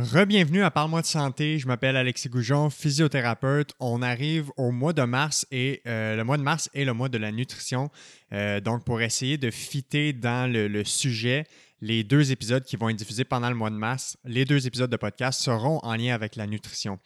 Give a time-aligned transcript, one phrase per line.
[0.00, 1.58] Rebienvenue à Parle-moi de santé.
[1.58, 3.72] Je m'appelle Alexis Goujon, physiothérapeute.
[3.80, 7.08] On arrive au mois de mars et euh, le mois de mars est le mois
[7.08, 7.90] de la nutrition.
[8.32, 11.46] Euh, donc, pour essayer de fitter dans le sujet,
[11.80, 14.90] les deux épisodes qui vont être diffusés pendant le mois de mars, les deux épisodes
[14.90, 16.98] de podcast seront en lien avec la nutrition.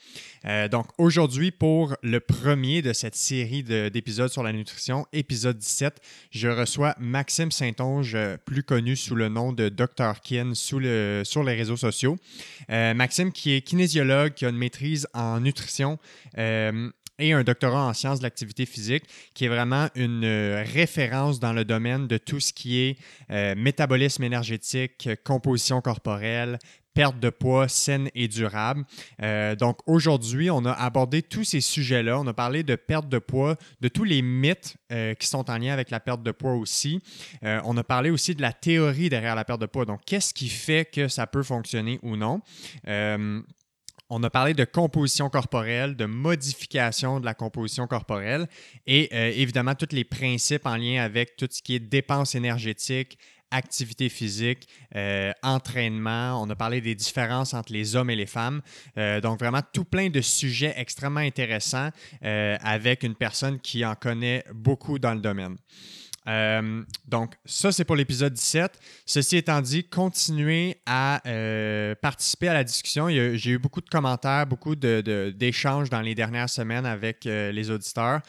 [0.44, 6.00] Euh, donc aujourd'hui, pour le premier de cette série d'épisodes sur la nutrition, épisode 17,
[6.30, 10.20] je reçois Maxime Saint-Onge, plus connu sous le nom de Dr.
[10.22, 12.16] Kin sur les réseaux sociaux.
[12.70, 15.98] Euh, Maxime qui est kinésiologue, qui a une maîtrise en nutrition.
[16.38, 16.90] Euh,
[17.22, 21.52] et un doctorat en sciences de l'activité physique, qui est vraiment une euh, référence dans
[21.52, 22.98] le domaine de tout ce qui est
[23.30, 26.58] euh, métabolisme énergétique, composition corporelle,
[26.94, 28.84] perte de poids saine et durable.
[29.22, 32.18] Euh, donc aujourd'hui, on a abordé tous ces sujets-là.
[32.18, 34.76] On a parlé de perte de poids, de tous les mythes
[35.18, 37.00] qui sont en lien avec la perte de poids aussi.
[37.42, 39.86] on a parlé aussi de la théorie derrière la perte de poids.
[39.86, 42.42] Donc qu'est-ce qui fait que ça peut fonctionner ou non?
[44.14, 48.46] On a parlé de composition corporelle, de modification de la composition corporelle
[48.86, 53.16] et euh, évidemment tous les principes en lien avec tout ce qui est dépenses énergétiques,
[53.50, 56.42] activité physique, euh, entraînement.
[56.42, 58.60] On a parlé des différences entre les hommes et les femmes.
[58.98, 61.88] Euh, donc, vraiment, tout plein de sujets extrêmement intéressants
[62.20, 65.56] avec une personne qui en connaît beaucoup dans le domaine.
[66.28, 68.78] Euh, donc, ça, c'est pour l'épisode 17.
[69.06, 73.08] Ceci étant dit, continuez à euh, participer à la discussion.
[73.08, 78.20] J'ai eu beaucoup de commentaires, beaucoup d'échanges dans les dernières semaines avec euh, les auditeurs.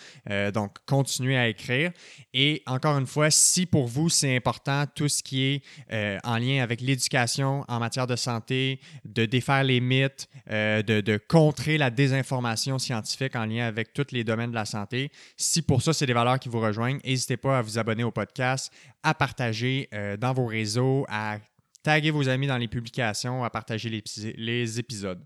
[0.54, 1.92] donc, continuez à écrire.
[2.34, 6.64] Et encore une fois, si pour vous, c'est important tout ce qui est en lien
[6.64, 12.80] avec l'éducation en matière de santé, de défaire les mythes, de, de contrer la désinformation
[12.80, 16.14] scientifique en lien avec tous les domaines de la santé, si pour ça, c'est des
[16.14, 18.72] valeurs qui vous rejoignent, n'hésitez pas à vous abonner au podcast,
[19.04, 21.38] à partager euh, dans vos réseaux, à
[21.84, 25.24] taguer vos amis dans les publications, à partager les, épisodes.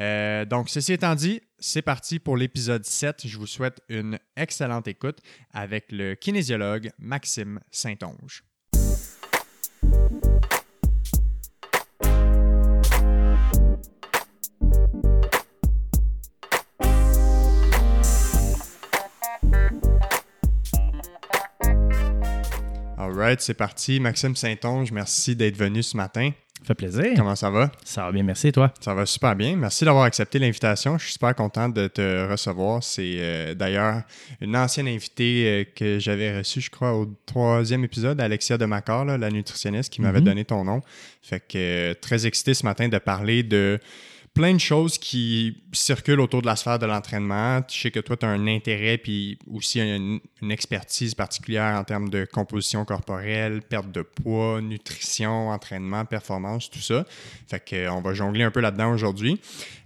[0.00, 3.26] Euh, donc, ceci étant dit, c'est parti pour l'épisode 7.
[3.26, 5.18] Je vous souhaite une excellente écoute
[5.52, 8.44] avec le kinésiologue Maxime Saint-Onge.
[23.12, 24.00] Right, c'est parti.
[24.00, 26.30] Maxime Saint-Onge, merci d'être venu ce matin.
[26.64, 27.12] Ça fait plaisir.
[27.14, 27.70] Comment ça va?
[27.84, 28.50] Ça va bien, merci.
[28.50, 28.72] toi?
[28.80, 29.54] Ça va super bien.
[29.54, 30.96] Merci d'avoir accepté l'invitation.
[30.96, 32.82] Je suis super content de te recevoir.
[32.82, 34.02] C'est euh, d'ailleurs
[34.40, 39.04] une ancienne invitée euh, que j'avais reçue, je crois, au troisième épisode, Alexia de Macor,
[39.04, 40.24] la nutritionniste, qui m'avait mm-hmm.
[40.24, 40.80] donné ton nom.
[41.20, 43.78] Fait que euh, très excité ce matin de parler de
[44.34, 47.60] plein de choses qui circulent autour de la sphère de l'entraînement.
[47.70, 52.10] Je sais que toi, tu as un intérêt puis aussi une, expertise particulière en termes
[52.10, 57.06] de composition corporelle, perte de poids, nutrition, entraînement, performance, tout ça.
[57.48, 59.40] Fait qu'on va jongler un peu là-dedans aujourd'hui.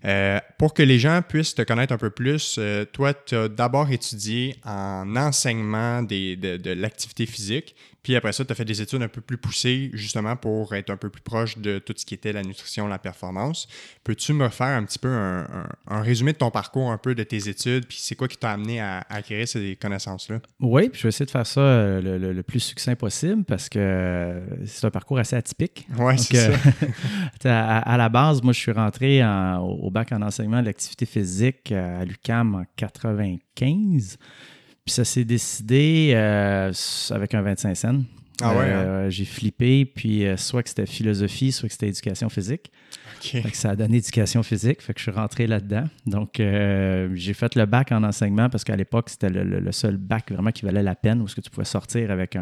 [0.04, 3.48] Euh, pour que les gens puissent te connaître un peu plus, euh, toi, tu as
[3.48, 9.02] d'abord étudié en enseignement de l'activité physique, puis après ça, tu as fait des études
[9.02, 12.14] un peu plus poussées, justement pour être un peu plus proche de tout ce qui
[12.14, 13.68] était la nutrition, la performance.
[14.04, 17.48] Peux-tu me faire un petit peu un, résumé de ton parcours, un peu de tes
[17.48, 20.40] études, puis c'est quoi qui t'a amené à, acquérir ces connaissances-là?
[20.60, 24.42] Oui, puis je vais essayer de faire ça euh, le, plus succinct possible parce que
[24.64, 25.86] c'est un parcours assez atypique.
[25.98, 26.52] Oui, c'est
[27.42, 27.80] ça.
[27.82, 29.22] à, la base, moi, je suis rentré
[29.60, 34.18] au bac en enseignement de l'activité physique à l'UCAM en 95.
[34.88, 36.72] Puis ça s'est décidé euh,
[37.10, 38.00] avec un 25 cents.
[38.40, 38.64] Ah ouais, hein?
[38.64, 42.72] euh, J'ai flippé, puis euh, soit que c'était philosophie, soit que c'était éducation physique.
[43.20, 45.84] Fait que ça a donné éducation physique, fait que je suis rentré là-dedans.
[46.06, 50.52] Donc, j'ai fait le bac en enseignement parce qu'à l'époque, c'était le, seul bac vraiment
[50.52, 52.38] qui valait la peine, où ce que tu pouvais sortir avec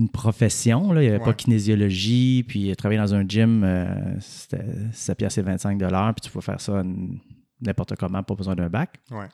[0.00, 0.92] une profession.
[0.92, 1.00] Là.
[1.00, 3.64] Il n'y avait pas kinésiologie, puis travailler dans un gym,
[4.18, 5.88] c'était 7 piastres et 25 puis
[6.22, 6.82] tu pouvais faire ça
[7.60, 8.98] n'importe comment, pas besoin d'un bac.
[9.12, 9.28] Ouais.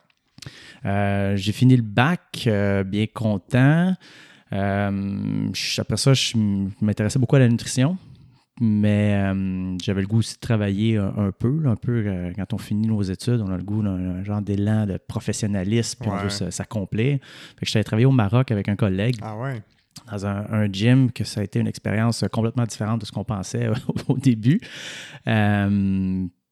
[0.85, 3.93] Euh, j'ai fini le bac, euh, bien content.
[4.53, 6.37] Euh, après ça, je
[6.81, 7.97] m'intéressais beaucoup à la nutrition,
[8.61, 9.21] mais
[9.83, 11.63] j'avais le goût aussi de travailler un, peu.
[11.65, 14.97] un peu quand on finit nos études, on a le goût d'un genre d'élan de
[14.97, 17.19] professionnalisme, puis on veut s'accomplir.
[17.59, 19.17] Fait que j'étais travailler au Maroc avec un collègue.
[19.21, 19.61] Ah ouais
[20.11, 23.69] dans un, gym, que ça a été une expérience complètement différente de ce qu'on pensait
[24.07, 24.61] au début.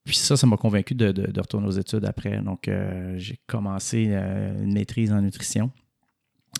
[0.06, 2.40] Puis ça, ça m'a convaincu de, retourner aux études après.
[2.42, 5.72] Donc, euh, j'ai commencé euh, une maîtrise en nutrition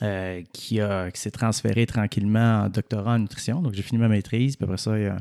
[0.02, 0.80] euh, qui,
[1.14, 3.62] s'est transférée tranquillement en doctorat en nutrition.
[3.62, 4.56] Donc, j'ai fini ma maîtrise.
[4.56, 5.18] Puis après ça, il y a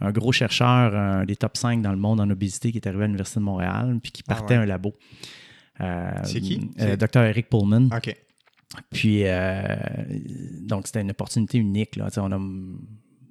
[0.00, 3.02] un, gros chercheur, un des top 5 dans le monde en obésité, qui est arrivé
[3.02, 4.92] à l'Université de Montréal, puis qui ah partait un labo.
[6.22, 6.70] C'est qui?
[6.98, 7.88] Docteur Eric Pullman.
[7.96, 8.16] OK.
[8.92, 9.24] Puis,
[10.62, 11.96] donc, c'était une opportunité unique.
[11.96, 12.08] Là.
[12.18, 12.38] On a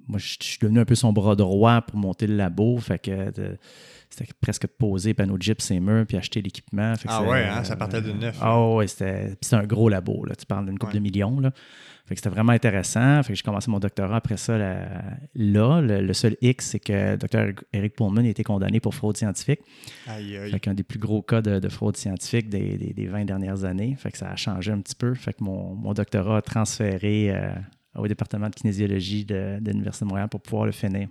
[0.08, 2.76] moi, je suis devenu un peu son bras droit pour monter le labo.
[2.78, 3.32] Fait que
[4.16, 6.94] c'était presque poser panneaux de gyps et murs puis acheter l'équipement.
[7.06, 8.38] Ah ouais, hein, ça partait de neuf.
[8.40, 10.24] Ah ouais, c'était un gros labo.
[10.24, 10.34] Là.
[10.34, 11.38] Tu parles d'une couple de millions.
[11.38, 11.50] Là.
[12.06, 13.22] Fait que c'était vraiment intéressant.
[13.22, 15.80] Fait que j'ai commencé mon doctorat après ça là.
[15.82, 19.60] Le, seul X, c'est que le docteur Eric Pullman a été condamné pour fraude scientifique.
[20.06, 20.50] Aïe, aïe.
[20.50, 23.96] Fait qu'un des plus gros cas de, fraude scientifique des, des, 20 dernières années.
[23.98, 25.14] Fait que ça a changé un petit peu.
[25.14, 27.50] Fait que mon, mon doctorat a transféré euh,
[27.96, 31.08] au département de kinésiologie de, de l'Université de Montréal pour pouvoir le finir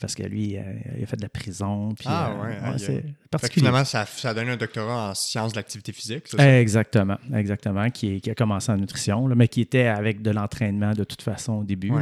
[0.00, 0.62] parce que lui, euh,
[0.96, 1.94] il a fait de la prison.
[1.94, 3.04] Puis, ah euh, ouais, c'est
[3.52, 8.20] finalement, ça, ça, a donné un doctorat en sciences de l'activité physique, Exactement, exactement, qui,
[8.20, 11.64] qui, a commencé en nutrition, mais qui était avec de l'entraînement de toute façon au
[11.64, 11.92] début.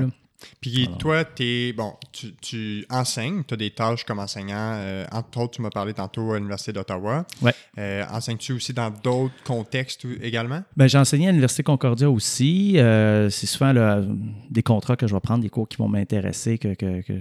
[0.61, 4.75] Puis toi, es, bon, tu, tu enseignes, tu as des tâches comme enseignant.
[4.75, 7.25] Euh, entre autres, tu m'as parlé tantôt à l'Université d'Ottawa.
[7.41, 7.55] Ouais.
[8.11, 10.63] Enseignes-tu aussi dans d'autres contextes également?
[10.77, 12.75] Ben, j'ai enseigné à l'Université Concordia aussi.
[12.75, 13.73] c'est souvent
[14.51, 17.15] des contrats que je vais prendre, des cours qui vont m'intéresser, que, que, que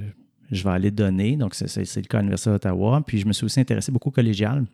[0.51, 1.35] je vais aller donner.
[1.35, 3.01] Donc, c'est le cas à l'Université d'Ottawa.
[3.05, 4.65] Puis, je me suis aussi intéressé beaucoup au collégial,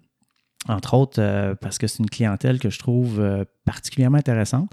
[0.68, 4.72] entre autres euh, parce que c'est une clientèle que je trouve euh, particulièrement intéressante.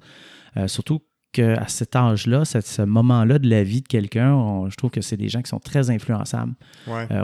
[0.56, 1.00] Euh, surtout
[1.32, 5.28] qu'à cet âge-là, ce moment-là de la vie de quelqu'un, je trouve que c'est des
[5.28, 6.54] gens qui sont très influençables,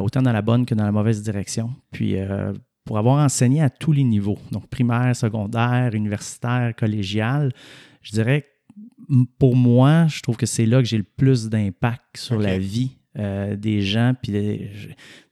[0.00, 1.70] autant dans la bonne que dans la mauvaise direction.
[1.92, 2.16] Puis,
[2.84, 7.54] pour avoir enseigné à tous les niveaux, donc primaire, secondaire, universitaire, collégial,
[8.02, 8.44] je dirais
[9.38, 12.96] pour moi, je trouve que c'est là que j'ai le plus d'impact sur la vie
[13.18, 14.14] euh, des gens.
[14.20, 14.32] Puis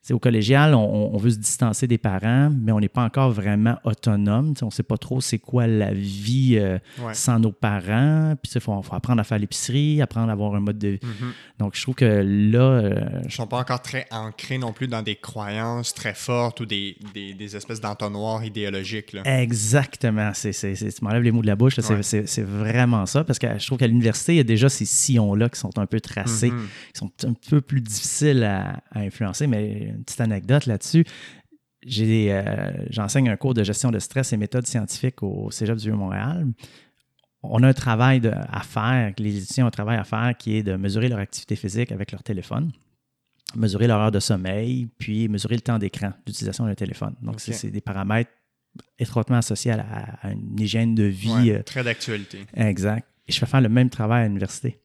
[0.09, 4.55] au collégial, on, veut se distancer des parents, mais on n'est pas encore vraiment autonome.
[4.63, 6.79] on ne sait pas trop c'est quoi la vie euh,
[7.13, 8.33] sans nos parents.
[8.41, 10.97] Puis il faut, apprendre à faire l'épicerie, apprendre à avoir un mode de vie.
[10.97, 11.59] Mm-hmm.
[11.59, 12.59] Donc je trouve que là.
[12.59, 16.61] Euh, Ils ne sont pas encore très ancrés non plus dans des croyances très fortes
[16.61, 19.15] ou des, des, espèces d'entonnoirs idéologiques.
[19.25, 20.31] Exactement.
[20.33, 21.79] C'est, tu m'enlèves les mots de la bouche.
[21.79, 23.23] C'est, vraiment ça.
[23.23, 25.85] Parce que je trouve qu'à l'université, il y a déjà ces sillons-là qui sont un
[25.85, 26.91] peu tracés, mm-hmm.
[26.93, 29.45] qui sont un peu plus difficiles à, à influencer.
[29.45, 31.05] Mais une petite anecdote là-dessus.
[31.85, 36.47] Euh, j'enseigne un cours de gestion de stress et méthodes scientifiques au Cégep du Vieux-Montréal.
[37.43, 38.21] On a un travail
[38.51, 41.55] à faire, les étudiants ont un travail à faire qui est de mesurer leur activité
[41.55, 42.71] physique avec leur téléphone,
[43.55, 47.15] mesurer leur heure de sommeil, puis mesurer le temps d'écran d'utilisation d'un téléphone.
[47.23, 48.31] Donc, c'est des paramètres
[48.99, 51.51] étroitement associés à, une hygiène de vie.
[51.51, 52.45] Euh, très d'actualité.
[52.55, 53.07] Exact.
[53.27, 54.79] Et je fais faire le même travail à l'université.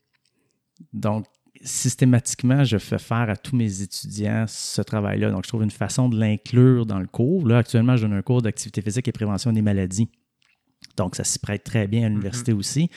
[0.92, 1.26] Donc,
[1.62, 5.30] systématiquement, je fais faire à tous mes étudiants ce travail-là.
[5.30, 7.46] Donc, je trouve une façon de l'inclure dans le cours.
[7.46, 10.08] Là, actuellement, je donne un cours d'activité physique et prévention des maladies.
[10.96, 12.58] Donc, ça s'y prête très bien à l'université mm-hmm.
[12.58, 12.90] aussi.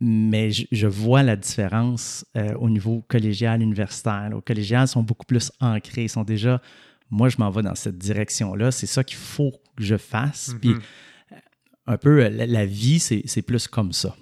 [0.00, 4.30] Mais je, vois la différence euh, au niveau collégial, universitaire.
[4.34, 6.04] Au collégial, ils sont beaucoup plus ancrés.
[6.04, 6.62] Ils sont déjà,
[7.10, 8.70] moi, je m'en vais dans cette direction-là.
[8.70, 10.54] C'est ça qu'il faut que je fasse.
[10.60, 11.40] Puis, mm-hmm.
[11.86, 14.16] un peu, la vie, c'est plus comme ça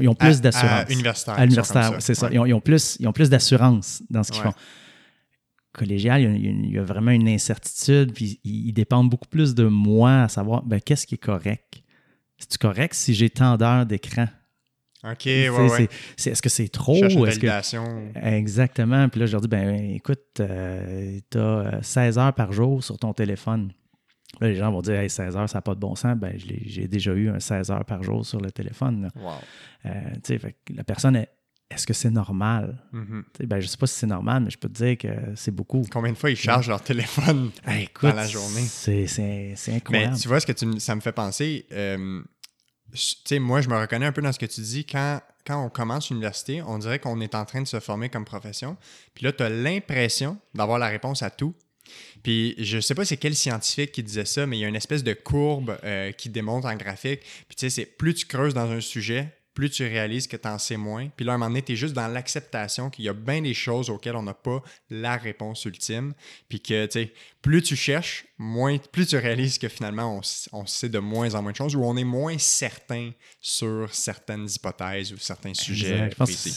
[0.00, 0.88] ils ont plus d'assurance.
[0.88, 1.34] À, universitaire.
[1.34, 2.28] À l'universitaire, c'est ça.
[2.32, 4.54] Ils, ont, plus, ils ont plus d'assurance dans ce qu'ils font.
[5.72, 10.28] Collégial, il y, a, vraiment une incertitude, puis ils, dépendent beaucoup plus de moi à
[10.28, 11.82] savoir ben, qu'est-ce qui est correct?
[12.36, 14.26] C'est correct si j'ai tant d'heures d'écran?
[15.04, 15.88] OK, ouais, ouais.
[16.24, 17.00] Est-ce que c'est trop?
[17.00, 18.18] que...
[18.24, 19.08] Exactement.
[19.08, 22.98] Puis là, je leur dis, ben écoute, euh, tu as 16 heures par jour sur
[22.98, 23.72] ton téléphone
[24.40, 26.16] les gens vont dire hey, 16 heures, ça n'a pas de bon sens.
[26.16, 29.10] Ben, j'ai déjà eu un 16 heures par jour sur le téléphone.
[29.86, 29.90] Euh,
[30.74, 31.28] la personne est
[31.74, 32.82] est-ce que c'est normal?
[32.92, 33.46] Mm-hmm.
[33.46, 35.50] Ben, je ne sais pas si c'est normal, mais je peux te dire que c'est
[35.50, 35.82] beaucoup.
[35.90, 37.50] Combien de fois ils chargent leur téléphone
[38.02, 38.60] dans la journée?
[38.60, 39.06] C'est
[39.68, 40.12] incroyable.
[40.12, 42.22] Mais tu vois, ce que tu, ça me fait penser, euh,
[43.40, 44.84] moi, je me reconnais un peu dans ce que tu dis.
[44.84, 48.24] Quand, quand on commence l'université, on dirait qu'on est en train de se former comme
[48.24, 48.76] profession.
[49.14, 51.54] Puis là, tu as l'impression d'avoir la réponse à tout,
[52.22, 54.76] puis je sais pas c'est quel scientifique qui disait ça, mais il y a une
[54.76, 57.20] espèce de courbe euh, qui démontre en graphique.
[57.48, 60.48] Puis tu sais, c'est plus tu creuses dans un sujet, plus tu réalises que tu
[60.48, 61.08] en sais moins.
[61.14, 63.54] Puis là, à un moment donné, tu juste dans l'acceptation qu'il y a bien des
[63.54, 66.14] choses auxquelles on n'a pas la réponse ultime.
[66.48, 67.12] Puis que, tu sais,
[67.42, 70.20] plus tu cherches, moins, plus tu réalises que finalement,
[70.52, 74.46] on, sait de moins en moins de choses ou on est moins certain sur certaines
[74.48, 76.10] hypothèses ou certains sujets.
[76.10, 76.50] Je pense que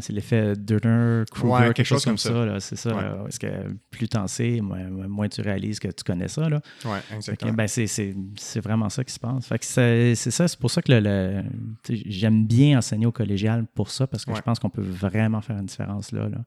[0.00, 2.60] c'est l'effet Durner-Kruger, quelque, chose, comme ça.
[2.60, 2.90] c'est ça.
[2.92, 3.48] parce que
[3.90, 6.48] plus tu en sais, moins, tu réalises que tu connais ça.
[6.84, 7.52] Oui, exactement.
[7.52, 9.50] Ben, c'est vraiment ça qui se passe.
[9.60, 11.42] c'est ça, c'est pour ça que le,
[11.88, 15.58] j'aime bien enseigner au collégial pour ça, parce que je pense qu'on peut vraiment faire
[15.58, 16.28] une différence là.
[16.28, 16.38] là.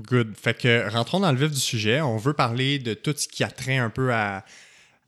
[0.00, 0.34] Good.
[0.36, 2.00] Fait que rentrons dans le vif du sujet.
[2.00, 4.44] On veut parler de tout ce qui a trait un peu à,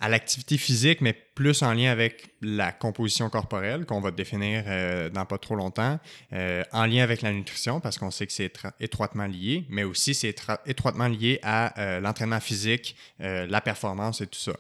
[0.08, 5.26] l'activité physique, mais plus en lien avec la composition corporelle qu'on va définir euh, dans
[5.26, 6.00] pas trop longtemps,
[6.32, 10.14] euh, en lien avec la nutrition parce qu'on sait que c'est étroitement lié, mais aussi
[10.14, 14.52] c'est étroitement lié à euh, l'entraînement physique, la performance et tout ça.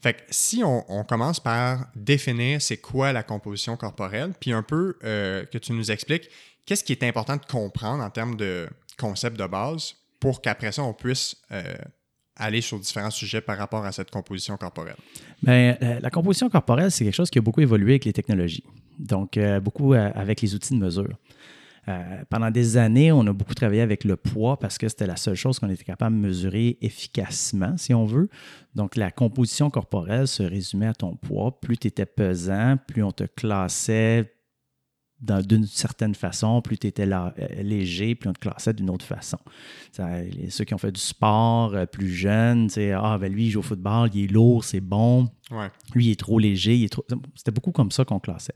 [0.00, 4.62] Fait que si on, on commence par définir c'est quoi la composition corporelle, puis un
[4.62, 6.30] peu que tu nous expliques
[6.66, 10.82] qu'est-ce qui est important de comprendre en termes de concept de base pour qu'après ça
[10.82, 11.36] on puisse
[12.36, 14.96] aller sur différents sujets par rapport à cette composition corporelle?
[15.42, 18.64] Bien, euh, la composition corporelle, c'est quelque chose qui a beaucoup évolué avec les technologies,
[18.98, 21.16] donc euh, beaucoup euh, avec les outils de mesure.
[22.30, 25.34] pendant des années, on a beaucoup travaillé avec le poids parce que c'était la seule
[25.34, 28.30] chose qu'on était capable de mesurer efficacement, si on veut.
[28.74, 31.60] Donc, la composition corporelle se résumait à ton poids.
[31.60, 34.33] Plus tu étais pesant, plus on te classait
[35.24, 37.30] d'une certaine façon, plus tu étais euh,
[37.62, 39.38] léger, plus on te classait d'une autre façon.
[39.92, 43.62] ceux qui ont fait du sport euh, plus jeunes, ah, ben lui, il joue au
[43.62, 45.28] football, il est lourd, c'est bon.
[45.94, 46.86] Lui, il est trop léger.
[47.34, 48.54] C'était beaucoup comme ça qu'on classait.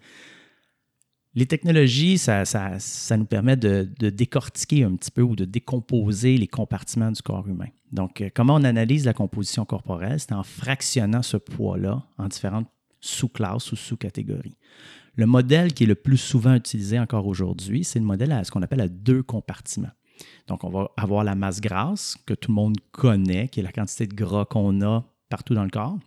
[1.35, 2.45] Les technologies, ça,
[3.17, 7.69] nous permet de, décortiquer un petit peu ou de décomposer les compartiments du corps humain.
[7.93, 10.19] Donc, euh, comment on analyse la composition corporelle?
[10.19, 12.69] C'est en fractionnant ce poids-là en différentes
[13.01, 14.57] sous-classes ou sous-catégories.
[15.19, 18.53] Le modèle qui est le plus souvent utilisé encore aujourd'hui, c'est le modèle à ce
[18.53, 19.91] qu'on appelle à deux compartiments.
[20.47, 23.73] Donc, on va avoir la masse grasse que tout le monde connaît, qui est la
[23.73, 25.99] quantité de gras qu'on a partout dans le corps.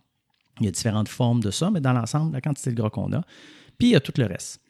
[0.60, 3.12] Il y a différentes formes de ça, mais dans l'ensemble, la quantité de gras qu'on
[3.12, 3.20] a.
[3.76, 4.62] Puis, il y a tout le reste,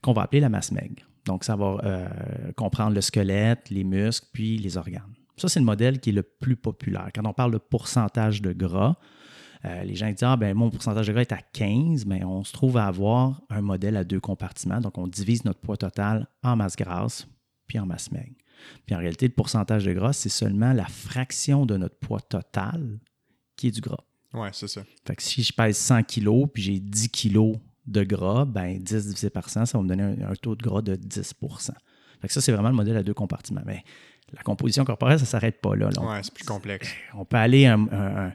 [0.00, 1.02] qu'on va appeler la masse maigre.
[1.24, 2.08] Donc, ça va euh,
[2.56, 5.12] comprendre le squelette, les muscles, puis les organes.
[5.36, 7.08] Ça, c'est le modèle qui est le plus populaire.
[7.12, 8.96] Quand on parle de pourcentage de gras,
[9.64, 12.44] euh, les gens disent Ah, ben mon pourcentage de gras est à 15, mais on
[12.44, 14.80] se trouve à avoir un modèle à deux compartiments.
[14.80, 17.26] Donc, on divise notre poids total en masse grasse
[17.66, 18.34] puis en masse maigre.
[18.86, 23.00] Puis en réalité, le pourcentage de gras, c'est seulement la fraction de notre poids total
[23.56, 24.04] qui est du gras.
[24.34, 24.82] Oui, c'est ça.
[25.06, 29.08] Fait que si je pèse 100 kg puis j'ai 10 kg de gras, ben 10
[29.08, 31.72] divisé par 100, ça va me donner un, taux de gras de 10%
[32.22, 33.62] fait que ça, c'est vraiment le modèle à deux compartiments.
[33.66, 33.82] Mais
[34.32, 35.88] la composition corporelle, ça ne s'arrête pas là.
[36.00, 36.88] Oui, c'est plus complexe.
[37.14, 38.32] On peut aller un, un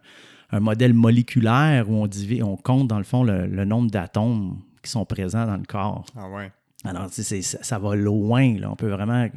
[0.54, 2.10] modèle moléculaire où on,
[2.44, 6.06] on compte, dans le fond, le, nombre d'atomes qui sont présents dans le corps.
[6.16, 6.52] Ah ouais.
[6.84, 8.58] Alors, ça, ça, va loin.
[8.60, 8.72] Là.
[8.72, 9.28] On peut vraiment.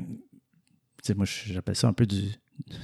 [1.16, 2.30] Moi, j'appelle ça un peu du,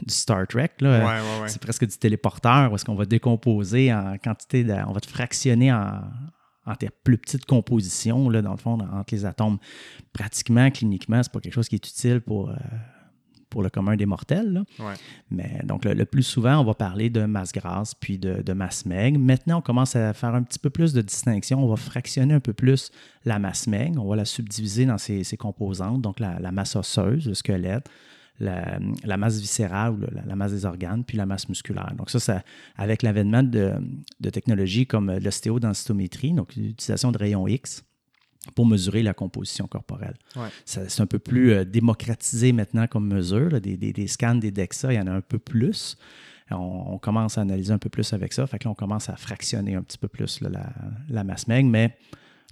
[0.09, 0.73] Star Trek.
[0.81, 1.21] Là.
[1.47, 5.09] c'est presque du téléporteur où est-ce qu'on va décomposer en quantité de, On va te
[5.09, 6.01] fractionner en,
[6.67, 9.59] en tes plus petites compositions, là, dans le fond, entre les atomes.
[10.13, 12.51] Pratiquement, cliniquement, c'est pas quelque chose qui est utile pour.
[12.51, 12.55] Euh,
[13.57, 14.65] pour le commun des mortels.
[15.31, 19.19] Mais donc, le, plus souvent, on va parler de masse grasse puis de, masse maigre.
[19.19, 21.65] Maintenant, on commence à faire un petit peu plus de distinction.
[21.65, 22.91] On va fractionner un peu plus
[23.25, 24.05] la masse maigre.
[24.05, 27.89] On va la subdiviser dans ses, composantes, donc la, masse osseuse, le squelette,
[28.41, 31.95] la, masse viscérale ou la, masse des organes, puis la masse musculaire.
[31.97, 32.43] Donc ça, ça
[32.77, 33.73] avec l'avènement de,
[34.21, 37.86] de technologies comme l'ostéodensitométrie, donc l'utilisation de rayons X,
[38.55, 40.17] pour mesurer la composition corporelle.
[40.65, 43.61] C'est un peu plus euh, démocratisé maintenant comme mesure.
[43.61, 45.97] Des, scans, des DEXA, il y en a un peu plus.
[46.51, 48.47] On, commence à analyser un peu plus avec ça.
[48.47, 51.97] Fait que là, on commence à fractionner un petit peu plus la, masse maigre, mais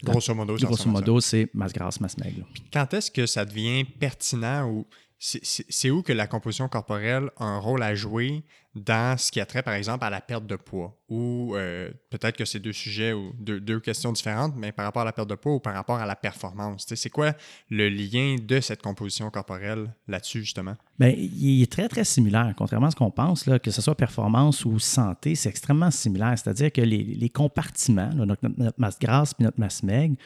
[0.02, 2.44] grosso modo, grosso modo c'est masse grasse, masse maigre.
[2.72, 4.86] Quand est-ce que ça devient pertinent ou
[5.24, 9.46] c'est où que la composition corporelle a un rôle à jouer dans ce qui a
[9.46, 11.00] trait, par exemple, à la perte de poids?
[11.08, 15.06] Ou euh, peut-être que c'est deux sujets ou deux, questions différentes, mais par rapport à
[15.06, 16.84] la perte de poids ou par rapport à la performance?
[16.94, 17.32] C'est quoi
[17.70, 20.74] le lien de cette composition corporelle là-dessus, justement?
[20.98, 22.52] Bien, il est très, très similaire.
[22.54, 26.34] Contrairement à ce qu'on pense, là, que ce soit performance ou santé, c'est extrêmement similaire.
[26.36, 30.16] C'est-à-dire que les, compartiments, notre, notre, masse grasse et notre masse maigre,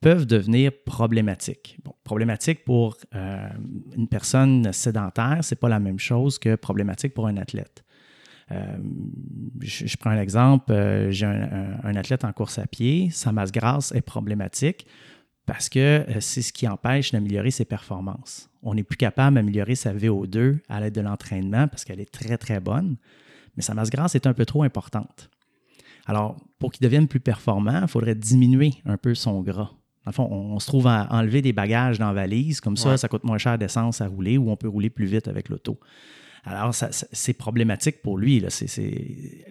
[0.00, 1.78] peuvent devenir problématiques.
[2.04, 3.48] Problématique pour euh,
[3.96, 7.84] une personne sédentaire, c'est pas la même chose que problématique pour un athlète.
[8.50, 8.78] Euh,
[9.60, 13.92] je, prends un exemple, euh, j'ai un, athlète en course à pied, sa masse grasse
[13.92, 14.86] est problématique
[15.44, 18.50] parce que c'est ce qui empêche d'améliorer ses performances.
[18.62, 22.38] On n'est plus capable d'améliorer sa VO2 à l'aide de l'entraînement parce qu'elle est très,
[22.38, 22.96] très bonne,
[23.56, 25.30] mais sa masse grasse est un peu trop importante.
[26.06, 29.72] Alors, pour qu'il devienne plus performant, il faudrait diminuer un peu son gras
[30.18, 33.38] on, se trouve à enlever des bagages dans la valise, comme ça, ça coûte moins
[33.38, 35.78] cher d'essence à rouler ou on peut rouler plus vite avec l'auto.
[36.44, 38.40] Alors, c'est problématique pour lui.
[38.40, 38.48] Là.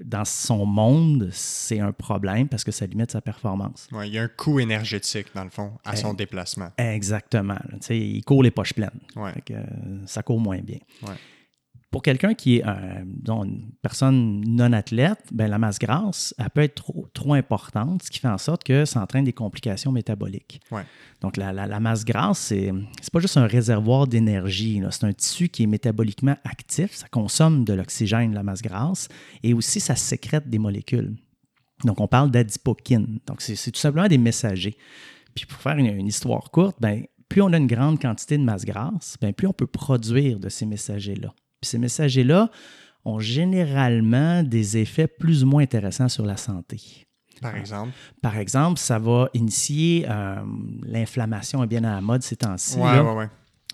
[0.04, 3.88] dans son monde, c'est un problème parce que ça limite sa performance.
[4.04, 6.70] il y a un coût énergétique, dans le fond, à son déplacement.
[6.78, 7.58] Exactement.
[7.90, 8.90] il court les poches pleines.
[9.18, 9.64] Euh,
[10.06, 10.80] ça court moins bien
[11.90, 16.76] pour quelqu'un qui est une personne non athlète, ben, la masse grasse, elle peut être
[16.76, 20.60] trop, trop importante, ce qui fait en sorte que ça entraîne des complications métaboliques.
[21.22, 25.64] Donc, la, masse grasse, c'est n'est pas juste un réservoir d'énergie, c'est un tissu qui
[25.64, 29.08] est métaboliquement actif, ça consomme de l'oxygène, la masse grasse,
[29.42, 31.16] et aussi ça sécrète des molécules.
[31.86, 33.20] Donc, on parle d'adipokines.
[33.28, 34.76] Donc, c'est tout simplement des messagers.
[35.36, 38.66] Puis, pour faire une, histoire courte, ben, plus on a une grande quantité de masse
[38.66, 41.34] grasse, ben, plus on peut produire de ces messagers-là.
[41.62, 42.50] Puis, ces messagers-là
[43.06, 47.08] ont généralement des effets plus ou moins intéressants sur la santé.
[47.42, 47.92] Par exemple?
[48.22, 50.36] Par exemple, ça va initier euh,
[50.84, 52.78] l'inflammation est bien à la mode ces temps-ci.
[52.80, 53.26] Oui, oui, oui.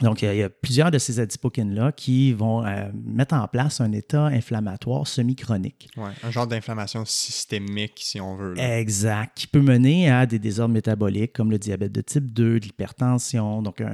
[0.01, 3.91] Donc, il y, a, plusieurs de ces adipokines-là qui vont euh, mettre en place un
[3.91, 5.88] état inflammatoire semi-chronique.
[5.97, 8.57] Oui, un genre d'inflammation systémique, si on veut.
[8.57, 12.65] Exact, qui peut mener à des désordres métaboliques comme le diabète de type 2, de
[12.65, 13.88] l'hypertension, donc euh,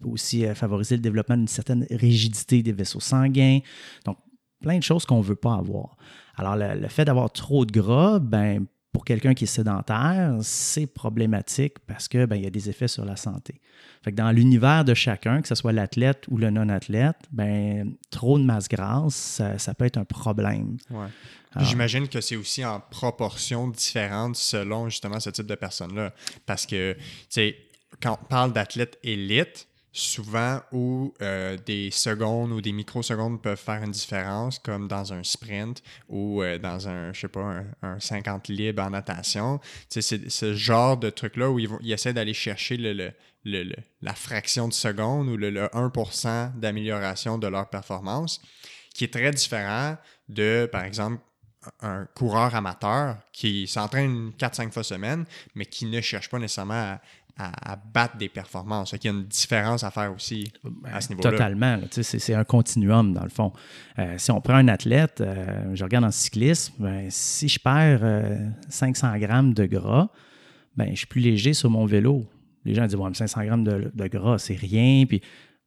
[0.00, 3.60] peut aussi favoriser le développement d'une certaine rigidité des vaisseaux sanguins.
[4.04, 4.18] Donc,
[4.60, 5.96] plein de choses qu'on ne veut pas avoir.
[6.34, 10.86] Alors, le, le fait d'avoir trop de gras, ben, pour quelqu'un qui est sédentaire, c'est
[10.86, 13.60] problématique parce que ben, il y a des effets sur la santé.
[14.02, 18.38] Fait que dans l'univers de chacun, que ce soit l'athlète ou le non-athlète, ben, trop
[18.38, 20.78] de masse grasse, ça, peut être un problème.
[21.60, 26.14] J'imagine que c'est aussi en proportion différente selon justement ce type de personnes-là.
[26.46, 27.56] Parce que, tu sais,
[28.00, 33.82] quand on parle d'athlète élite, souvent où euh, des secondes ou des microsecondes peuvent faire
[33.82, 38.48] une différence, comme dans un sprint ou euh, dans un, je sais pas, un, 50
[38.48, 39.58] libre en natation.
[39.88, 42.76] C'est ce genre de truc-là où ils, vont, essaient d'aller chercher
[43.46, 48.42] la fraction de seconde ou le, 1% d'amélioration de leur performance,
[48.92, 49.96] qui est très différent
[50.28, 51.22] de, par exemple,
[51.80, 55.24] un coureur amateur qui s'entraîne 4-5 fois semaine,
[55.54, 57.00] mais qui ne cherche pas nécessairement à,
[57.38, 58.92] à, battre des performances.
[58.92, 60.50] Il y a une différence à faire aussi
[60.84, 61.30] à ce niveau-là.
[61.30, 61.78] Totalement.
[61.90, 63.52] C'est un continuum, dans le fond.
[63.98, 68.00] Euh, si on prend un athlète, euh, je regarde en cyclisme, ben, si je perds
[68.68, 70.08] 500 euh, grammes de gras,
[70.76, 72.24] ben, je suis plus léger sur mon vélo.
[72.64, 75.04] Les gens disent ouais, 500 grammes de, gras, c'est rien.
[75.06, 75.20] Puis,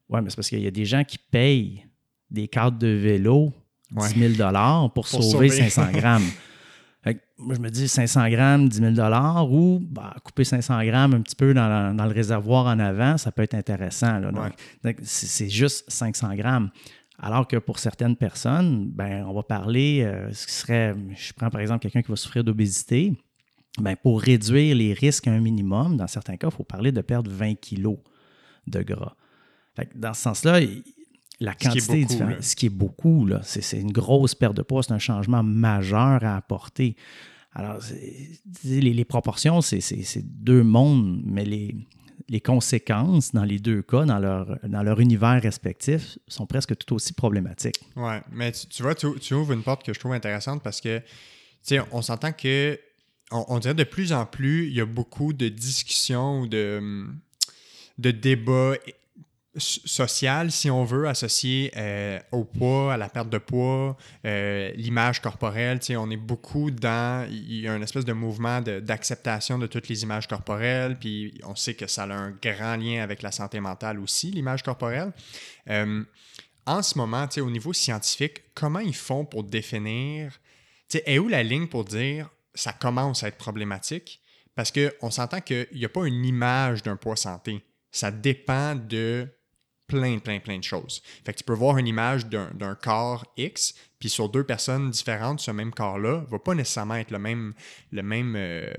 [0.10, 1.86] ouais, mais c'est parce qu'il y a des gens qui payent
[2.32, 3.54] des cartes de vélo
[3.92, 6.28] 10 000 pour, sauver 500 grammes.
[7.38, 11.36] moi, je me dis 500 grammes, 10 000 ou bah, couper 500 grammes un petit
[11.36, 14.20] peu dans, le réservoir en avant, ça peut être intéressant.
[15.04, 16.70] c'est juste 500 grammes.
[17.18, 21.50] Alors que pour certaines personnes, ben, on va parler, euh, ce qui serait, je prends
[21.50, 23.14] par exemple quelqu'un qui va souffrir d'obésité,
[23.78, 27.02] ben, pour réduire les risques à un minimum, dans certains cas, il faut parler de
[27.02, 27.98] perdre 20 kilos
[28.68, 29.16] de gras.
[29.96, 30.60] dans ce sens-là,
[31.40, 32.06] la quantité
[32.42, 36.24] ce qui est beaucoup, là, c'est, une grosse perte de poids, c'est un changement majeur
[36.24, 36.96] à apporter.
[37.54, 37.80] Alors,
[38.64, 39.82] les, proportions, c'est,
[40.24, 41.76] deux mondes, mais les,
[42.28, 46.94] les conséquences dans les deux cas, dans leur, dans leur univers respectif, sont presque tout
[46.94, 47.80] aussi problématiques.
[47.96, 51.06] Oui, mais tu, vois, tu, ouvres une porte que je trouve intéressante parce que, tu
[51.64, 52.80] sais, on s'entend que,
[53.32, 57.08] on, on, dirait de plus en plus, il y a beaucoup de discussions ou de,
[57.98, 58.76] de débats
[59.56, 65.22] social, si on veut, associé euh, au poids, à la perte de poids, euh, l'image
[65.22, 65.80] corporelle.
[65.98, 67.28] On est beaucoup dans.
[67.30, 71.56] Il y a une espèce de mouvement d'acceptation de, toutes les images corporelles, puis on
[71.56, 75.14] sait que ça a un grand lien avec la santé mentale aussi, l'image corporelle.
[75.70, 76.04] Euh,
[76.66, 80.40] en ce moment, au niveau scientifique, comment ils font pour définir.
[80.94, 84.22] Est où la ligne pour dire ça commence à être problématique?
[84.56, 87.64] Parce qu'on s'entend qu'il n'y a pas une image d'un poids santé.
[87.92, 89.28] Ça dépend de
[89.90, 91.02] plein, plein, plein de choses.
[91.26, 95.42] Fait que tu peux voir une image d'un corps X, puis sur deux personnes différentes,
[95.42, 97.54] ce même corps-là va pas nécessairement être le même,
[97.92, 98.72] le même, euh,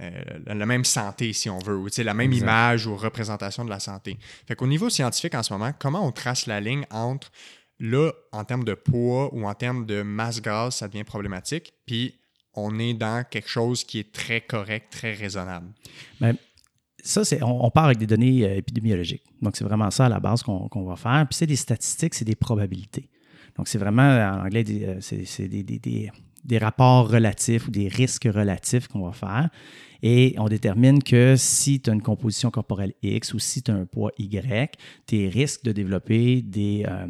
[0.00, 3.80] euh, la même santé, si on veut, ou la même image ou représentation de la
[3.80, 4.18] santé.
[4.46, 7.30] Fait qu'au niveau scientifique en ce moment, comment on trace la ligne entre
[7.78, 12.18] là, en termes de poids ou en termes de masse grasse, ça devient problématique, puis
[12.54, 15.68] on est dans quelque chose qui est très correct, très raisonnable?
[16.20, 16.36] Ben,
[17.02, 19.24] ça, c'est, on, part avec des données euh, épidémiologiques.
[19.42, 21.26] Donc, c'est vraiment ça à la base qu'on, va faire.
[21.28, 23.08] Puis, c'est des statistiques, c'est des probabilités.
[23.56, 29.04] Donc, c'est vraiment, en anglais, euh, c'est, des, rapports relatifs ou des risques relatifs qu'on
[29.04, 29.50] va faire.
[30.04, 33.74] Et on détermine que si tu as une composition corporelle X ou si tu as
[33.74, 37.06] un poids Y, tes risques de développer des, euh,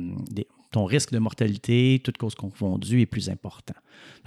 [0.71, 3.75] ton risque de mortalité, toute cause confondue, est plus important.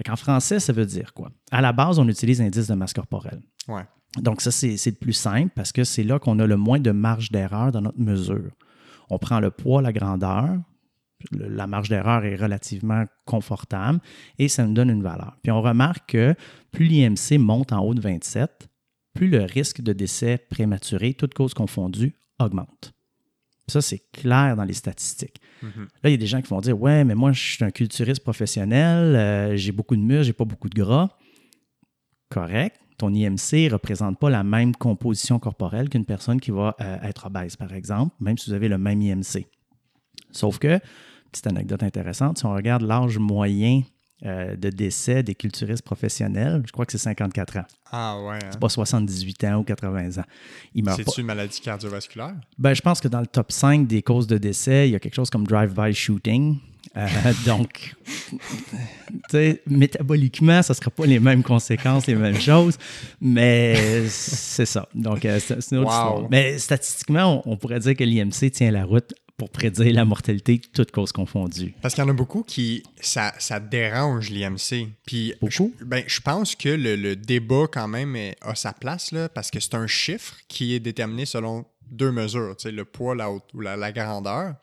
[0.08, 1.32] en français, ça veut dire quoi?
[1.52, 3.42] À la base, on utilise l'indice de masse corporelle.
[3.68, 3.84] Ouais.
[4.18, 6.92] Donc, ça, c'est le plus simple parce que c'est là qu'on a le moins de
[6.92, 8.52] marge d'erreur dans notre mesure.
[9.10, 10.58] On prend le poids, la grandeur,
[11.32, 14.00] la marge d'erreur est relativement confortable
[14.38, 15.38] et ça nous donne une valeur.
[15.44, 16.36] Puis on remarque que
[16.72, 18.68] plus l'IMC monte en haut de 27,
[19.14, 22.94] plus le risque de décès prématuré, toute cause confondue, augmente.
[23.68, 25.42] Ça, c'est clair dans les statistiques.
[25.64, 25.88] Mm-hmm.
[26.04, 27.72] Là, il y a des gens qui vont dire Ouais, mais moi, je suis un
[27.72, 31.18] culturiste professionnel, euh, j'ai beaucoup de muscles, j'ai pas beaucoup de gras.
[32.30, 36.98] Correct ton IMC ne représente pas la même composition corporelle qu'une personne qui va euh,
[37.04, 39.46] être obèse, par exemple, même si vous avez le même IMC.
[40.32, 40.80] Sauf que,
[41.32, 43.82] petite anecdote intéressante, si on regarde l'âge moyen
[44.26, 47.66] euh, de décès des culturistes professionnels, je crois que c'est 54 ans.
[47.92, 48.36] Ah ouais.
[48.36, 48.50] Hein.
[48.52, 50.26] C'est pas 78 ans ou 80 ans.
[50.74, 52.36] C'est une maladie cardiovasculaire?
[52.58, 55.00] Ben, je pense que dans le top 5 des causes de décès, il y a
[55.00, 56.58] quelque chose comme drive-by shooting.
[56.98, 57.08] Euh,
[57.46, 57.96] donc,
[59.68, 62.78] métaboliquement, ça ne sera pas les mêmes conséquences, les mêmes choses,
[63.20, 64.88] mais c'est ça.
[64.94, 66.28] Donc, euh, c'est une autre histoire.
[66.30, 70.92] Mais statistiquement, on pourrait dire que l'IMC tient la route pour prédire la mortalité, toutes
[70.92, 71.74] causes confondues.
[71.82, 74.88] Parce qu'il y en a beaucoup qui, ça, ça dérange l'IMC.
[75.06, 75.74] Puis, beaucoup?
[75.78, 79.60] Je, ben, je pense que le, débat, quand même, a sa place, là, parce que
[79.60, 83.92] c'est un chiffre qui est déterminé selon deux mesures, le poids la, ou la, la
[83.92, 84.56] grandeur.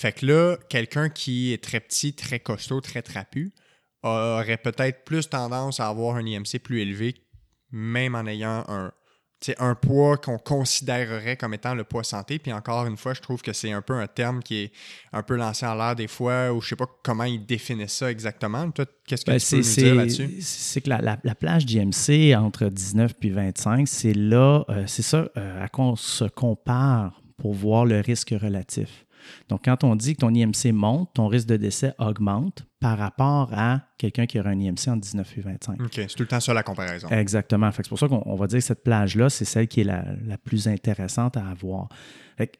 [0.00, 3.52] Fait que là, quelqu'un qui est très petit, très costaud, très trapu,
[4.02, 7.16] aurait peut-être plus tendance à avoir un IMC plus élevé,
[7.70, 8.92] même en ayant un,
[9.58, 12.38] un poids qu'on considérerait comme étant le poids santé.
[12.38, 14.72] Puis encore une fois, je trouve que c'est un peu un terme qui est
[15.12, 18.10] un peu lancé en l'air des fois, ou je sais pas comment ils définissent ça
[18.10, 18.70] exactement.
[18.70, 20.38] Toi, qu'est-ce que ben, tu peux nous dire là-dessus?
[20.40, 25.62] C'est que la, plage d'IMC entre 19 puis 25, c'est là, euh, c'est ça euh,
[25.62, 29.04] à quoi on se compare pour voir le risque relatif.
[29.48, 33.50] Donc, quand on dit que ton IMC monte, ton risque de décès augmente par rapport
[33.52, 35.80] à quelqu'un qui aura un IMC en 19 et 25.
[35.82, 37.08] OK, c'est tout le temps ça la comparaison.
[37.08, 37.70] Exactement.
[37.72, 40.04] C'est pour ça qu'on va dire que cette plage-là, c'est celle qui est la,
[40.42, 41.88] plus intéressante à avoir.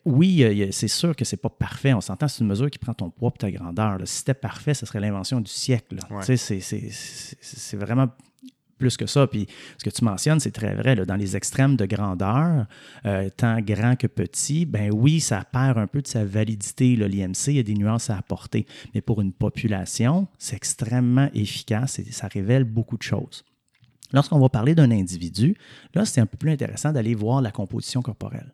[0.04, 1.94] oui, c'est sûr que c'est pas parfait.
[1.94, 3.98] On s'entend, c'est une mesure qui prend ton poids et ta grandeur.
[4.04, 5.96] Si c'était parfait, ce serait l'invention du siècle.
[6.20, 8.08] C'est vraiment
[8.80, 9.28] plus que ça.
[9.28, 9.46] Puis
[9.78, 10.96] ce que tu mentionnes, c'est très vrai.
[10.96, 12.66] dans les extrêmes de grandeur,
[13.06, 16.96] euh, tant grand que petit, ben oui, ça perd un peu de sa validité.
[16.96, 18.66] L'IMC, il y a des nuances à apporter.
[18.94, 23.44] Mais pour une population, c'est extrêmement efficace et ça révèle beaucoup de choses.
[24.12, 25.56] Lorsqu'on va parler d'un individu,
[25.94, 28.52] là, c'est un peu plus intéressant d'aller voir la composition corporelle.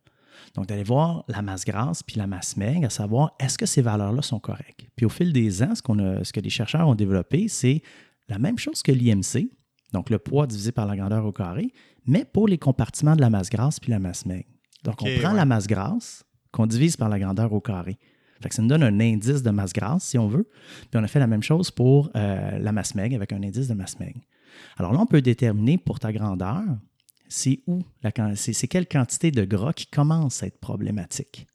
[0.54, 3.80] Donc, d'aller voir la masse grasse puis la masse maigre, à savoir est-ce que ces
[3.80, 4.86] valeurs-là sont correctes?
[4.96, 7.82] Puis au fil des ans, ce, ce que les chercheurs ont développé, c'est
[8.28, 9.50] la même chose que l'IMC,
[9.92, 11.72] donc le poids divisé par la grandeur au carré,
[12.07, 14.49] mais pour les compartiments de la masse grasse puis la masse maigre.
[14.85, 17.99] Donc on prend la masse grasse qu'on divise par la grandeur au carré.
[18.40, 20.49] Fait que ça nous donne un indice de masse grasse, si on veut.
[20.90, 23.68] Puis on a fait la même chose pour euh, la masse maigre avec un indice
[23.68, 24.20] de masse maigre.
[24.77, 26.62] Alors là, on peut déterminer pour ta grandeur,
[27.29, 27.83] c'est où,
[28.35, 31.46] c'est quelle quantité de gras qui commence à être problématique.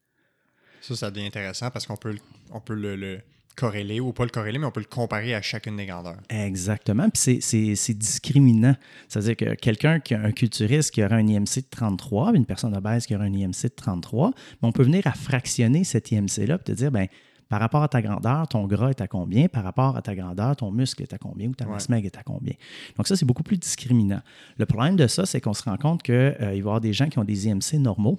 [0.81, 2.17] Ça, ça devient intéressant parce qu'on peut,
[2.51, 3.21] on peut le
[3.61, 6.17] corrélé ou pas le corréler, mais on peut le comparer à chacune des grandeurs.
[6.29, 7.07] Exactement.
[7.09, 8.75] Puis c'est discriminant.
[9.07, 12.75] C'est-à-dire que quelqu'un qui a un culturiste qui aura un IMC de 33, une personne
[12.75, 14.31] obèse qui aura un IMC de 33,
[14.63, 17.07] on peut venir à fractionner cet IMC-là et te dire, ben
[17.49, 19.47] par rapport à ta grandeur, ton gras est à combien?
[19.49, 21.49] Par rapport à ta grandeur, ton muscle est à combien?
[21.49, 22.53] Ou ta masse maigre est à combien?
[22.95, 24.21] Donc ça, c'est beaucoup plus discriminant.
[24.57, 26.93] Le problème de ça, c'est qu'on se rend compte qu'il euh, va y avoir des
[26.93, 28.17] gens qui ont des IMC normaux,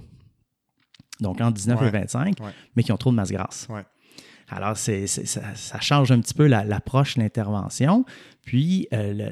[1.21, 2.37] donc entre 19 et 25,
[2.77, 3.67] mais qui ont trop de masse grasse.
[4.55, 8.05] Alors, ça, change un petit peu l'approche, l'intervention.
[8.45, 9.31] Puis, euh,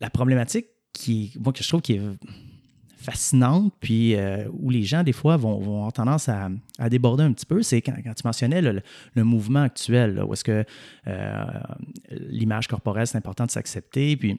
[0.00, 2.02] la problématique qui, moi, que je trouve qui est
[2.98, 6.50] fascinante, puis euh, où les gens, des fois, vont, avoir tendance à,
[6.90, 8.82] déborder un petit peu, c'est quand, tu mentionnais le,
[9.24, 10.64] mouvement actuel, où est-ce que
[11.06, 11.44] euh,
[12.10, 14.16] l'image corporelle, c'est important de s'accepter.
[14.16, 14.38] Puis,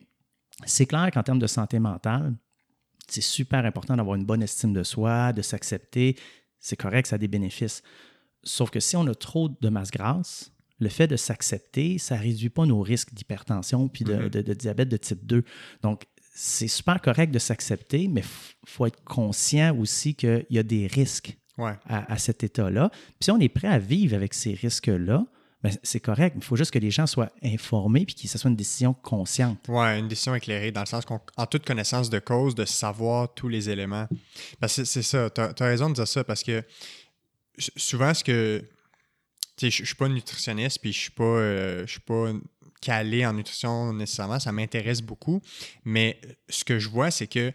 [0.66, 2.36] c'est clair qu'en termes de santé mentale,
[3.08, 6.16] c'est super important d'avoir une bonne estime de soi, de s'accepter.
[6.60, 7.82] C'est correct, ça a des bénéfices.
[8.44, 12.22] Sauf que si on a trop de masse grasse, le fait de s'accepter, ça ne
[12.22, 14.56] réduit pas nos risques d'hypertension puis de, mm-hmm.
[14.56, 15.44] diabète de type 2.
[15.84, 20.64] Donc, c'est super correct de s'accepter, mais il faut être conscient aussi qu'il y a
[20.64, 21.38] des risques
[21.86, 22.90] à, cet état-là.
[22.92, 25.26] Puis si on est prêt à vivre avec ces risques-là,
[25.62, 26.36] ben, c'est correct.
[26.38, 29.60] Il faut juste que les gens soient informés puis que ce soit une décision consciente.
[29.68, 33.50] Oui, une décision éclairée, dans le sens qu'en toute connaissance de cause, de savoir tous
[33.50, 34.08] les éléments.
[34.68, 36.64] c'est ça, tu as, raison de dire ça, parce que
[37.76, 38.64] souvent, ce que.
[39.62, 42.32] Je ne suis pas nutritionniste, puis je suis, pas, euh, je suis pas
[42.82, 44.40] calé en nutrition nécessairement.
[44.40, 45.42] Ça m'intéresse beaucoup.
[45.84, 47.52] Mais ce que je vois, c'est que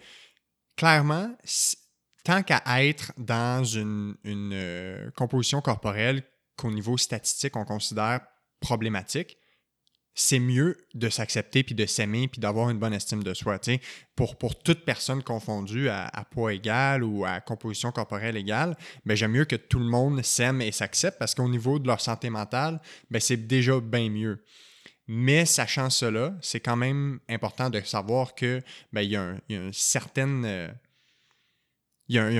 [0.76, 1.34] clairement,
[2.24, 6.22] tant qu'à être dans une, une euh, composition corporelle
[6.56, 8.20] qu'au niveau statistique, on considère
[8.60, 9.38] problématique,
[10.14, 13.58] c'est mieux de s'accepter puis de s'aimer puis d'avoir une bonne estime de soi.
[14.14, 19.32] Pour, pour toute personne confondue à, poids égal ou à composition corporelle égale, ben, j'aime
[19.32, 22.80] mieux que tout le monde s'aime et s'accepte parce qu'au niveau de leur santé mentale,
[23.10, 24.44] ben, c'est déjà bien mieux.
[25.06, 28.62] Mais sachant cela, c'est quand même important de savoir que
[28.94, 29.72] y a un,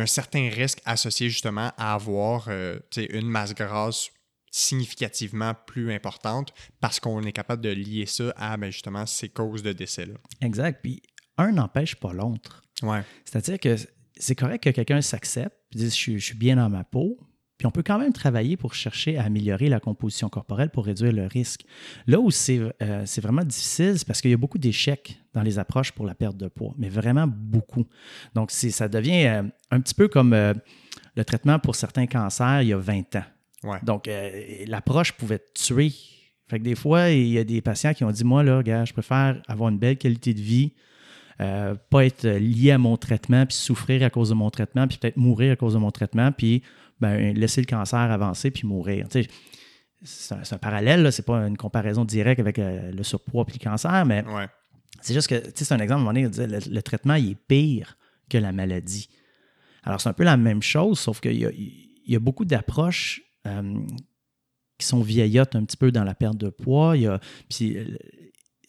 [0.06, 4.10] certain risque associé justement à avoir euh, une masse grasse
[4.56, 9.64] significativement plus importante parce qu'on est capable de lier ça à ben, justement ces causes
[9.64, 10.14] de décès-là.
[10.42, 10.80] Exact.
[10.80, 11.02] Puis
[11.36, 12.62] un n'empêche pas l'autre.
[12.80, 13.02] Ouais.
[13.24, 13.74] C'est-à-dire que
[14.16, 17.26] c'est correct que quelqu'un s'accepte, dise je, suis bien dans ma peau, puis
[17.58, 21.12] Puis on peut quand même travailler pour chercher à améliorer la composition corporelle pour réduire
[21.12, 21.64] le risque.
[22.06, 25.58] Là où c'est euh, vraiment difficile, c'est parce qu'il y a beaucoup d'échecs dans les
[25.58, 27.86] approches pour la perte de poids, mais vraiment beaucoup.
[28.36, 30.54] Donc ça devient euh, un petit peu comme euh,
[31.16, 33.24] le traitement pour certains cancers il y a 20 ans.
[33.82, 34.08] Donc
[34.66, 35.92] l'approche pouvait tuer.
[36.48, 38.84] Fait que des fois, il y a des patients qui ont dit Moi, là, gars,
[38.84, 40.72] je préfère avoir une belle qualité de vie
[41.40, 44.98] euh, pas être lié à mon traitement, puis souffrir à cause de mon traitement, puis
[44.98, 46.62] peut-être mourir à cause de mon traitement, puis
[47.00, 49.08] ben, laisser le cancer avancer, puis mourir.
[49.10, 53.64] c'est un, parallèle, ce n'est pas une comparaison directe avec euh, le surpoids puis le
[53.64, 54.24] cancer, mais
[55.00, 57.98] c'est juste que, c'est un exemple, le, traitement, il est pire
[58.30, 59.08] que la maladie.
[59.82, 61.36] Alors, c'est un peu la même chose, sauf qu'il
[62.06, 66.48] y, a, beaucoup d'approches euh, qui sont vieillottes un petit peu dans la perte de
[66.48, 66.96] poids.
[66.96, 67.76] Il y a, puis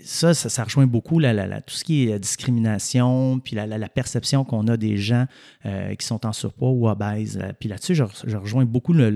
[0.04, 4.78] ça, ça, rejoint beaucoup la, tout ce qui est discrimination, puis la, perception qu'on a
[4.78, 5.26] des gens
[5.66, 7.40] euh, qui sont en surpoids ou obèses.
[7.60, 8.04] Puis là-dessus, je,
[8.38, 9.10] rejoins beaucoup le,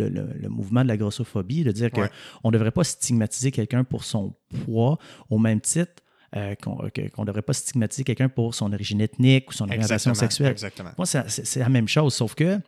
[0.49, 4.97] mouvement de la grossophobie, de dire qu'on ne devrait pas stigmatiser quelqu'un pour son poids
[5.29, 6.03] au même titre
[6.35, 10.51] euh, qu'on ne devrait pas stigmatiser quelqu'un pour son origine ethnique ou son orientation sexuelle.
[10.51, 10.91] Exactement.
[10.97, 12.59] Moi, c'est la même chose, sauf que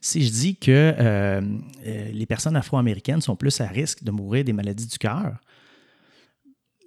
[0.00, 1.40] si je dis que euh,
[1.84, 5.38] les personnes afro-américaines sont plus à risque de mourir des maladies du cœur,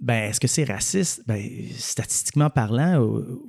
[0.01, 1.23] ben, est-ce que c'est raciste?
[1.27, 1.43] Ben,
[1.77, 3.39] statistiquement parlant, euh,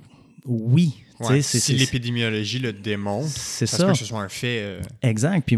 [0.44, 0.94] oui.
[1.40, 3.92] si l'épidémiologie le démontre, c'est ça.
[3.92, 4.58] que ce soit un fait.
[4.60, 5.46] Euh, exact.
[5.46, 5.56] Puis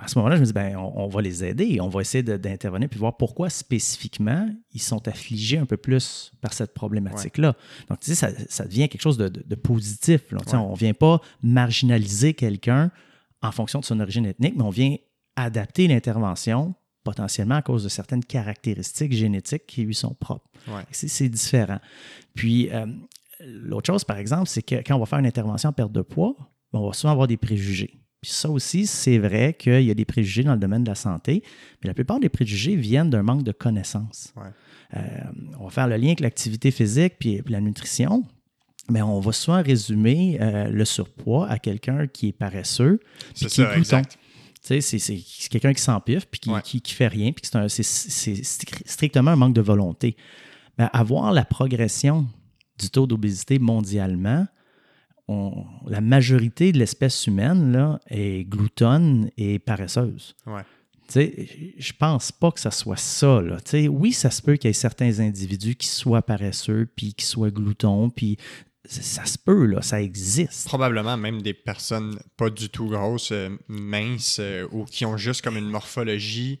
[0.00, 2.88] à ce moment-là, je me dis, ben, on, va les aider, on va essayer d'intervenir
[2.88, 7.54] puis voir pourquoi spécifiquement ils sont affligés un peu plus par cette problématique-là.
[7.90, 10.22] Donc, tu sais, ça, ça, devient quelque chose de, positif.
[10.52, 12.90] On ne vient pas marginaliser quelqu'un
[13.44, 14.96] en fonction de son origine ethnique, mais on vient
[15.36, 20.50] adapter l'intervention potentiellement à cause de certaines caractéristiques génétiques qui lui sont propres.
[20.90, 21.78] C'est différent.
[22.34, 22.86] Puis, euh,
[23.40, 26.00] l'autre chose, par exemple, c'est que quand on va faire une intervention en perte de
[26.00, 26.34] poids,
[26.72, 28.00] on va souvent avoir des préjugés.
[28.22, 30.94] Puis ça aussi, c'est vrai qu'il y a des préjugés dans le domaine de la
[30.94, 31.42] santé,
[31.82, 34.32] mais la plupart des préjugés viennent d'un manque de connaissances.
[34.96, 35.00] Euh,
[35.60, 38.24] on va faire le lien avec l'activité physique puis, la nutrition,
[38.90, 43.00] mais on va souvent résumer euh, le surpoids à quelqu'un qui est paresseux.
[43.34, 44.18] C'est ça, exact
[44.64, 49.60] c'est quelqu'un qui s'empiffe puis qui, qui, fait rien, puis c'est strictement un manque de
[49.60, 50.16] volonté.
[50.78, 52.26] Mais avoir la progression
[52.78, 54.46] du taux d'obésité mondialement,
[55.28, 60.34] la majorité de l'espèce humaine là, est gloutonne et paresseuse.
[60.46, 60.62] Ouais.
[61.14, 63.42] Je pense pas que ça soit ça.
[63.42, 63.58] Là.
[63.90, 67.50] oui, ça se peut qu'il y ait certains individus qui soient paresseux, puis qui soient
[67.50, 68.38] gloutons, puis
[68.86, 70.66] ça se peut, là, ça existe.
[70.66, 75.42] Probablement même des personnes pas du tout grosses, euh, minces, euh, ou qui ont juste
[75.42, 76.60] comme une morphologie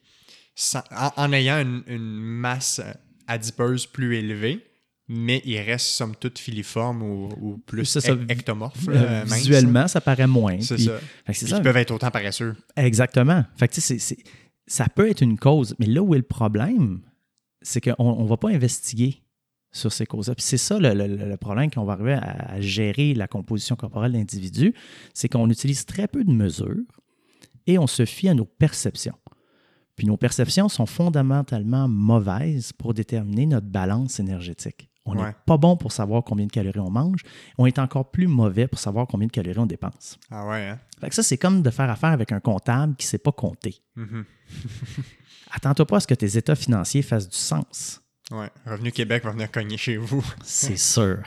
[1.16, 2.80] en, ayant une, masse
[3.26, 4.64] adipeuse plus élevée,
[5.08, 7.96] mais ils restent somme toute filiformes ou, plus
[8.28, 8.88] ectomorphes.
[8.88, 10.60] Euh, visuellement, ça paraît moins.
[10.60, 10.98] C'est ça.
[11.28, 12.54] Ils peuvent être autant paresseux.
[12.76, 13.44] Exactement.
[13.56, 13.80] Fait que,
[14.66, 17.00] ça peut être une cause, mais là où est le problème,
[17.60, 19.22] c'est qu'on ne va pas investiguer
[19.74, 20.34] sur ces causes-là.
[20.34, 24.72] Puis c'est ça le, problème qu'on va arriver à, gérer la composition corporelle de l'individu,
[25.12, 26.86] c'est qu'on utilise très peu de mesures
[27.66, 29.18] et on se fie à nos perceptions.
[29.96, 34.88] Puis nos perceptions sont fondamentalement mauvaises pour déterminer notre balance énergétique.
[35.06, 37.20] On n'est pas bon pour savoir combien de calories on mange.
[37.58, 40.18] On est encore plus mauvais pour savoir combien de calories on dépense.
[40.30, 40.78] Ah ouais, hein?
[40.98, 43.32] Fait que ça, c'est comme de faire affaire avec un comptable qui ne sait pas
[43.32, 43.82] compter.
[43.98, 44.24] Mm-hmm.
[45.52, 48.00] Attends-toi pas à ce que tes états financiers fassent du sens.
[48.30, 50.24] Oui, Revenu Québec va venir cogner chez vous.
[50.42, 51.18] c'est sûr.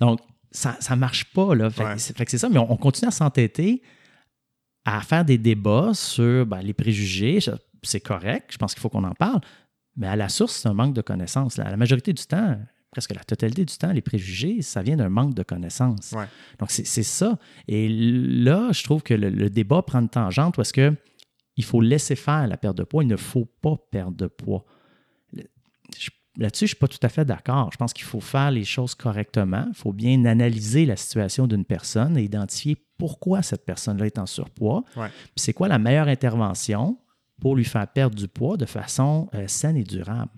[0.00, 1.54] Donc, ça ne marche pas.
[1.54, 1.70] Là.
[1.96, 3.82] c'est ça, mais on, continue à s'entêter
[4.84, 7.38] à faire des débats sur ben, les préjugés.
[7.82, 9.40] C'est correct, je pense qu'il faut qu'on en parle.
[9.96, 11.56] Mais à la source, c'est un manque de connaissances.
[11.56, 12.58] La majorité du temps,
[12.90, 16.14] presque la totalité du temps, les préjugés, ça vient d'un manque de connaissances.
[16.58, 17.38] Donc, c'est ça.
[17.68, 20.94] Et là, je trouve que le, débat prend une tangente parce que
[21.56, 23.02] il faut laisser faire la perte de poids.
[23.02, 24.64] Il ne faut pas perdre de poids.
[26.40, 27.68] Là-dessus, je ne suis pas tout à fait d'accord.
[27.70, 29.66] Je pense qu'il faut faire les choses correctement.
[29.68, 34.24] Il faut bien analyser la situation d'une personne et identifier pourquoi cette personne-là est en
[34.24, 34.82] surpoids.
[34.94, 36.98] Puis c'est quoi la meilleure intervention
[37.42, 40.32] pour lui faire perdre du poids de façon euh, saine et durable?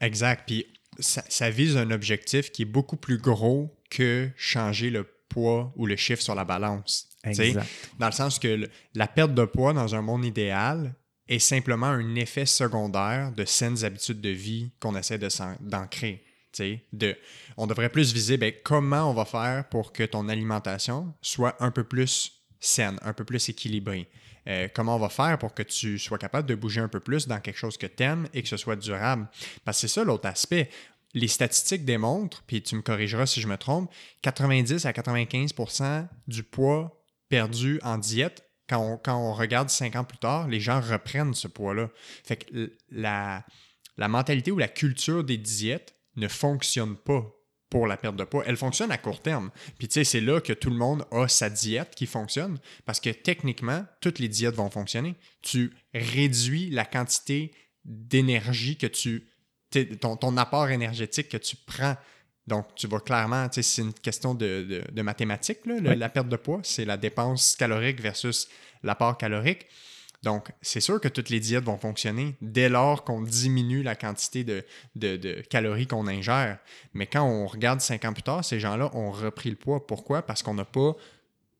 [0.00, 0.42] Exact.
[0.44, 0.66] Puis
[0.98, 5.94] ça, vise un objectif qui est beaucoup plus gros que changer le poids ou le
[5.94, 7.08] chiffre sur la balance.
[7.22, 7.66] Exact.
[8.00, 10.94] Dans le sens que la perte de poids dans un monde idéal,
[11.28, 15.18] est simplement un effet secondaire de saines habitudes de vie qu'on essaie
[15.60, 16.24] d'ancrer.
[16.92, 17.16] De,
[17.56, 21.72] on devrait plus viser ben, comment on va faire pour que ton alimentation soit un
[21.72, 24.08] peu plus saine, un peu plus équilibrée?
[24.46, 27.26] Euh, comment on va faire pour que tu sois capable de bouger un peu plus
[27.26, 29.28] dans quelque chose que tu aimes et que ce soit durable?
[29.64, 30.68] Parce que c'est ça l'autre aspect.
[31.14, 33.90] Les statistiques démontrent, puis tu me corrigeras si je me trompe,
[34.22, 40.48] 90 à 95% du poids perdu en diète quand on, regarde cinq ans plus tard,
[40.48, 41.90] les gens reprennent ce poids-là.
[42.24, 43.44] Fait que la,
[43.96, 47.24] la mentalité ou la culture des diètes ne fonctionne pas
[47.70, 48.44] pour la perte de poids.
[48.46, 49.50] Elle fonctionne à court terme.
[49.78, 53.00] Puis tu sais, c'est là que tout le monde a sa diète qui fonctionne parce
[53.00, 55.16] que techniquement, toutes les diètes vont fonctionner.
[55.42, 57.52] Tu réduis la quantité
[57.84, 59.28] d'énergie que tu...
[60.00, 61.96] Ton, ton apport énergétique que tu prends
[62.46, 66.96] donc, tu vas clairement, c'est une question de, mathématiques, la perte de poids, c'est la
[66.96, 68.48] dépense calorique versus
[68.82, 69.66] l'apport calorique.
[70.22, 74.42] Donc, c'est sûr que toutes les diètes vont fonctionner dès lors qu'on diminue la quantité
[74.42, 76.58] de, de calories qu'on ingère.
[76.94, 79.86] Mais quand on regarde cinq ans plus tard, ces gens-là ont repris le poids.
[79.86, 80.22] Pourquoi?
[80.22, 80.94] Parce qu'on n'a pas,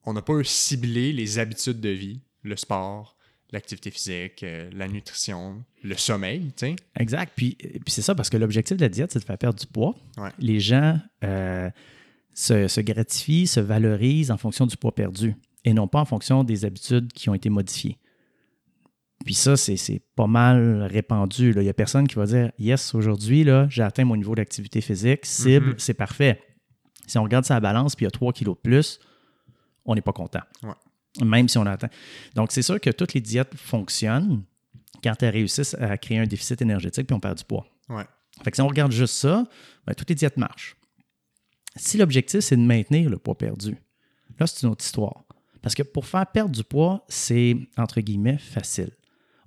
[0.04, 3.16] on pas ciblé les habitudes de vie, le sport,
[3.52, 6.76] l'activité physique, euh, la nutrition, le sommeil, tu sais.
[6.98, 7.32] Exact.
[7.36, 9.66] Puis, puis c'est ça, parce que l'objectif de la diète, c'est de faire perdre du
[9.66, 9.94] poids.
[10.38, 11.70] Les gens euh,
[12.32, 16.44] se, se, gratifient, se valorisent en fonction du poids perdu et non pas en fonction
[16.44, 17.98] des habitudes qui ont été modifiées.
[19.24, 21.52] Puis ça, c'est pas mal répandu.
[21.52, 25.24] Il n'y a personne qui va dire Yes, aujourd'hui, j'ai atteint mon niveau d'activité physique,
[25.24, 25.78] cible, mm-hmm.
[25.78, 26.40] c'est parfait.
[27.06, 28.98] Si on regarde sa balance puis il y a 3 kilos de plus,
[29.84, 30.40] on n'est pas content.
[31.22, 31.90] Même si on atteint.
[32.34, 34.42] Donc, c'est sûr que toutes les diètes fonctionnent
[35.02, 37.66] quand elles réussissent à créer un déficit énergétique puis on perd du poids.
[38.42, 39.46] Fait que si on regarde juste ça,
[39.86, 40.76] ben, toutes les diètes marchent.
[41.76, 43.76] Si l'objectif, c'est de maintenir le poids perdu,
[44.40, 45.24] là, c'est une autre histoire.
[45.62, 48.90] Parce que pour faire perdre du poids, c'est, entre guillemets, facile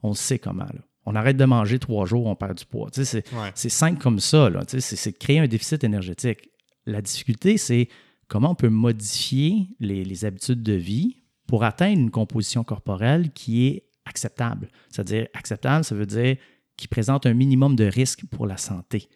[0.03, 0.65] on sait comment.
[1.05, 2.89] On arrête de manger trois jours, on perd du poids.
[2.91, 4.49] c'est simple comme ça.
[4.67, 6.49] C'est de créer un déficit énergétique.
[6.85, 7.89] La difficulté, c'est
[8.27, 11.17] comment on peut modifier les, habitudes de vie
[11.47, 14.69] pour atteindre une composition corporelle qui est acceptable.
[14.89, 16.37] C'est-à-dire, acceptable, ça veut dire
[16.75, 19.09] qui présente un minimum de risque pour la santé.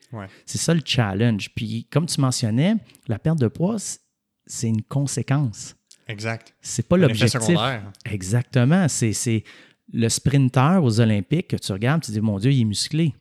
[0.48, 1.54] C'est ça le challenge.
[1.54, 2.76] Puis, comme tu mentionnais,
[3.08, 3.78] la perte de poids,
[4.48, 5.76] c'est une conséquence.
[6.08, 6.56] Exact.
[6.62, 7.58] C'est pas l'objectif.
[8.06, 8.88] Exactement.
[8.88, 9.44] C'est
[9.94, 13.14] le sprinter aux Olympiques que tu regardes, tu te dis, mon Dieu, il est musclé.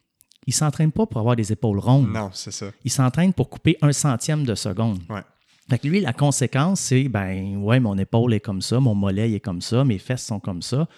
[0.47, 2.09] Il ne s'entraîne pas pour avoir des épaules rondes.
[2.09, 2.71] Non, c'est ça.
[2.83, 5.01] Il s'entraîne pour couper un centième de seconde.
[5.11, 5.23] Ouais.
[5.71, 9.31] Fait que lui, la conséquence, c'est, ben, ouais, mon épaule est comme ça, mon mollet
[9.33, 10.89] est comme ça, mes fesses sont comme ça,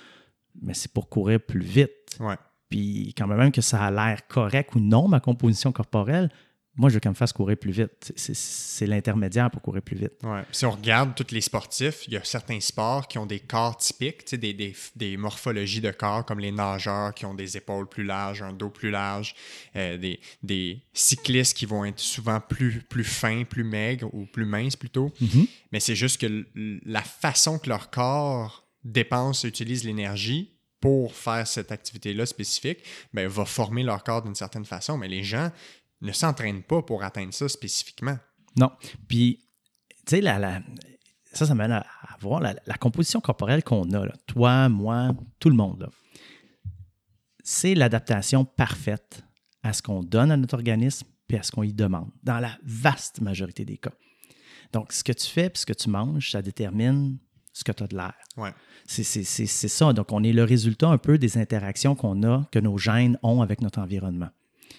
[0.62, 2.16] mais c'est pour courir plus vite.
[2.18, 2.36] Ouais.
[2.70, 6.30] Puis quand même que ça a l'air correct ou non, ma composition corporelle,
[6.74, 8.12] moi, je veux qu'elle me fasse courir plus vite.
[8.16, 10.12] C'est l'intermédiaire pour courir plus vite.
[10.22, 10.42] Ouais.
[10.52, 13.76] Si on regarde tous les sportifs, il y a certains sports qui ont des corps
[13.76, 18.04] typiques, des, des, des, morphologies de corps, comme les nageurs qui ont des épaules plus
[18.04, 19.34] larges, un dos plus large,
[19.76, 24.46] euh, des, des, cyclistes qui vont être souvent plus, plus fins, plus maigres ou plus
[24.46, 25.12] minces plutôt.
[25.20, 25.48] Mm-hmm.
[25.72, 26.46] Mais c'est juste que
[26.86, 32.80] la façon que leur corps dépense et utilise l'énergie pour faire cette activité-là spécifique,
[33.14, 34.98] ben, va former leur corps d'une certaine façon.
[34.98, 35.50] Mais les gens
[36.02, 38.18] ne s'entraînent pas pour atteindre ça spécifiquement.
[38.56, 38.70] Non.
[39.08, 39.48] Puis,
[40.06, 40.60] tu sais, la,
[41.32, 41.86] ça, ça mène à,
[42.20, 45.88] voir la, composition corporelle qu'on a, toi, moi, tout le monde.
[47.42, 49.24] C'est l'adaptation parfaite
[49.62, 52.58] à ce qu'on donne à notre organisme et à ce qu'on y demande, dans la
[52.62, 53.92] vaste majorité des cas.
[54.72, 57.18] Donc, ce que tu fais et ce que tu manges, ça détermine
[57.54, 58.14] ce que tu as de l'air.
[58.36, 58.52] Ouais.
[58.86, 59.92] C'est ça.
[59.94, 63.40] Donc, on est le résultat un peu des interactions qu'on a, que nos gènes ont
[63.40, 64.28] avec notre environnement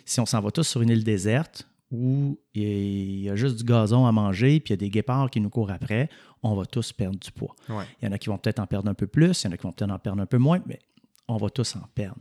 [0.05, 3.63] si on s'en va tous sur une île déserte où il y a juste du
[3.63, 6.09] gazon à manger, puis il y a des guépards qui nous courent après,
[6.41, 7.55] on va tous perdre du poids.
[7.69, 9.51] Il y en a qui vont peut-être en perdre un peu plus, il y en
[9.53, 10.79] a qui vont peut-être en perdre un peu moins, mais
[11.27, 12.19] on va tous en perdre.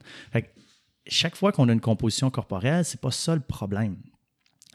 [1.07, 3.97] chaque fois qu'on a une composition corporelle, c'est pas ça le problème.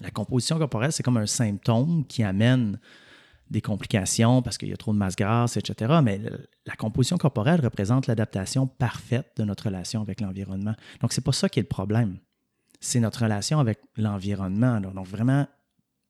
[0.01, 2.79] La composition corporelle, c'est comme un symptôme qui amène
[3.49, 5.99] des complications parce qu'il y a trop de masse grasse, etc.
[6.03, 6.21] Mais
[6.65, 10.75] la composition corporelle représente l'adaptation parfaite de notre relation avec l'environnement.
[11.01, 12.17] Donc, c'est pas ça qui est le problème
[12.79, 14.79] c'est notre relation avec l'environnement.
[14.79, 15.47] Donc, vraiment,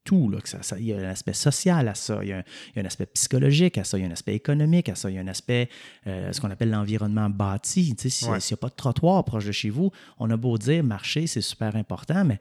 [0.07, 0.29] tout.
[0.29, 2.41] Là, que ça, il y a un aspect social à ça, il y a
[2.77, 5.17] un, aspect psychologique à ça, il y a un aspect économique à ça, il y
[5.19, 5.69] a un aspect,
[6.07, 7.93] euh, ce qu'on appelle l'environnement bâti.
[7.97, 11.27] S'il n'y a pas de trottoir proche de chez vous, on a beau dire marcher,
[11.27, 12.39] c'est super important, mais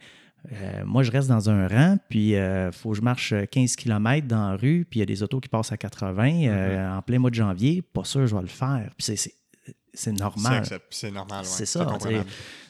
[0.52, 3.74] euh, moi, je reste dans un rang, puis il euh, faut que je marche 15
[3.74, 6.98] km dans la rue, puis il y a des autos qui passent à 80 mm-hmm.
[6.98, 7.82] en plein mois de janvier.
[7.82, 8.92] Pas sûr, je vais le faire.
[8.96, 9.18] Puis
[9.92, 10.62] c'est normal.
[10.90, 11.44] C'est normal.
[11.44, 11.84] C'est ça.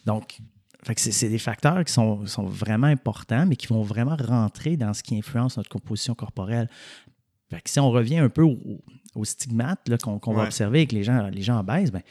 [0.07, 0.38] Donc,
[0.96, 5.16] c'est des facteurs qui sont, vraiment importants, mais qui vont vraiment rentrer dans ce qui
[5.16, 6.68] influence notre composition corporelle.
[7.64, 11.59] si on revient un peu au, stigmate qu'on va observer avec les gens, les gens
[11.59, 12.03] obèses, ben,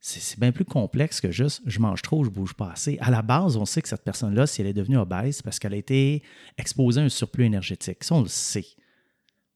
[0.00, 2.98] c'est bien plus complexe que juste je mange trop, je bouge pas assez.
[3.00, 5.58] À la base, on sait que cette personne-là, si elle est devenue obèse, c'est parce
[5.58, 6.22] qu'elle a été
[6.58, 8.04] exposée à un surplus énergétique.
[8.04, 8.66] Ça, on le sait.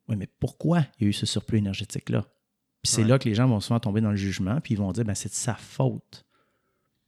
[0.08, 2.22] Oui, mais pourquoi il y a eu ce surplus énergétique-là?
[2.82, 4.90] Puis c'est là que les gens vont souvent tomber dans le jugement, puis ils vont
[4.92, 6.24] dire ben, c'est de sa faute.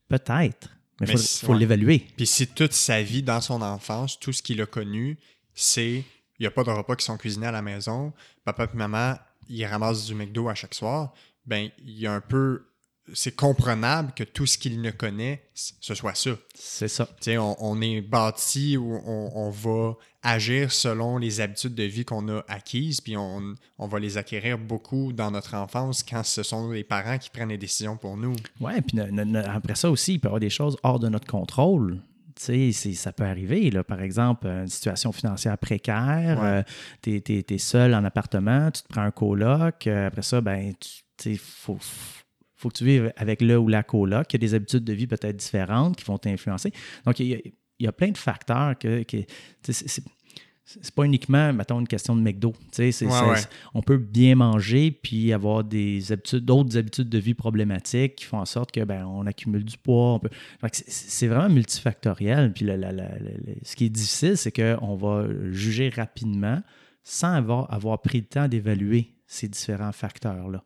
[0.08, 0.76] Peut-être.
[1.00, 2.06] Mais il faut, l'évaluer.
[2.16, 5.18] Puis si toute sa vie, dans son enfance, tout ce qu'il a connu,
[5.54, 6.04] c'est
[6.38, 8.12] il n'y a pas de repas qui sont cuisinés à la maison,
[8.44, 9.14] papa et maman,
[9.48, 11.12] ils ramassent du McDo à chaque soir,
[11.44, 12.64] ben il y a un peu
[13.14, 16.30] c'est comprenable que tout ce qu'il ne connaît, ce soit ça.
[16.54, 17.08] C'est ça.
[17.28, 22.44] On, on, est bâti où on, va agir selon les habitudes de vie qu'on a
[22.48, 26.84] acquises, puis on, on, va les acquérir beaucoup dans notre enfance quand ce sont les
[26.84, 28.34] parents qui prennent les décisions pour nous.
[28.60, 29.00] Oui, puis
[29.36, 32.00] après ça aussi, il peut y avoir des choses hors de notre contrôle.
[32.36, 33.84] ça peut arriver, là.
[33.84, 36.62] par exemple, une situation financière précaire, euh,
[37.02, 40.72] tu es, seul en appartement, tu te prends un coloc, euh, après ça, ben,
[41.16, 41.78] tu faut,
[42.60, 45.06] faut que tu vives avec le ou la coloc, qui a des habitudes de vie
[45.06, 46.72] peut-être différentes qui vont t'influencer.
[47.06, 49.16] Donc, il y, a, plein de facteurs que, que
[50.78, 52.52] c'est pas uniquement, mettons, une question de McDo.
[53.74, 58.38] On peut bien manger puis avoir des habitudes, d'autres habitudes de vie problématiques qui font
[58.38, 60.20] en sorte que ben, on accumule du poids.
[60.72, 62.52] C'est vraiment multifactoriel.
[62.52, 66.62] Puis ce qui est difficile, c'est qu'on va juger rapidement
[67.02, 70.60] sans avoir, avoir pris le temps d'évaluer ces différents facteurs-là.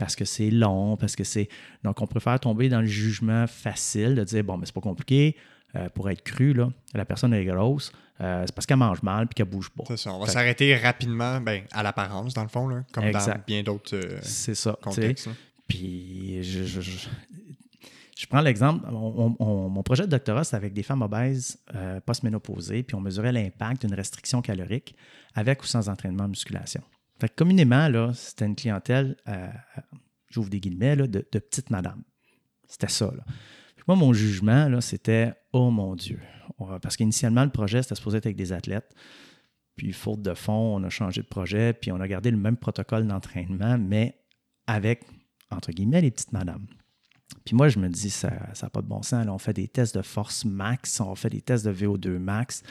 [0.00, 1.50] Parce que c'est long, parce que c'est.
[1.84, 5.36] Donc, on préfère tomber dans le jugement facile de dire bon, mais c'est pas compliqué.
[5.74, 7.92] Euh, pour être cru, là, la personne est grosse,
[8.22, 9.84] euh, c'est parce qu'elle mange mal puis qu'elle bouge pas.
[9.88, 10.14] C'est ça.
[10.14, 13.94] On va s'arrêter rapidement ben, à l'apparence, dans le fond, là, comme dans bien d'autres
[13.94, 15.28] euh, C'est ça, contextes.
[15.68, 21.58] Puis, je, je, je, prends l'exemple, mon projet de doctorat, c'est avec des femmes obèses
[22.06, 24.94] post-ménopausées, puis on mesurait l'impact d'une restriction calorique
[25.34, 26.82] avec ou sans entraînement musculation.
[27.18, 29.48] Fait communément, là, c'était une clientèle, euh,
[30.28, 32.02] j'ouvre des guillemets, de, de petites madames.
[32.68, 33.12] C'était ça.
[33.86, 36.20] moi, mon jugement, là, c'était Oh mon Dieu.
[36.82, 38.94] Parce qu'initialement, le projet, c'était supposé être avec des athlètes.
[39.76, 42.56] Puis, faute de fond, on a changé de projet, puis on a gardé le même
[42.56, 44.18] protocole d'entraînement, mais
[44.66, 45.04] avec,
[45.50, 46.66] entre guillemets, les petites madames.
[47.44, 49.26] Puis moi, je me dis, ça n'a pas de bon sens.
[49.28, 52.62] on fait des tests de force max, on fait des tests de VO2 max.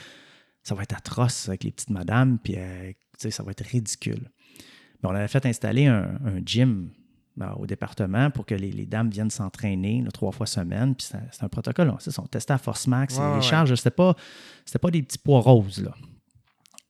[0.64, 4.32] Ça va être atroce avec les petites madames, puis euh, ça va être ridicule
[5.06, 6.90] on avait fait installer un, gym
[7.38, 10.96] ben, au département pour que les, dames viennent s'entraîner trois fois semaine.
[10.96, 11.94] Puis c'est un protocole.
[12.00, 13.20] C'est on testait à Force Max.
[13.36, 14.16] les charges, c'était pas,
[14.82, 15.84] pas des petits poids roses.
[15.84, 15.92] Là.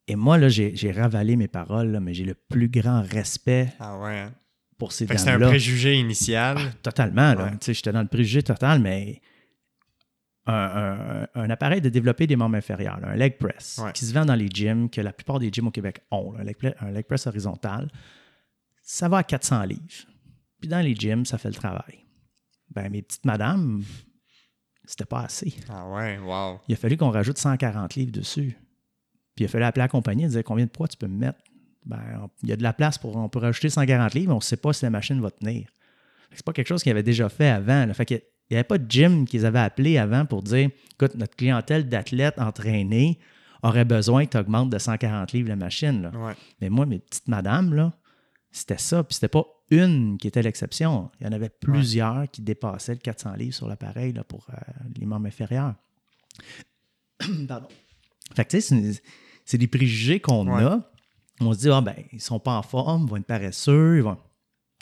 [0.07, 4.19] Et moi, là, j'ai ravalé mes paroles, mais j'ai le plus grand respect ah ouais,
[4.19, 4.31] hein.
[4.77, 5.23] pour ces dames-là.
[5.23, 6.57] C'est un préjugé initial.
[6.59, 7.33] Ah, totalement.
[7.65, 9.21] J'étais dans le préjugé total, mais
[10.47, 14.47] un, appareil de développer des membres inférieurs, un leg press, qui se vend dans les
[14.47, 17.89] gyms, que la plupart des gyms au Québec ont, un, leg, press horizontal,
[18.83, 19.81] ça va à 400 livres.
[20.59, 22.05] Puis dans les gyms, ça fait le travail.
[22.71, 23.83] Ben, mes petites madames,
[24.85, 25.53] c'était pas assez.
[25.69, 26.59] Ah ouais, wow.
[26.67, 28.57] Il a fallu qu'on rajoute 140 livres dessus.
[29.35, 31.17] Puis il a fallu appeler la compagnie et dire combien de poids tu peux me
[31.17, 31.39] mettre.
[31.85, 33.15] Ben, il y a de la place pour.
[33.15, 35.67] On peut rajouter 140 livres, mais on ne sait pas si la machine va tenir.
[36.31, 37.91] C'est pas quelque chose qu'il avait déjà fait avant.
[37.93, 41.15] Fait que il n'y avait pas de gym qu'ils avaient appelé avant pour dire écoute,
[41.15, 43.19] notre clientèle d'athlètes entraînés
[43.63, 46.11] aurait besoin que tu augmentes de 140 livres la machine.
[46.61, 47.93] Mais moi, mes petites madames, là,
[48.51, 49.03] c'était ça.
[49.03, 51.09] Puis c'était pas une qui était l'exception.
[51.19, 54.57] Il y en avait plusieurs qui dépassaient le 400 livres sur l'appareil pour euh,
[54.95, 55.73] les membres inférieurs.
[57.47, 57.67] Pardon.
[58.35, 59.01] Fait que tu sais,
[59.45, 60.81] c'est des préjugés qu'on a.
[61.41, 64.03] On se dit, ah ben, ils sont pas en forme, ils vont être paresseux, ils
[64.03, 64.17] vont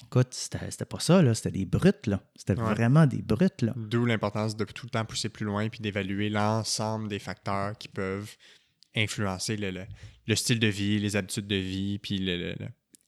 [0.05, 1.33] Écoute, c'était pas ça, là.
[1.33, 2.21] C'était des brutes, là.
[2.35, 3.73] C'était vraiment des brutes, là.
[3.75, 7.87] D'où l'importance de tout le temps pousser plus loin puis d'évaluer l'ensemble des facteurs qui
[7.87, 8.35] peuvent
[8.95, 12.19] influencer le, style de vie, les habitudes de vie, puis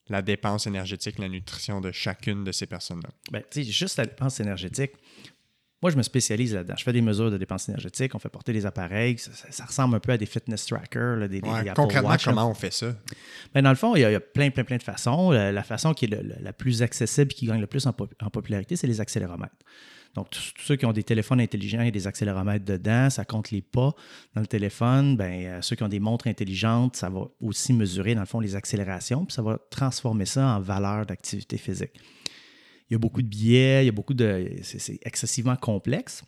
[0.10, 3.10] la dépense énergétique, la nutrition de chacune de ces personnes-là.
[3.32, 4.93] Ben, tu sais, juste la dépense énergétique,
[5.86, 6.73] moi, je me spécialise là-dedans.
[6.75, 9.19] Je fais des mesures de dépenses énergétiques, on fait porter des appareils.
[9.19, 11.41] Ça, ressemble un peu à des fitness trackers, des,
[11.75, 12.95] Concrètement, comment on fait ça?
[13.53, 15.29] Ben, dans le fond, il y, a, plein, plein, plein de façons.
[15.29, 18.99] La, façon qui est la plus accessible qui gagne le plus en, popularité, c'est les
[18.99, 19.53] accéléromètres.
[20.15, 23.61] Donc, tous, ceux qui ont des téléphones intelligents et des accéléromètres dedans, ça compte les
[23.61, 23.93] pas
[24.33, 25.15] dans le téléphone.
[25.17, 28.39] Ben, euh, ceux qui ont des montres intelligentes, ça va aussi mesurer, dans le fond,
[28.39, 32.01] les accélérations, puis ça va transformer ça en valeur d'activité physique
[32.89, 34.59] il y a beaucoup de biais, il y a beaucoup de.
[34.63, 36.23] C'est excessivement complexe.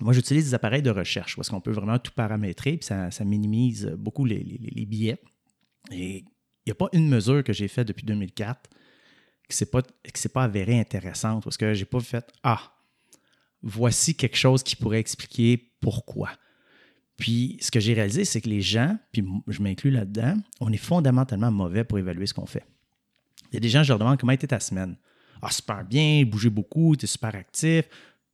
[0.00, 3.86] Moi, j'utilise des appareils de recherche parce qu'on peut vraiment tout paramétrer, puis ça, minimise
[3.98, 5.18] beaucoup les, les, biais.
[5.92, 6.24] Et il
[6.66, 8.70] n'y a pas une mesure que j'ai faite depuis 2004
[9.48, 9.82] qui ne pas,
[10.32, 12.74] pas avérée intéressante parce que je n'ai pas fait Ah,
[13.62, 16.30] voici quelque chose qui pourrait expliquer pourquoi.
[17.16, 20.78] Puis ce que j'ai réalisé, c'est que les gens, puis je m'inclus là-dedans, on est
[20.78, 22.64] fondamentalement mauvais pour évaluer ce qu'on fait.
[23.50, 24.96] Il y a des gens, je leur demande comment était ta semaine.
[25.42, 27.84] Ah, super bien, bouger beaucoup, tu es super actif.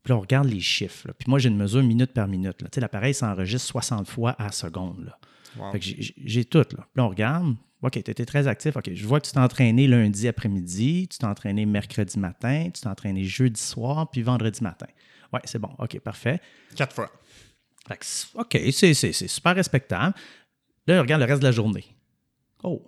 [0.03, 1.11] Puis là, on regarde les chiffres.
[1.19, 2.63] Puis moi, j'ai une mesure minute par minute.
[2.77, 5.07] L'appareil s'enregistre 60 fois à seconde.
[5.57, 5.73] Là.
[5.81, 6.59] j'ai tout.
[6.59, 6.65] Là.
[6.65, 7.57] Puis là, on regarde.
[7.81, 8.77] OK, tu étais très actif.
[8.77, 12.81] OK, je vois que tu t'es entraîné lundi après-midi, tu t'es entraîné mercredi matin, tu
[12.81, 14.89] t'es entraîné jeudi soir, puis vendredi matin.
[15.33, 15.71] Ouais, c'est bon.
[15.79, 16.41] OK, parfait.
[16.75, 17.11] Quatre fois.
[18.35, 20.15] OK, c'est super respectable.
[20.87, 21.85] Là, on regarde le reste de la journée.
[22.63, 22.83] Oh,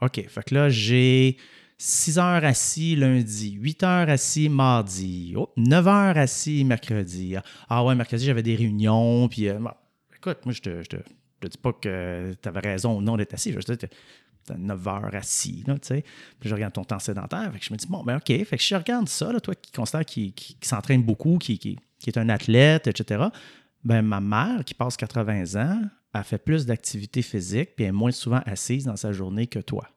[0.00, 0.26] OK.
[0.28, 1.36] Fait que là, j'ai
[1.78, 7.36] 6 heures assis lundi, 8 heures assis mardi, 9 heures assis mercredi.
[7.68, 9.28] Ah ouais, mercredi, j'avais des réunions.
[9.28, 9.58] Puis, euh,
[10.16, 10.96] écoute, moi, je te, je te,
[11.46, 13.52] dis pas que tu avais raison ou non d'être assis.
[13.52, 13.86] Je te dis,
[14.56, 16.04] 9 heures assis, là, tu sais.
[16.38, 17.50] Puis je regarde ton temps sédentaire.
[17.52, 18.26] Fait je me dis, bon, ben OK.
[18.26, 21.78] Fait que je regarde ça, là, toi qui considère qui, qui, s'entraîne beaucoup, qui, qui,
[21.98, 23.24] qui, est un athlète, etc.
[23.82, 28.12] Ben, ma mère, qui passe 80 ans, a fait plus d'activité physique puis est moins
[28.12, 29.88] souvent assise dans sa journée que toi.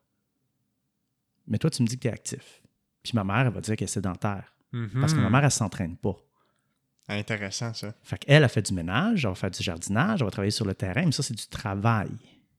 [1.48, 2.62] Mais toi, tu me dis que tu es actif.
[3.04, 4.54] Puis ma mère, elle va dire qu'elle est sédentaire.
[4.72, 5.32] Parce que ma mhm.
[5.32, 6.16] mère, elle ne s'entraîne pas.
[7.10, 7.94] Intéressant, ça.
[8.04, 10.66] Fait qu'elle a fait du ménage, elle va faire du jardinage, elle va travailler sur
[10.66, 12.10] le terrain, mais ça, c'est du travail.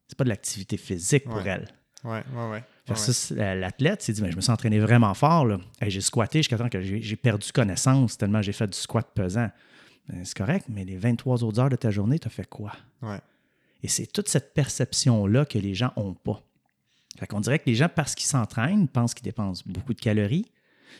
[0.06, 1.68] C'est pas de l'activité physique pour elle.
[2.02, 2.64] Ouais, ouais, ouais.
[2.86, 5.44] Versus l'athlète s'est dit, mais je me suis entraîné vraiment fort.
[5.44, 5.58] Là.
[5.82, 9.50] j'ai squatté jusqu'à temps que j'ai perdu connaissance tellement j'ai fait du squat pesant.
[10.08, 12.72] Ben, c'est correct, mais les 23 autres heures de ta journée, tu as fait quoi?
[13.02, 13.20] Ouais.
[13.82, 16.42] Et c'est toute cette perception-là que les gens n'ont pas.
[17.18, 20.46] Fait qu'on dirait que les gens, parce qu'ils s'entraînent, pensent qu'ils dépensent beaucoup de calories.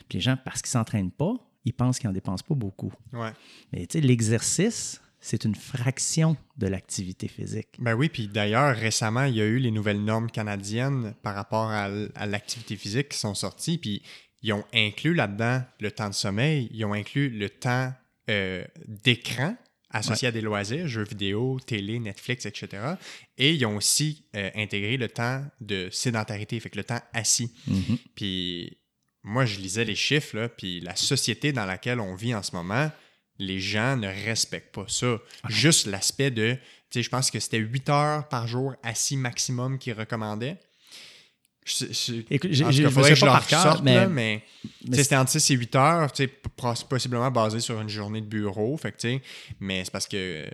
[0.08, 2.92] Puis les gens, parce qu'ils ne s'entraînent pas, ils pensent qu'ils n'en dépensent pas beaucoup.
[3.12, 3.32] Ouais.
[3.72, 7.68] Mais tu sais, l'exercice, c'est une fraction de l'activité physique.
[7.78, 11.70] Ben oui, puis d'ailleurs, récemment, il y a eu les nouvelles normes canadiennes par rapport
[11.70, 11.88] à,
[12.26, 14.02] l'activité physique qui sont sorties, puis
[14.42, 17.92] ils ont inclus là-dedans le temps de sommeil, ils ont inclus le temps
[18.30, 19.56] euh, d'écran
[19.90, 22.94] associé à des loisirs, jeux vidéo, télé, Netflix, etc.
[23.36, 27.52] Et ils ont aussi euh, intégré le temps de sédentarité, fait que le temps assis.
[27.68, 27.98] Mm-hmm.
[28.14, 28.78] Puis
[29.22, 32.54] moi, je lisais les chiffres, là, puis la société dans laquelle on vit en ce
[32.54, 32.90] moment,
[33.38, 35.18] les gens ne respectent pas ça.
[35.48, 36.60] Juste l'aspect de, tu
[36.98, 40.58] sais, je pense que c'était 8 heures par jour assis maximum qu'ils recommandaient.
[42.30, 44.44] Écoute, j'ai, je pas par cœur, mais, mais,
[44.92, 46.12] c'était entre 6 et 8 heures,
[46.88, 48.76] possiblement basé sur une journée de bureau.
[48.76, 49.18] Fait que,
[49.60, 50.50] mais c'est parce que euh,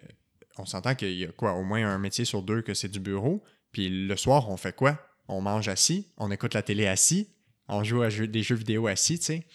[0.58, 3.00] on s'entend qu'il y a quoi, au moins un métier sur deux que c'est du
[3.00, 3.42] bureau.
[3.72, 4.98] Puis le soir, on fait quoi?
[5.28, 7.28] On mange assis, on écoute la télé assis,
[7.68, 9.46] on joue à des jeux vidéo assis, tu sais.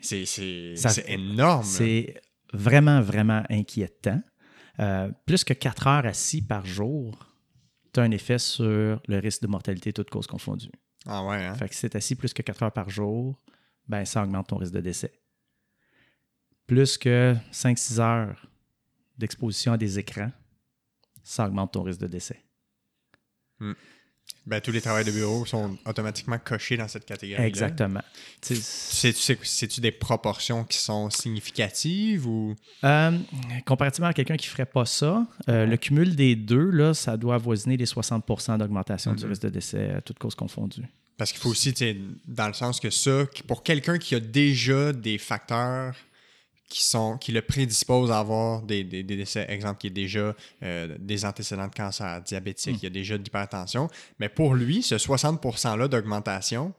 [0.00, 1.64] C'est, c'est, énorme.
[1.64, 2.20] C'est
[2.52, 4.20] vraiment, vraiment inquiétant.
[4.80, 7.32] Euh, plus que 4 heures assis par jour,
[7.92, 10.72] tu as un effet sur le risque de mortalité, toutes causes confondues.
[11.06, 11.54] Ah ouais, hein?
[11.54, 13.38] Fait que si tu assis plus que 4 heures par jour,
[13.88, 15.12] ben ça augmente ton risque de décès.
[16.66, 18.46] Plus que 5-6 heures
[19.18, 20.30] d'exposition à des écrans,
[21.22, 22.42] ça augmente ton risque de décès.
[23.58, 23.72] Hmm.
[24.44, 27.44] Ben, tous les travails de bureau sont automatiquement cochés dans cette catégorie.
[27.44, 28.00] Exactement.
[28.40, 32.56] C'est-tu des proportions qui sont significatives ou?
[32.82, 33.16] Euh,
[33.64, 37.16] comparativement à quelqu'un qui ne ferait pas ça, euh, le cumul des deux, là, ça
[37.16, 39.28] doit avoisiner les 60% d'augmentation du mm-hmm.
[39.28, 40.88] risque de décès, toutes causes confondues.
[41.16, 41.72] Parce qu'il faut aussi,
[42.26, 45.94] dans le sens que ça, pour quelqu'un qui a déjà des facteurs
[46.72, 50.96] qui, sont, qui le prédisposent à avoir des, des, décès, exemple, qui est déjà euh,
[50.98, 53.88] des antécédents de cancer diabétique, il y a déjà de l'hypertension.
[54.18, 56.72] Mais pour lui, ce 60%-là d'augmentation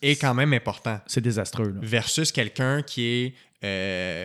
[0.00, 1.00] est quand même important.
[1.06, 1.74] C'est désastreux.
[1.82, 3.34] Versus quelqu'un qui est
[3.64, 4.24] euh,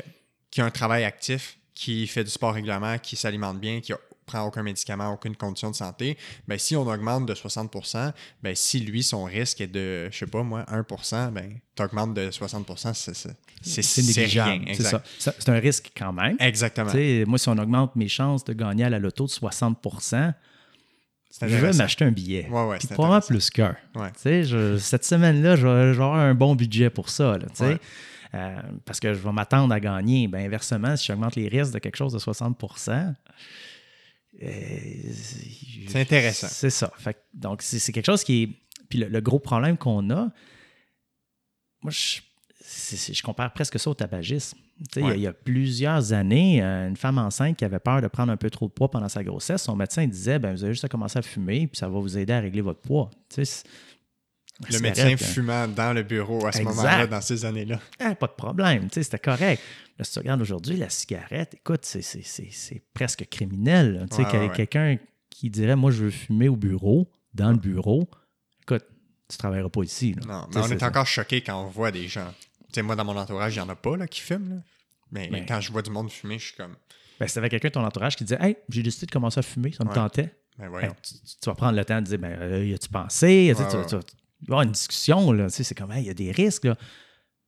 [0.52, 4.00] qui a un travail actif, qui fait du sport régulièrement, qui s'alimente bien, qui a
[4.28, 6.18] prend aucun médicament, aucune condition de santé,
[6.48, 8.12] ben, si on augmente de 60%
[8.44, 12.14] ben, si lui, son risque est de, je sais pas moi, 1% ben, tu augmentes
[12.14, 12.94] de 60%
[13.62, 14.66] c'est négligeable.
[15.18, 16.38] C'est un risque quand même.
[16.40, 16.92] Exactement.
[17.26, 20.34] moi, si on augmente mes chances de gagner à la loto de 60%
[21.42, 22.48] je vais m'acheter un billet.
[22.50, 23.76] Ouais, ouais, probablement plus qu'un.
[24.24, 27.38] cette semaine-là, je, vais avoir un bon budget pour ça.
[28.34, 28.56] Euh,
[28.86, 30.28] parce que je vais m'attendre à gagner.
[30.28, 33.12] Ben, inversement, si j'augmente les risques de quelque chose de 60 euh,
[34.40, 36.48] c'est intéressant.
[36.50, 36.92] C'est ça.
[37.34, 38.50] donc, c'est quelque chose qui est.
[38.90, 40.30] Puis le, gros problème qu'on a,
[41.82, 44.58] moi, je, compare presque ça au tabagisme.
[44.96, 48.38] Il, y a, plusieurs années, euh, une femme enceinte qui avait peur de prendre un
[48.38, 50.88] peu trop de poids pendant sa grossesse, son médecin disait ben, Vous avez juste à
[50.88, 53.10] commencer à fumer, puis ça va vous aider à régler votre poids.
[54.70, 55.18] Le médecin hein.
[55.18, 57.80] fumant dans le bureau à ce moment-là, dans ces années-là.
[58.00, 59.62] Ah, pas de problème, c'était correct.
[59.98, 64.08] Là, si tu regardes aujourd'hui, la cigarette, écoute, c'est presque criminel.
[64.56, 64.98] Quelqu'un
[65.30, 68.10] qui dirait Moi, je veux fumer au bureau, dans le bureau,
[68.64, 68.86] écoute,
[69.30, 70.16] tu ne travailleras pas ici.
[70.28, 72.34] Non, mais on est, encore choqué quand on voit des gens.
[72.78, 74.64] moi, dans mon entourage, il n'y en a pas là, qui fument.
[75.12, 76.76] Mais, quand je vois du monde fumer, je suis comme.
[77.20, 79.40] Ben, si tu avais quelqu'un de ton entourage qui disait Hey, j'ai décidé de commencer
[79.40, 80.36] à fumer, ça me tentait.
[80.58, 80.70] Ben,
[81.04, 83.54] tu, vas prendre le temps de dire ben, euh, y a-tu pensé?
[84.44, 86.66] Y avoir une discussion, là, c'est comme, il y a des risques.
[86.66, 86.76] Là.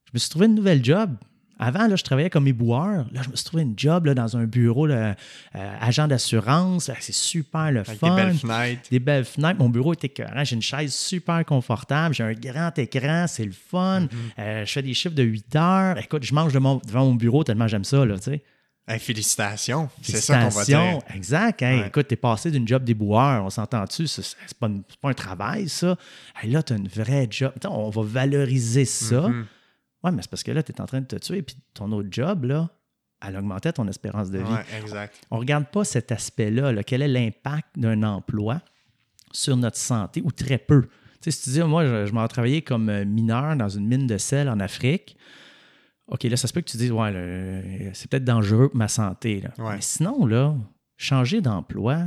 [0.06, 1.16] Je me suis trouvé une nouvelle job.
[1.62, 3.06] Avant, là, je travaillais comme éboueur.
[3.12, 5.16] Là, je me suis trouvé une job là, dans un bureau, là,
[5.56, 6.90] euh, agent d'assurance.
[7.02, 8.16] C'est super le Avec fun.
[8.16, 8.82] Des belles fenêtres.
[8.90, 9.60] Des belles fenêtres.
[9.60, 10.46] Mon bureau est écœurant.
[10.46, 12.16] J'ai une chaise super confortable.
[12.16, 13.26] J'ai un grand écran.
[13.28, 14.04] C'est le fun.
[14.04, 14.08] Mm-hmm.
[14.40, 15.98] Euh, je fais des chiffres de 8 heures.
[15.98, 18.06] Écoute, je mange devant mon bureau tellement j'aime ça.
[18.06, 18.16] Là,
[18.98, 19.90] félicitations.
[20.02, 21.00] C'est ça qu'on va dire.
[21.14, 21.62] Exact.
[21.62, 24.08] Écoute, Écoute, t'es passé d'une job déboueur, on s'entend-tu?
[24.08, 24.70] C'est pas,
[25.02, 25.96] pas, un travail, ça.
[26.44, 27.52] là, t'as une vraie job.
[27.66, 29.28] on va valoriser ça.
[29.28, 29.46] Mm-hmm.
[30.04, 31.42] Ouais, mais c'est parce que là, tu es en train de te tuer.
[31.42, 32.70] Puis ton autre job, là,
[33.26, 34.46] elle augmentait ton espérance de vie.
[34.46, 35.16] Ouais, exact.
[35.30, 36.72] On ne regarde pas cet aspect-là.
[36.72, 36.84] Là.
[36.84, 38.62] Quel est l'impact d'un emploi
[39.32, 40.84] sur notre santé ou très peu?
[41.22, 44.08] Tu sais, si tu dis, moi, je, je m'en travaillé comme mineur dans une mine
[44.08, 45.18] de sel en Afrique,
[46.12, 49.41] OK, là, ça se peut que tu dises, ouais, c'est peut-être dangereux pour ma santé.
[49.41, 49.53] Là.
[49.57, 50.55] Mais sinon, là,
[50.97, 51.97] changer d'emploi,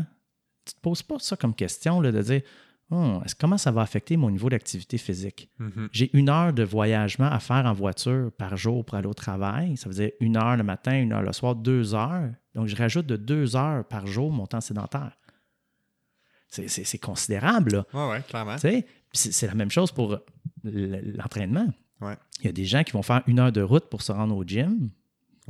[0.64, 2.42] tu ne te poses pas ça comme question là, de dire,
[2.90, 5.48] oh, comment ça va affecter mon niveau d'activité physique?
[5.60, 5.88] Mm-hmm.
[5.92, 9.76] J'ai une heure de voyagement à faire en voiture par jour pour aller au travail.
[9.76, 12.30] Ça veut dire une heure le matin, une heure le soir, deux heures.
[12.54, 15.16] Donc, je rajoute de deux heures par jour mon temps sédentaire.
[16.48, 17.84] C'est considérable.
[17.94, 18.56] Oui, oui, clairement.
[18.58, 20.18] C'est la même chose pour
[20.64, 21.68] l'entraînement.
[22.40, 24.36] Il y a des gens qui vont faire une heure de route pour se rendre
[24.36, 24.90] au gym,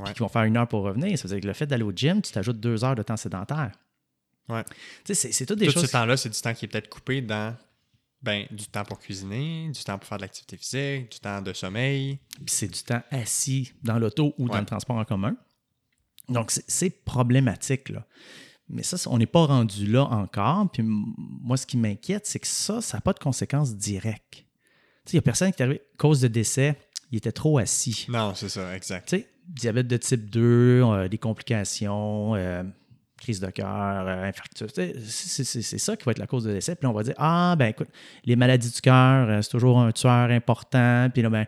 [0.03, 1.17] puis qui vont faire une heure pour revenir.
[1.17, 3.17] Ça veut dire que le fait d'aller au gym, tu t'ajoutes deux heures de temps
[3.17, 3.71] sédentaire.
[4.49, 4.63] Ouais.
[5.05, 7.55] C'est tout des tout ce temps-là, c'est du temps qui est peut-être coupé dans
[8.21, 11.51] ben, du temps pour cuisiner, du temps pour faire de l'activité physique, du temps de
[11.51, 12.19] sommeil.
[12.37, 15.35] Puis c'est du temps assis dans l'auto ou dans le transport en commun.
[16.29, 18.05] Donc, c'est problématique, là.
[18.69, 20.71] Mais ça, on n'est pas rendu là encore.
[20.71, 24.45] Puis moi, ce qui m'inquiète, c'est que ça, ça n'a pas de conséquences directes.
[25.11, 26.77] Il n'y a personne qui est arrivé, cause de décès,
[27.11, 28.05] il était trop assis.
[28.09, 29.09] Non, c'est ça, exact.
[29.09, 32.63] sais, diabète de type 2, euh, des complications, euh,
[33.17, 34.67] crise de cœur, euh, infarctus.
[34.73, 36.75] C'est ça qui va être la cause de décès.
[36.75, 37.89] Puis là, on va dire Ah, ben écoute,
[38.25, 41.09] les maladies du cœur, c'est toujours un tueur important.
[41.13, 41.45] Puis là, ben,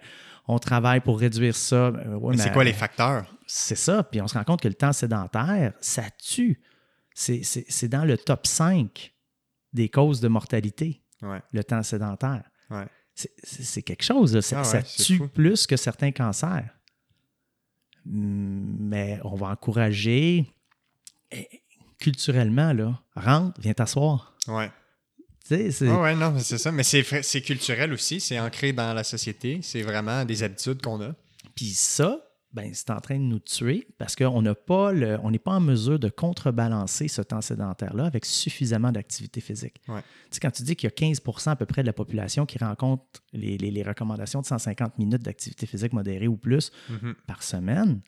[0.47, 1.91] on travaille pour réduire ça.
[1.91, 3.25] mais c'est quoi les facteurs?
[3.47, 4.03] C'est ça.
[4.03, 6.61] Puis on se rend compte que le temps sédentaire, ça tue.
[7.13, 9.13] C'est dans le top 5
[9.73, 11.01] des causes de mortalité,
[11.51, 12.43] le temps sédentaire.
[13.15, 14.39] C'est quelque chose.
[14.41, 16.69] Ça, ah tue plus que certains cancers.
[18.05, 20.45] Mais on va encourager
[21.31, 21.47] eh,
[21.97, 24.35] culturellement, là, rentre, viens t'asseoir.
[24.47, 24.69] Ouais.
[25.43, 25.81] c'est...
[25.81, 26.71] ouais, non, c'est ça.
[26.71, 29.59] Mais c'est culturel aussi, c'est ancré dans la société.
[29.63, 31.15] C'est vraiment des habitudes qu'on a.
[31.55, 32.24] Puis ça,
[32.55, 35.51] ben, c'est en train de nous tuer parce qu'on n'a pas le, on n'est pas
[35.51, 39.81] en mesure de contrebalancer ce temps sédentaire-là avec suffisamment d'activité physique.
[39.85, 39.91] Tu
[40.31, 42.57] sais, quand tu dis qu'il y a 15% à peu près de la population qui
[42.57, 43.03] rencontre
[43.33, 47.13] les, recommandations de 150 minutes d'activité physique modérée ou plus mm-hmm.
[47.27, 47.99] par semaine,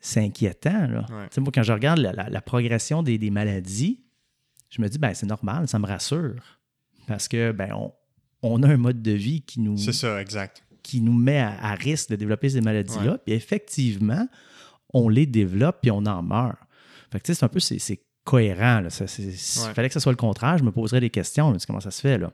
[0.00, 0.86] c'est inquiétant.
[0.86, 1.06] Là.
[1.36, 4.00] moi, quand je regarde la, progression des, maladies,
[4.70, 6.58] je me dis, ben, c'est normal, ça me rassure.
[7.06, 7.92] Parce que ben, on,
[8.40, 9.76] on a un mode de vie qui nous.
[9.76, 13.18] C'est ça, exact qui nous met à, risque de développer ces maladies-là.
[13.18, 14.28] Puis effectivement,
[14.92, 16.58] on les développe puis on en meurt.
[17.10, 18.82] Fait que, c'est un peu, c'est cohérent.
[18.84, 19.34] Il
[19.74, 20.58] fallait que ce soit le contraire.
[20.58, 21.56] Je me poserais des questions.
[21.66, 22.18] comment ça se fait?
[22.18, 22.32] Là?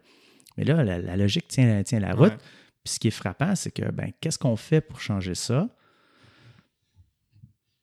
[0.59, 2.37] Mais là, la, logique tient, tient la route.
[2.85, 5.69] Puis ce qui est frappant, c'est que, ben, qu'est-ce qu'on fait pour changer ça?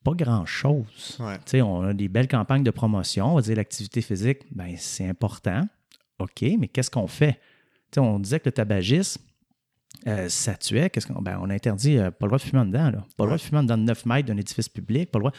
[0.04, 1.18] Pas grand-chose.
[1.54, 3.32] On a des belles campagnes de promotion.
[3.32, 5.68] On va dire l'activité physique, ben, c'est important.
[6.20, 7.40] OK, mais qu'est-ce qu'on fait?
[7.96, 9.22] on disait que le tabagisme,
[10.06, 12.66] euh, ça tuait, qu'est-ce qu'on ben, on a interdit, euh, pas le droit de fumer
[12.66, 13.06] dedans, là.
[13.18, 15.34] pas le droit de fumer dans 9 mètres d'un édifice public, pas le droit.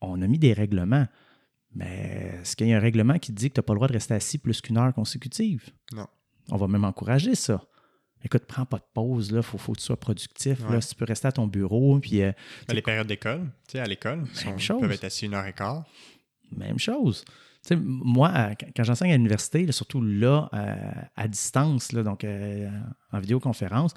[0.00, 1.06] On a mis des règlements.
[1.74, 3.88] Mais est-ce qu'il y a un règlement qui dit que tu n'as pas le droit
[3.88, 5.70] de rester assis plus qu'une heure consécutive?
[5.94, 6.06] Non.
[6.50, 7.64] On va même encourager ça.
[8.24, 10.58] Écoute, prends pas de pause, il faut, faut, que tu sois productif.
[10.68, 11.98] Là, si tu peux rester à ton bureau.
[11.98, 12.32] Puis, euh,
[12.68, 15.52] ben, les périodes d'école, tu sais, à l'école, ils peuvent être assis une heure et
[15.52, 15.84] quart.
[16.54, 17.24] Même chose
[17.76, 20.48] moi, quand j'enseigne à l'université, surtout là,
[21.16, 22.68] à, distance, là, donc euh,
[23.12, 23.94] en vidéoconférence,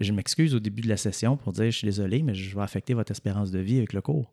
[0.00, 2.62] je, m'excuse au début de la session pour dire je suis désolé, mais je vais
[2.62, 4.32] affecter votre espérance de vie avec le cours.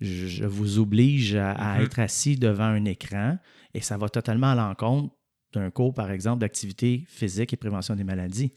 [0.00, 1.84] Je, vous oblige à, mm-hmm.
[1.84, 3.38] être assis devant un écran
[3.74, 5.14] et ça va totalement à l'encontre
[5.52, 8.52] d'un cours, par exemple, d'activité physique et prévention des maladies.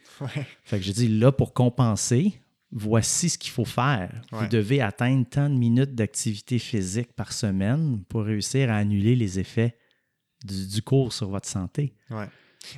[0.64, 2.40] Fait que je dis là, pour compenser,
[2.74, 4.22] voici ce qu'il faut faire.
[4.32, 9.40] Vous devez atteindre tant de minutes d'activité physique par semaine pour réussir à annuler les
[9.40, 9.78] effets
[10.44, 11.96] du, cours sur votre santé.
[12.10, 12.26] Oui.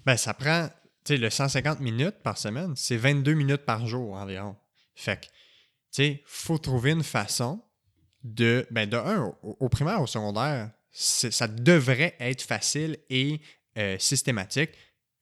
[0.06, 0.68] Ben, ça prend,
[1.04, 4.56] tu sais, le 150 minutes par semaine, c'est 22 minutes par jour environ.
[4.96, 5.32] Fait que, tu
[5.92, 7.64] sais, il faut trouver une façon
[8.24, 13.42] de, ben, de un, au, primaire, au secondaire, ça devrait être facile et
[13.78, 14.72] euh, systématique.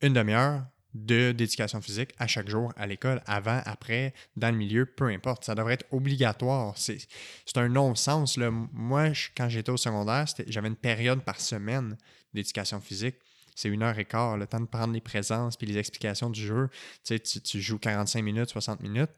[0.01, 4.85] Une demi-heure, de d'éducation physique à chaque jour à l'école, avant, après, dans le milieu,
[4.85, 5.45] peu importe.
[5.45, 6.75] Ça devrait être obligatoire.
[6.77, 7.07] C'est
[7.55, 8.37] un non-sens.
[8.37, 11.97] Moi, quand j'étais au secondaire, j'avais une période par semaine
[12.33, 13.15] d'éducation physique.
[13.55, 16.41] C'est une heure et quart, le temps de prendre les présences puis les explications du
[16.41, 16.69] jeu.
[17.03, 19.11] Tu, sais, tu, joues 45 minutes, 60 minutes.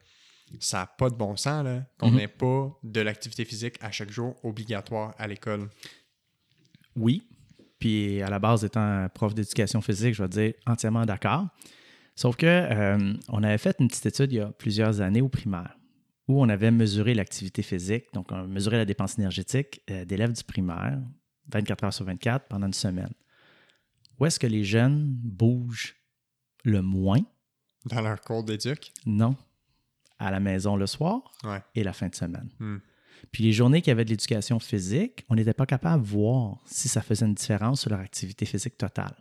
[0.60, 1.66] Ça n'a pas de bon sens
[1.98, 5.68] qu'on n'ait pas de l'activité physique à chaque jour obligatoire à l'école.
[6.94, 7.26] Oui,
[7.78, 11.46] puis à la base, étant prof d'éducation physique, je vais dire entièrement d'accord.
[12.14, 15.28] Sauf que euh, on avait fait une petite étude il y a plusieurs années au
[15.28, 15.76] primaire.
[16.28, 20.42] où on avait mesuré l'activité physique, donc on mesurait la dépense énergétique euh, d'élèves du
[20.42, 20.98] primaire,
[21.52, 23.12] 24 heures sur 24, pendant une semaine.
[24.18, 25.94] Où est-ce que les jeunes bougent
[26.64, 27.20] le moins?
[27.84, 28.92] Dans leur cours d'éduc?
[29.04, 29.36] Non.
[30.18, 31.62] À la maison le soir Ouais.
[31.74, 32.48] et la fin de semaine.
[32.58, 32.78] Hmm.
[33.32, 36.88] Puis les journées qui avaient de l'éducation physique, on n'était pas capable de voir si
[36.88, 39.14] ça faisait une différence sur leur activité physique totale.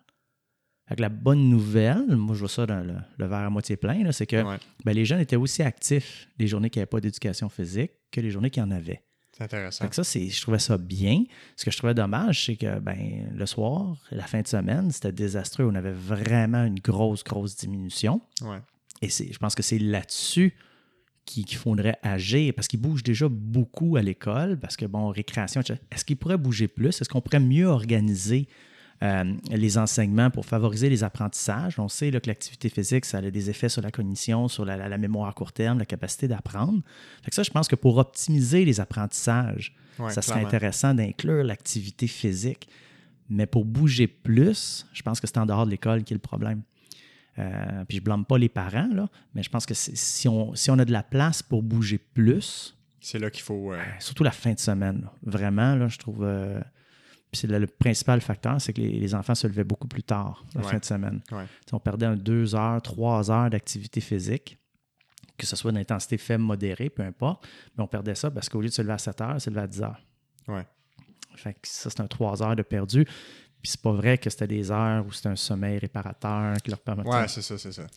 [0.88, 3.76] Fait que la bonne nouvelle, moi je vois ça dans le, le verre à moitié
[3.76, 4.58] plein, c'est que Ouais.
[4.84, 8.30] ben, les jeunes étaient aussi actifs les journées qui n'avaient pas d'éducation physique que les
[8.30, 9.02] journées qui en avaient.
[9.36, 9.84] C'est intéressant.
[9.84, 11.24] Fait que ça, c'est, je trouvais ça bien.
[11.58, 15.12] Ce que je trouvais dommage, c'est que ben, le soir, la fin de semaine, c'était
[15.12, 15.66] désastreux.
[15.66, 18.22] On avait vraiment une grosse, grosse diminution.
[18.42, 18.60] Ouais.
[19.02, 20.54] Et c'est, je pense que c'est là-dessus
[21.26, 24.60] qu'il, faudrait agir parce qu'ils bougent déjà beaucoup à l'école.
[24.60, 25.62] Parce que, bon, récréation,
[25.92, 27.02] est-ce qu'ils pourraient bouger plus?
[27.02, 28.48] Est-ce qu'on pourrait mieux organiser
[29.04, 31.80] euh, les enseignements pour favoriser les apprentissages?
[31.80, 34.78] On sait là, que l'activité physique, ça a des effets sur la cognition, sur la,
[34.78, 36.82] la- la mémoire à court terme, la capacité d'apprendre.
[37.24, 40.48] Fait que ça, je pense que pour optimiser les apprentissages, Ouais, ça serait clairement.
[40.50, 42.68] intéressant d'inclure l'activité physique.
[43.30, 46.20] Mais pour bouger plus, je pense que c'est en dehors de l'école qui est le
[46.22, 46.62] problème.
[47.38, 50.72] Euh, puis je blâme pas les parents, là, mais je pense que si on, si
[50.72, 53.74] on a de la place pour bouger plus, C'est là qu'il faut.
[53.74, 56.24] euh, surtout la fin de semaine, là, vraiment, là, je trouve.
[56.24, 56.62] euh,
[57.32, 60.04] puis c'est le, le principal facteur, c'est que les, les enfants se levaient beaucoup plus
[60.04, 60.68] tard la Ouais.
[60.72, 61.22] fin de semaine.
[61.32, 61.44] Ouais.
[61.74, 64.58] On perdait un deux heures, trois heures d'activité physique,
[65.38, 67.46] que ce soit d'intensité faible, modérée, peu importe.
[67.78, 69.62] Mais on perdait ça parce qu'au lieu de se lever à 7 heures, se lever
[69.62, 70.02] à 10 heures.
[70.48, 70.66] Ouais.
[71.36, 73.06] Fait que ça, c'est un 3 heures de perdu.
[73.66, 76.80] Puis c'est pas vrai que c'était des heures où c'était un sommeil réparateur qui leur
[76.82, 77.10] permettait.
[77.10, 77.88] Ouais, c'est ça, c'est ça.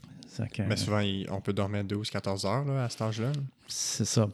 [0.46, 3.26] Que, Mais souvent, il- on peut dormir 12-14 heures là, à cet âge-là.
[3.32, 3.42] là.
[3.66, 4.26] c'est ça.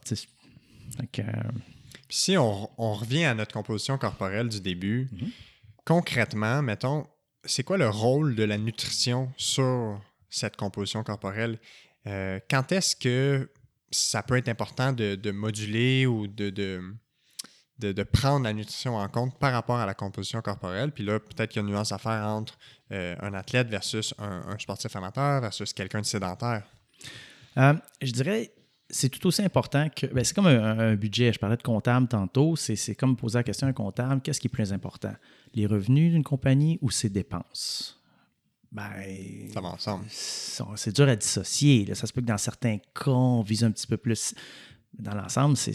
[1.12, 1.24] que, euh,
[2.06, 5.30] Puis si on, on revient à notre composition corporelle du début, Mhm.
[5.84, 7.04] concrètement, mettons,
[7.44, 11.58] c'est quoi le rôle de la nutrition sur cette composition corporelle?
[12.06, 13.50] Euh, quand est-ce que
[13.90, 16.94] ça peut être important de, de moduler ou de, de,
[17.78, 20.92] de- de prendre la nutrition en compte par rapport à la composition corporelle?
[20.92, 22.56] Puis là, peut-être qu'il y a une nuance à faire entre
[22.92, 26.62] euh, un athlète versus un, un sportif amateur versus quelqu'un de sédentaire.
[27.56, 28.52] Euh, je dirais,
[28.90, 30.06] c'est tout aussi important que.
[30.06, 31.32] ben, c'est comme un, un budget.
[31.32, 32.54] Je parlais de comptable tantôt.
[32.56, 35.14] C'est, c'est comme poser la question à un comptable qu'est-ce qui est plus important?
[35.54, 38.00] Les revenus d'une compagnie ou ses dépenses?
[38.72, 39.48] Ben.
[39.52, 40.04] Ça va ensemble.
[40.10, 41.84] C'est dur à dissocier.
[41.86, 41.94] là.
[41.94, 44.34] Ça se peut que dans certains cas, on vise un petit peu plus.
[44.98, 45.72] Dans l'ensemble, c'est-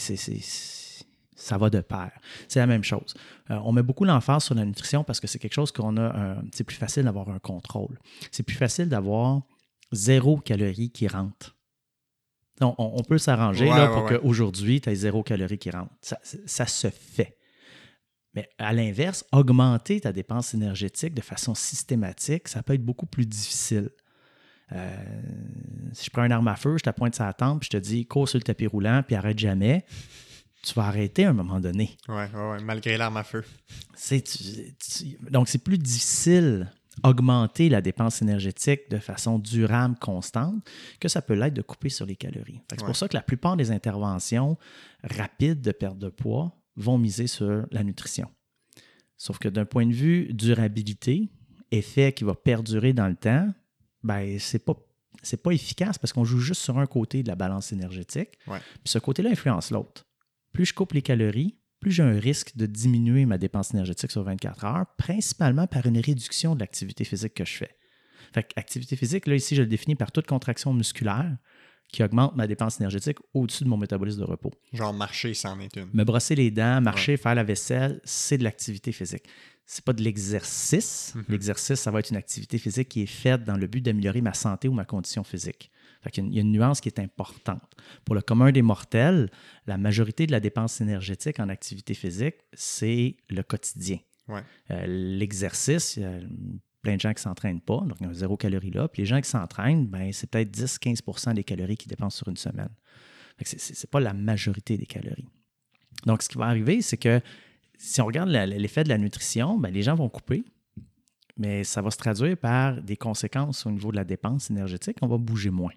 [1.39, 2.11] ça va de pair.
[2.47, 3.13] C'est la même chose.
[3.49, 6.01] Euh, on met beaucoup l'emphase sur la nutrition parce que c'est quelque chose qu'on a.
[6.37, 7.97] un- c'est plus facile d'avoir un contrôle.
[8.31, 9.41] C'est plus facile d'avoir
[9.91, 11.55] zéro calorie qui rentre.
[12.59, 14.19] Donc, on, on peut s'arranger Ouais, là, ouais, pour ouais.
[14.19, 15.91] qu'aujourd'hui, tu aies zéro calorie qui rentre.
[16.01, 17.37] Ça, ça se fait.
[18.35, 23.25] Mais à l'inverse, augmenter ta dépense énergétique de façon systématique, ça peut être beaucoup plus
[23.25, 23.89] difficile.
[24.71, 24.95] Euh,
[25.93, 27.77] si je prends une arme à feu, je te pointe sur la tempe, puis je
[27.77, 29.83] te dis cours sur le tapis roulant, puis arrête jamais,
[30.63, 31.97] tu vas arrêter à un moment donné.
[32.07, 33.43] Ouais, ouais, ouais, malgré l'arme à feu.
[33.95, 36.71] C'est- tu- tu- donc, c'est plus difficile
[37.03, 40.55] augmenter la dépense énergétique de façon durable, constante,
[40.99, 42.59] que ça peut l'être de couper sur les calories.
[42.69, 42.85] C'est Ouais.
[42.87, 44.57] pour ça que la plupart des interventions
[45.03, 48.29] rapides de perte de poids vont miser sur la nutrition.
[49.17, 51.29] Sauf que d'un point de vue durabilité,
[51.71, 53.47] effet qui va perdurer dans le temps,
[54.03, 54.73] ben c'est pas
[55.21, 58.37] c'est pas efficace parce qu'on joue juste sur un côté de la balance énergétique.
[58.47, 58.59] Ouais.
[58.83, 60.05] Puis ce côté-là influence l'autre.
[60.53, 64.23] Plus je coupe les calories, plus j'ai un risque de diminuer ma dépense énergétique sur
[64.23, 67.75] 24 heures, principalement par une réduction de l'activité physique que je fais.
[68.33, 71.37] Fait que activité physique, là, ici, je le définis par toute contraction musculaire
[71.91, 74.51] qui augmente ma dépense énergétique au-dessus de mon métabolisme de repos.
[74.73, 75.89] Genre marcher, c'en est une.
[75.93, 79.23] Me brosser les dents, marcher, faire la vaisselle, c'est de l'activité physique.
[79.65, 81.13] C'est pas de l'exercice.
[81.15, 81.25] Mhm.
[81.29, 84.33] L'exercice, ça va être une activité physique qui est faite dans le but d'améliorer ma
[84.33, 85.71] santé ou ma condition physique.
[86.05, 87.61] Y il y a une nuance qui est importante.
[88.05, 89.29] Pour le commun des mortels,
[89.67, 93.99] la majorité de la dépense énergétique en activité physique, c'est le quotidien.
[94.27, 94.41] Ouais.
[94.71, 96.19] Euh, L'exercice, il y a
[96.81, 98.87] plein de gens qui ne s'entraînent pas, donc il y a zéro calorie là.
[98.87, 102.37] Puis les gens qui s'entraînent, ben, c'est peut-être 10-15% des calories qu'ils dépensent sur une
[102.37, 102.69] semaine.
[103.41, 105.27] C'est c'est pas la majorité des calories.
[106.05, 107.21] Donc, ce qui va arriver, c'est que
[107.77, 110.43] si on regarde l'effet de la nutrition, ben, les gens vont couper,
[111.37, 114.97] mais ça va se traduire par des conséquences au niveau de la dépense énergétique.
[115.01, 115.73] On va bouger moins.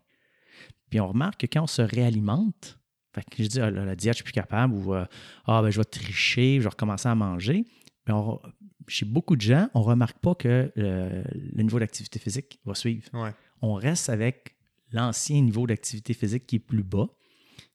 [0.90, 2.78] Puis on remarque que quand on se réalimente,
[3.14, 5.04] fait que je dis, ah, là, la diète, je suis plus capable, ou euh,
[5.46, 7.64] ah, ben, je vais tricher, je vais recommencer à manger.
[8.06, 8.40] Mais on-
[8.88, 12.74] chez beaucoup de gens, on ne remarque pas que euh, le niveau d'activité physique va
[12.74, 13.08] suivre.
[13.12, 13.30] Ouais.
[13.60, 14.56] On reste avec
[14.90, 17.06] l'ancien niveau d'activité physique qui est plus bas,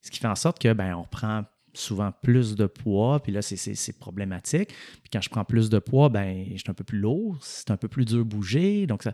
[0.01, 1.43] ce qui fait en sorte que ben, on reprend
[1.77, 4.69] souvent plus de poids, puis là, c'est problématique.
[4.69, 7.71] Puis quand je prends plus de poids, ben, je suis un peu plus lourd, c'est
[7.71, 9.13] un peu plus dur à bouger, donc ça,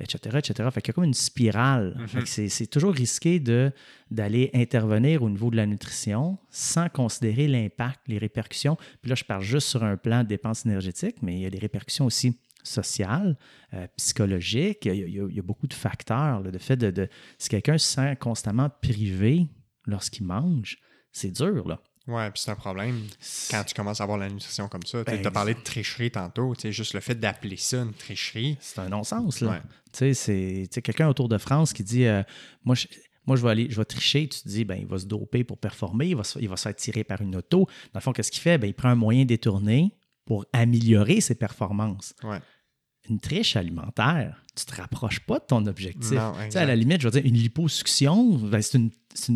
[0.00, 0.68] etc., etc.
[0.72, 1.96] Fait qu'il y a comme une spirale.
[2.14, 2.48] Mm-hmm.
[2.48, 3.40] C'est toujours risqué
[4.10, 8.76] d'aller intervenir au niveau de la nutrition sans considérer l'impact, les répercussions.
[9.02, 11.50] Puis là, je parle juste sur un plan de dépenses énergétiques, mais il y a
[11.50, 13.36] des répercussions aussi sociales,
[13.74, 14.86] euh, psychologiques.
[14.86, 16.40] Il y, a, beaucoup de facteurs.
[16.40, 17.08] le fait de, de
[17.38, 19.46] si quelqu'un se sent constamment privé
[19.86, 20.78] lorsqu'il mange,
[21.12, 21.80] c'est dur, là.
[22.06, 23.00] Ouais, puis c'est un problème
[23.50, 25.04] quand tu commences à avoir la nutrition comme ça.
[25.04, 28.58] tu as ben, parlé de tricherie tantôt, juste le fait d'appeler ça une tricherie.
[28.60, 29.62] C'est un non-sens, là.
[29.92, 32.22] Tu sais, c'est quelqu'un autour de France qui dit euh,
[32.64, 32.88] Moi, je,
[33.26, 34.28] moi, je vais aller, je vais tricher.
[34.28, 36.56] Tu te dis, ben, il va se doper pour performer, il va se, il va
[36.56, 37.66] se faire tirer par une auto.
[37.92, 38.58] Dans le fond, qu'est-ce qu'il fait?
[38.58, 39.96] Ben, il prend un moyen détourné
[40.26, 42.14] pour améliorer ses performances.
[42.22, 42.40] Ouais
[43.08, 46.18] une triche alimentaire, tu ne te rapproches pas de ton objectif.
[46.18, 48.90] à la limite, je veux dire, une liposuction, ben, c'est une,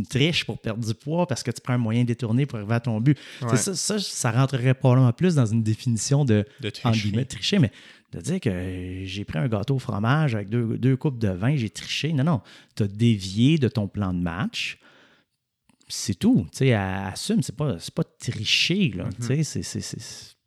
[0.08, 2.80] triche pour perdre du poids parce que tu prends un moyen détourné pour arriver à
[2.80, 3.16] ton but.
[3.54, 7.24] Ça, ça, ça, rentrerait probablement plus dans une définition de, de tricher.
[7.26, 7.58] tricher.
[7.58, 7.70] Mais
[8.12, 11.56] de dire que j'ai pris un gâteau au fromage avec deux, deux coupes de vin,
[11.56, 12.12] j'ai triché.
[12.12, 12.40] Non, non.
[12.74, 14.78] Tu as dévié de ton plan de match.
[15.88, 16.46] C'est tout.
[16.52, 18.92] Tu sais, assume, c'est pas, pas tricher.
[18.94, 19.08] Là.
[19.20, 19.62] Mm-hmm.
[19.62, 20.37] c'est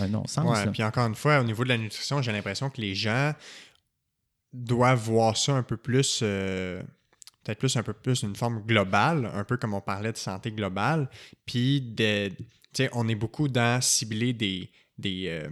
[0.00, 0.64] c'est un non-sens.
[0.64, 3.32] Ouais, puis encore une fois, au niveau de la nutrition, j'ai l'impression que les gens
[4.52, 6.82] doivent voir ça un peu plus, euh,
[7.44, 10.50] peut-être plus un peu plus une forme globale, un peu comme on parlait de santé
[10.52, 11.08] globale.
[11.44, 12.30] Puis, de,
[12.92, 15.48] on est beaucoup dans cibler des, des, euh,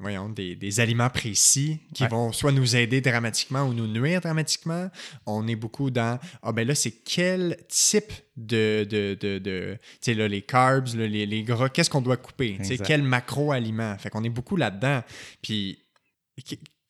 [0.00, 4.90] voyons, des, aliments précis qui vont soit nous aider dramatiquement ou nous nuire dramatiquement.
[5.26, 8.86] On est beaucoup dans Ah ben là, c'est quel type de.
[8.88, 12.56] de, de, tu sais, là, les carbs, les, les, gras, qu'est-ce qu'on doit couper?
[12.58, 13.98] Tu sais, quel macro-aliment?
[13.98, 15.02] Fait qu'on est beaucoup là-dedans.
[15.42, 15.84] Puis,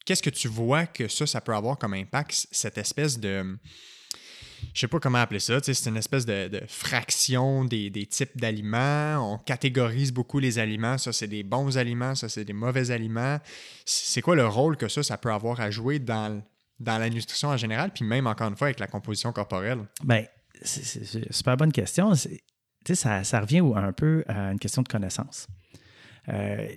[0.04, 3.58] qu'est-ce que tu vois que ça, ça peut avoir comme impact, cette espèce de
[4.74, 9.34] je sais pas comment appeler ça, c'est une espèce de, fraction des, types d'aliments.
[9.34, 10.98] On catégorise beaucoup les aliments.
[10.98, 13.38] Ça, c'est des bons aliments, ça, c'est des mauvais aliments.
[13.84, 16.42] C'est quoi le rôle que ça, peut avoir à jouer dans,
[16.80, 19.80] dans la nutrition en général, puis même, encore une fois, avec la composition corporelle?
[20.04, 20.24] Bien,
[20.62, 22.12] c'est une super bonne question.
[22.14, 25.46] Ça, ça revient un peu à une question de connaissance.
[26.28, 26.68] Euh,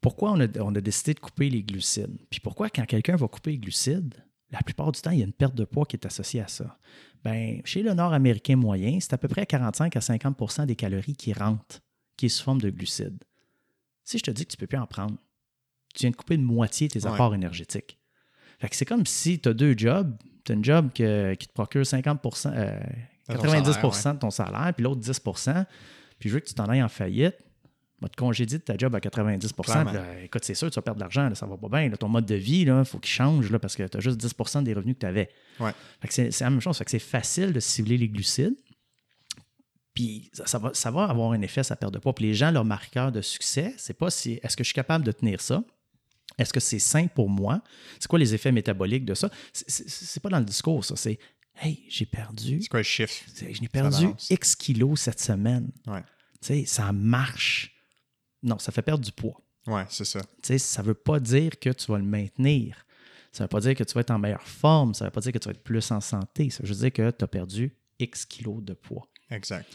[0.00, 2.18] pourquoi on a, on a, décidé de couper les glucides?
[2.30, 4.23] Puis pourquoi, quand quelqu'un va couper les glucides,
[4.54, 6.48] la plupart du temps, il y a une perte de poids qui est associée à
[6.48, 6.78] ça.
[7.24, 11.32] Ben, chez le Nord-Américain moyen, c'est à peu près 45 à 50% des calories qui
[11.32, 11.80] rentrent,
[12.16, 13.22] qui est sous forme de glucides.
[14.04, 15.16] Si je te dis que tu ne peux plus en prendre,
[15.94, 17.98] tu viens de couper de moitié tes apports énergétiques.
[18.70, 20.16] c'est comme si tu as deux jobs.
[20.44, 25.00] Tu as un job qui te procure 50 90% euh, de ton salaire, puis l'autre
[25.00, 25.64] 10%
[26.18, 27.36] puis je veux que tu t'en ailles en faillite
[28.04, 31.04] va te congédier de ta job à 90% Écoute, c'est sûr, tu vas perdre de
[31.04, 31.90] l'argent, ça va pas bien.
[31.90, 34.62] ton mode de vie, il faut qu'il change là, parce que tu as juste 10%
[34.62, 35.30] des revenus que tu avais.
[36.08, 36.80] C'est la même chose.
[36.86, 38.56] c'est facile de cibler les glucides.
[39.94, 42.14] Puis ça, va, ça va avoir un effet, sa perte de poids.
[42.14, 45.04] Puis les gens, leur marqueur de succès, c'est pas si est-ce que je suis capable
[45.04, 45.62] de tenir ça?
[46.36, 47.62] Est-ce que c'est sain pour moi?
[48.00, 49.30] C'est quoi les effets métaboliques de ça?
[49.52, 50.96] C'est pas dans le discours, ça.
[50.96, 51.18] C'est
[51.56, 52.60] Hey, j'ai perdu.
[52.62, 53.14] C'est quoi le chiffre?
[53.36, 55.70] J'ai perdu X kilos cette semaine.
[55.86, 56.64] Ouais.
[56.66, 57.73] ça marche.
[58.44, 59.40] Non, ça fait perdre du poids.
[59.66, 60.20] Oui, c'est ça.
[60.20, 62.84] Tu sais, ça ne veut pas dire que tu vas le maintenir.
[63.32, 64.94] Ça ne veut pas dire que tu vas être en meilleure forme.
[64.94, 66.50] Ça ne veut pas dire que tu vas être plus en santé.
[66.50, 69.08] Ça veut juste dire que tu as perdu X kilos de poids.
[69.30, 69.66] Exact.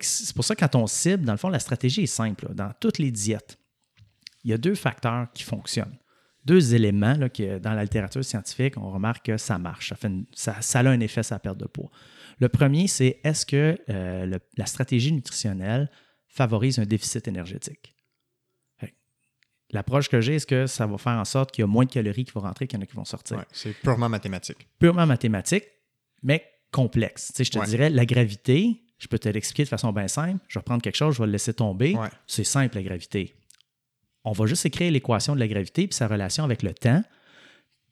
[0.00, 2.54] C'est pour ça que quand on cible, dans le fond, la stratégie est simple.
[2.54, 3.58] Dans toutes les diètes,
[4.44, 5.98] il y a deux facteurs qui fonctionnent.
[6.44, 9.92] Deux éléments là, qui, dans la littérature scientifique, on remarque que ça marche.
[10.34, 11.90] Ça, ça, a un effet sur la perte de poids.
[12.40, 15.90] Le premier, c'est est-ce que euh, la stratégie nutritionnelle
[16.26, 17.91] favorise un déficit énergétique?
[19.72, 21.90] L'approche que j'ai, est-ce que ça va faire en sorte qu'il y a moins de
[21.90, 23.38] calories qui vont rentrer qu'il y en a qui vont sortir?
[23.38, 24.68] Ouais, c'est purement mathématique.
[24.78, 25.64] Purement mathématique,
[26.22, 27.28] mais complexe.
[27.28, 30.44] Tu sais, je te dirais, la gravité, je peux te l'expliquer de façon bien simple.
[30.48, 31.96] Je vais prendre quelque chose, je vais le laisser tomber.
[32.26, 33.34] C'est simple, la gravité.
[34.24, 37.02] On va juste écrire l'équation de la gravité puis sa relation avec le temps.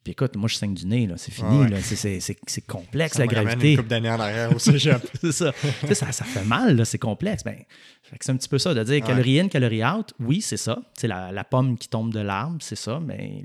[0.03, 1.67] Puis écoute, moi, je saigne du nez, c'est fini.
[1.81, 3.71] C'est complexe, la gravité.
[3.71, 5.01] une couple d'années en arrière au cégep.
[5.21, 5.53] c'est ça.
[5.93, 6.11] ça.
[6.11, 6.25] ça.
[6.25, 7.43] fait mal, c'est complexe.
[7.43, 7.57] Ben,
[8.19, 10.13] c'est un petit peu ça, de dire calorie in, calorie out.
[10.19, 10.81] Oui, c'est ça.
[10.97, 12.99] C'est la, la, pomme qui tombe de l'arbre, c'est ça.
[12.99, 13.43] Mais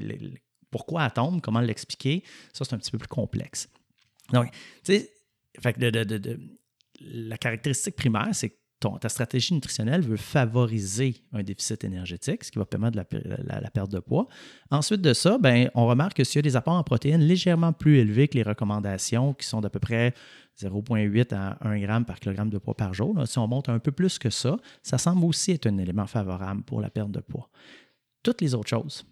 [0.71, 3.69] pourquoi elle tombe, comment l'expliquer, ça, c'est un petit peu plus complexe.
[4.33, 4.51] Donc,
[4.85, 5.11] tu sais,
[7.01, 8.59] la caractéristique primaire, c'est
[9.01, 13.99] ta stratégie nutritionnelle veut favoriser un déficit énergétique, ce qui va permettre la, perte de
[13.99, 14.27] poids.
[14.71, 17.73] Ensuite de ça, ben, on remarque que s'il y a des apports en protéines légèrement
[17.73, 20.15] plus élevés que les recommandations, qui sont d'à peu près
[20.61, 23.93] 0,8 à 1 g par kilogramme de poids par jour, si on monte un peu
[23.93, 27.49] plus que ça, ça semble aussi être un élément favorable pour la perte de poids.
[28.23, 29.05] Toutes les autres choses,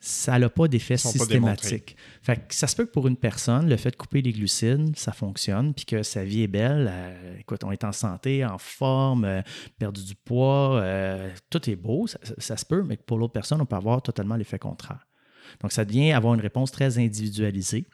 [0.00, 1.96] ça n'a pas d'effet systématique.
[2.22, 4.96] fait que ça se peut que pour une personne, le fait de couper les glucides,
[4.96, 6.88] ça fonctionne, puis que sa vie est belle.
[6.90, 9.42] euh, écoute, on est en santé, en forme, euh,
[9.78, 13.32] perdu du poids, euh, tout est beau, ça, ça- ça se peut, mais pour l'autre
[13.32, 15.06] personne, on peut avoir totalement l'effet contraire.
[15.60, 17.86] Donc, ça devient avoir une réponse très individualisée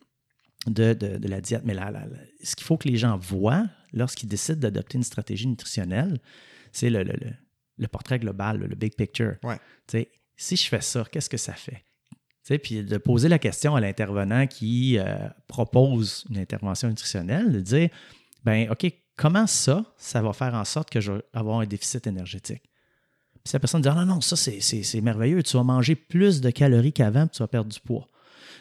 [0.66, 1.62] de, de- de la diète.
[1.64, 5.04] Mais là, là, là, ce qu'il faut que les gens voient lorsqu'ils décident d'adopter une
[5.04, 6.18] stratégie nutritionnelle,
[6.72, 7.32] c'est le, le- le-
[7.78, 9.36] le portrait global, le, le big picture.
[9.42, 9.58] Ouais.
[10.36, 11.84] Si je fais ça, qu'est-ce que ça fait?
[12.44, 15.16] Sais, Puis de poser la question à l'intervenant qui euh,
[15.48, 17.88] propose une intervention nutritionnelle, de dire,
[18.44, 18.86] ben OK,
[19.16, 22.62] comment ça, ça va faire en sorte que je vais avoir un déficit énergétique?
[23.32, 25.62] Puis si la personne dit, ah non, non, ça c'est- c'est c'est merveilleux, tu vas
[25.62, 28.06] manger plus de calories qu'avant, puis tu vas perdre du poids.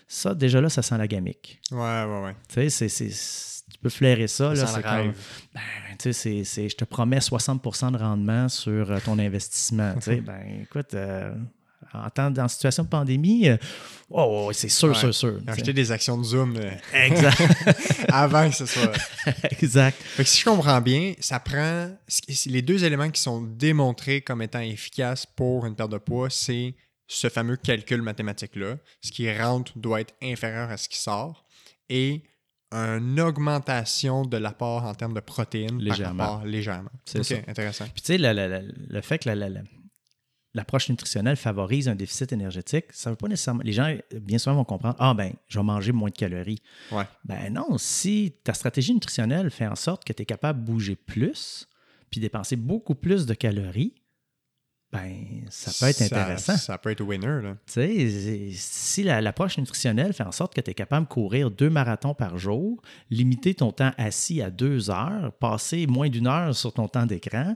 [0.07, 1.59] Ça, déjà là, ça sent la gamique.
[1.71, 2.35] Ouais, ouais, ouais.
[2.47, 4.55] Tu sais, c'est- c'est- tu peux flairer ça.
[4.55, 5.27] Ça là, sent c'est le comme, rêve.
[5.53, 5.61] ben,
[5.97, 9.93] tu sais, c'est- c'est- je te promets 60% de rendement sur euh, ton investissement.
[9.95, 11.33] Tu sais, ben, écoute, euh,
[11.93, 13.57] en, temps, en situation de pandémie, euh,
[14.09, 14.95] oh, ouais, c'est sûr, Ouais.
[14.95, 15.39] sûr, sûr.
[15.47, 17.41] Acheter des actions de Zoom euh, Exact.
[18.11, 18.91] avant que ce soit.
[19.61, 19.97] exact.
[20.01, 21.89] Fait que si je comprends bien, ça prend.
[22.45, 26.75] Les deux éléments qui sont démontrés comme étant efficaces pour une perte de poids, c'est
[27.07, 28.77] ce fameux calcul mathématique-là.
[29.01, 31.45] Ce qui rentre doit être inférieur à ce qui sort.
[31.89, 32.23] Et
[32.71, 36.17] une augmentation de l'apport en termes de protéines Légèrement.
[36.17, 36.89] par rapport légèrement.
[37.05, 37.35] C'est Ok, ça.
[37.47, 37.85] intéressant.
[37.93, 39.61] Puis tu sais, le, le- le- le fait que la- la- la-
[40.53, 43.63] l'approche nutritionnelle favorise un déficit énergétique, ça veut pas nécessairement.
[43.63, 46.61] Les gens, bien souvent, vont comprendre Ah, ben, je vais manger moins de calories.
[46.91, 47.05] Ouais.
[47.25, 50.95] Ben non, si ta stratégie nutritionnelle fait en sorte que tu es capable de bouger
[50.95, 51.67] plus,
[52.09, 53.95] puis dépenser beaucoup plus de calories,
[54.91, 56.55] ben, ça peut être intéressant.
[56.55, 57.57] Ça peut être winner, là.
[57.65, 62.13] Si la- l'approche nutritionnelle fait en sorte que tu es capable de courir deux marathons
[62.13, 62.79] par jour,
[63.09, 67.55] limiter ton temps assis à deux heures, passer moins d'une heure sur ton temps d'écran,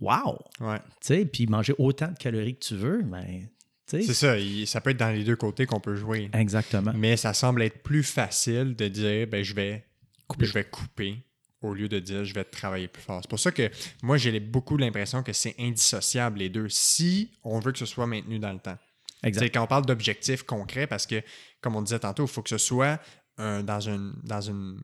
[0.00, 0.38] wow!
[0.60, 0.78] Ouais.
[1.00, 3.46] Tu sais, puis manger autant de calories que tu veux, ben,
[3.86, 4.38] tu C'est ça.
[4.38, 6.30] il- ça peut être dans les deux côtés qu'on peut jouer.
[6.32, 6.92] Exactement.
[6.94, 9.84] Mais ça semble être plus facile de dire ben, je vais
[10.26, 10.46] Couper.
[10.46, 11.24] je vais couper
[11.62, 13.20] au lieu de dire je vais travailler plus fort.
[13.22, 13.70] C'est pour ça que
[14.02, 18.06] moi j'ai beaucoup l'impression que c'est indissociable les deux si on veut que ce soit
[18.06, 18.76] maintenu dans le temps.
[19.24, 19.42] Exact.
[19.46, 21.22] C'est quand on parle d'objectifs concrets parce que
[21.60, 23.00] comme on disait tantôt, il faut que ce soit
[23.38, 24.80] dans une dans une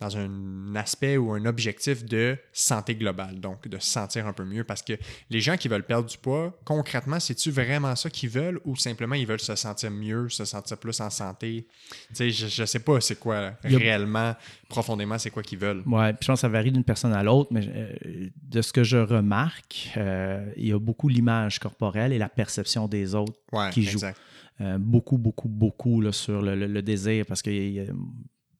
[0.00, 4.44] dans un aspect ou un objectif de santé globale, donc de se sentir un peu
[4.44, 4.64] mieux.
[4.64, 4.92] Parce que
[5.30, 9.14] les gens qui veulent perdre du poids, concrètement, c'est-tu vraiment ça qu'ils veulent ou simplement
[9.14, 11.66] ils veulent se sentir mieux, se sentir plus en santé?
[12.10, 14.34] Tu sais, je, je sais pas c'est quoi réellement,
[14.68, 15.82] profondément, c'est quoi qu'ils veulent.
[15.82, 18.84] Puis je pense que ça varie d'une personne à l'autre, mais euh, de ce que
[18.84, 23.70] je remarque, euh, il y a beaucoup l'image corporelle et la perception des autres Ouais,
[23.70, 23.98] qui jouent.
[23.98, 24.20] exact.
[24.60, 27.24] Euh, beaucoup, beaucoup, beaucoup là, sur le, le- le désir.
[27.26, 27.84] Parce que, il y a-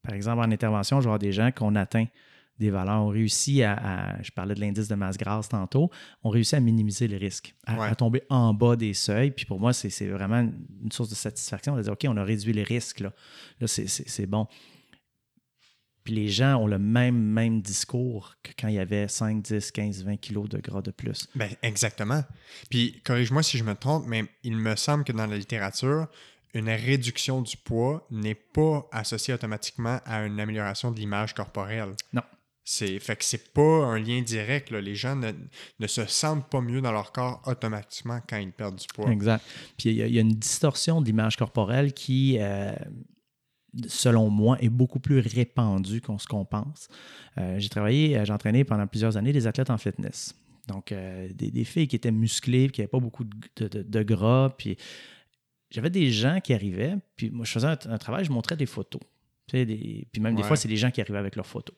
[0.09, 2.06] par exemple, en intervention, je vois des gens qu'on atteint
[2.59, 3.02] des valeurs.
[3.04, 5.90] On réussit à, à- je parlais de l'indice de masse grasse tantôt,
[6.24, 7.88] on réussit à minimiser le risque, à, Ouais.
[7.88, 9.32] à tomber en bas des seuils.
[9.32, 12.54] Puis pour moi, c'est vraiment une source de satisfaction de dire, OK, on a réduit
[12.54, 13.00] les risques.
[13.00, 13.12] Là,
[13.61, 14.46] là c'est bon.
[16.04, 19.70] Puis les gens ont le même, même discours que quand il y avait 5, 10,
[19.72, 21.28] 15, 20 kilos de gras de plus.
[21.34, 22.24] Ben, exactement.
[22.70, 26.06] Puis, corrige-moi si je me trompe, mais il me semble que dans la littérature,
[26.59, 31.94] une réduction du poids n'est pas associée automatiquement à une amélioration de l'image corporelle.
[32.12, 32.22] Non.
[32.64, 34.70] C'est, fait que c'est pas un lien direct.
[34.70, 34.80] là.
[34.82, 35.32] Les gens ne,
[35.80, 39.11] ne se sentent pas mieux dans leur corps automatiquement quand ils perdent du poids.
[39.11, 39.42] Exact.
[39.78, 42.72] Puis il y, a- il y a une distorsion de l'image corporelle qui, euh,
[43.86, 46.88] selon moi, est beaucoup plus répandue qu'on ce qu'on pense.
[47.38, 50.34] Euh, j'ai travaillé, euh, j'ai entraîné pendant plusieurs années des athlètes en fitness.
[50.66, 54.50] Donc, euh, des, des filles qui étaient musclées, qui n'avaient pas beaucoup de- de gras.
[54.59, 54.76] Puis
[55.71, 58.66] j'avais des gens qui arrivaient, puis moi, je faisais un, un travail, je montrais des
[58.66, 59.01] photos.
[59.53, 60.49] Des- puis même des Ouais.
[60.49, 61.75] fois, c'est des gens qui arrivaient avec leurs photos.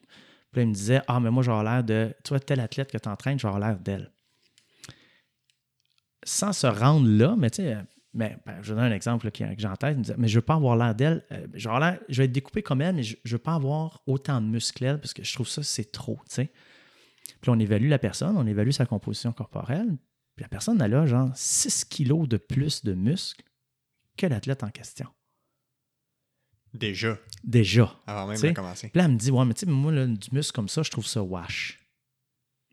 [0.50, 2.12] Puis là, ils me disaient Ah, mais moi, j'ai l'air de.
[2.24, 4.10] Tu vois, tel athlète que tu entraînes, j'ai l'air d'elle.
[6.24, 7.76] Sans se rendre là, mais tu sais,
[8.12, 9.92] mais, ben, je vais donner un exemple là, que j'ai en tête.
[9.94, 11.24] Il me disait, mais je veux pas avoir l'air d'elle.
[11.32, 13.38] euh, je vais avoir l'air- je vais être découpé comme elle, mais je, je veux
[13.38, 16.50] pas avoir autant de muscles elle, parce que je trouve ça, c'est trop, tu sais.
[17.40, 19.86] Puis là, on évalue la personne, on évalue sa composition corporelle.
[20.36, 23.44] Puis la personne, elle a genre 6 kilos de plus de muscles
[24.16, 25.08] que l'athlète en question?
[26.72, 27.96] Déjà, Déjà.
[28.06, 28.88] avant même de commencer.
[28.90, 30.82] Puis là, elle me dit, ouais, mais tu sais, moi, là, du muscle comme ça,
[30.82, 31.80] je trouve ça wash.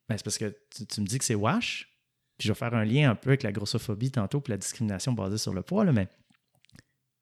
[0.07, 1.89] Ben, c'est parce que tu, tu me dis que c'est wash,
[2.38, 5.13] puis je vais faire un lien un peu avec la grossophobie tantôt, puis la discrimination
[5.13, 6.07] basée sur le poids, là, mais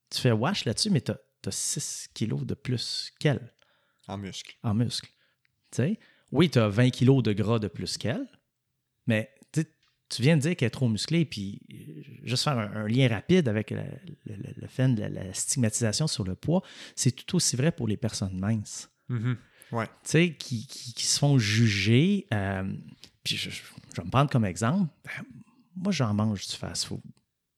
[0.10, 3.54] tu fais wash là-dessus, mais tu as, 6 kilos de plus qu'elle
[4.08, 4.58] En muscle.
[4.64, 5.08] en muscle.
[5.72, 6.00] Tu sais,
[6.32, 8.28] oui, tu as 20 kilos de gras de plus qu'elle,
[9.08, 9.34] mais
[10.10, 13.08] tu viens de dire qu'elle est trop musclée, puis euh, juste faire un, un lien
[13.08, 13.82] rapide avec le,
[14.26, 16.62] le- le fait de la, la stigmatisation sur le poids,
[16.96, 19.38] c'est tout aussi vrai pour les personnes minces Mhm.
[19.72, 19.86] Ouais.
[19.88, 22.28] tu sais, qui, qui- qui se font juger.
[22.34, 22.72] euh,
[23.24, 24.92] puis je, vais me prendre comme exemple.
[25.04, 25.26] Ben,
[25.76, 27.02] moi, j'en mange du fast-food.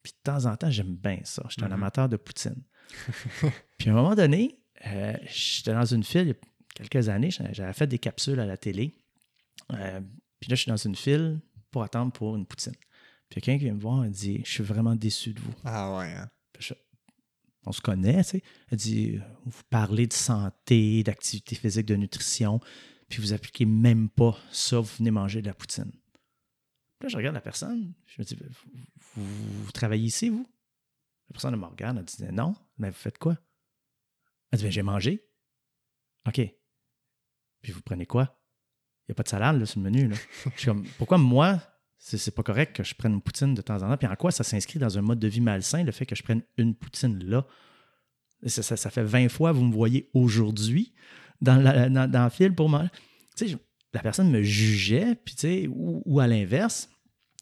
[0.04, 1.44] Puis de temps en temps, j'aime bien ça.
[1.50, 1.74] Je suis un Mhm.
[1.74, 2.64] amateur de poutine.
[3.78, 7.32] puis à un moment donné, euh, j'étais dans une file, il y a quelques années,
[7.32, 8.94] j'avais j'avais fait des capsules à la télé.
[9.74, 10.00] Euh,
[10.40, 11.40] puis là, je suis dans une file
[11.78, 12.74] pour attendre pour une poutine.
[13.30, 15.54] Puis quelqu'un qui vient me voir et dit Je suis vraiment déçu de vous.
[15.64, 16.12] Ah ouais.
[16.12, 16.28] hein.
[16.60, 16.74] Je-
[17.68, 18.44] on se connaît, tu sais.
[18.72, 22.60] Elle dit Vous parlez de santé, d'activité physique, de nutrition,
[23.10, 25.92] puis vous appliquez même pas ça, vous venez manger de la poutine.
[25.92, 30.48] Puis là, je regarde la personne, je me dis Vous, vous- vous travaillez ici, vous
[31.30, 33.38] La personne elle me regarde, elle dit Non, mais vous faites quoi
[34.52, 35.30] Elle dit Ben, j'ai mangé.
[36.28, 36.42] OK.
[37.62, 38.34] Puis vous prenez quoi?
[38.34, 38.37] Il
[39.10, 40.08] n'y a pas de salade là, sur le menu.
[40.10, 40.16] Là.
[40.56, 41.60] je suis comme Pourquoi moi,
[41.98, 43.98] c'est c'est pas correct que je prenne une poutine de temps en temps?
[43.98, 46.24] Puis en quoi ça s'inscrit dans un mode de vie malsain, le fait que je
[46.24, 47.46] prenne une poutine là?
[48.46, 50.94] Ça, ça- ça fait 20 fois, vous me voyez aujourd'hui
[51.42, 52.86] dans, la- dans, dans le fil pour moi.
[53.36, 53.58] Tu sais,
[53.94, 56.88] la personne me jugeait, puis tu sais, ou, ou à l'inverse,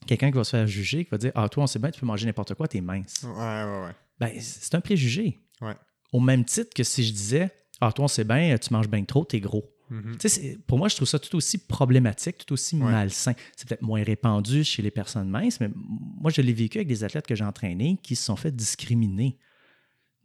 [0.07, 1.99] quelqu'un qui va se faire juger, qui va dire Ah, toi, on sait bien, tu
[1.99, 3.23] peux manger n'importe quoi, t'es mince.
[3.23, 3.95] Ouais, ouais, ouais.
[4.19, 5.39] Ben, c'est un préjugé.
[5.59, 5.75] Ouais.
[6.13, 7.49] Au même titre que si je disais
[7.81, 9.74] Ah, toi, on sait bien, tu manges bien trop, t'es gros.
[9.89, 10.15] Mhm.
[10.19, 12.91] C'est- pour moi, je trouve ça tout aussi problématique, tout aussi Ouais.
[12.91, 13.33] malsain.
[13.55, 17.03] C'est peut-être moins répandu chez les personnes minces, mais moi, je l'ai vécu avec des
[17.03, 19.37] athlètes que j'ai entraînés qui se sont fait discriminer.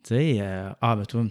[0.02, 1.26] Tu sais, euh, ah, ben toi,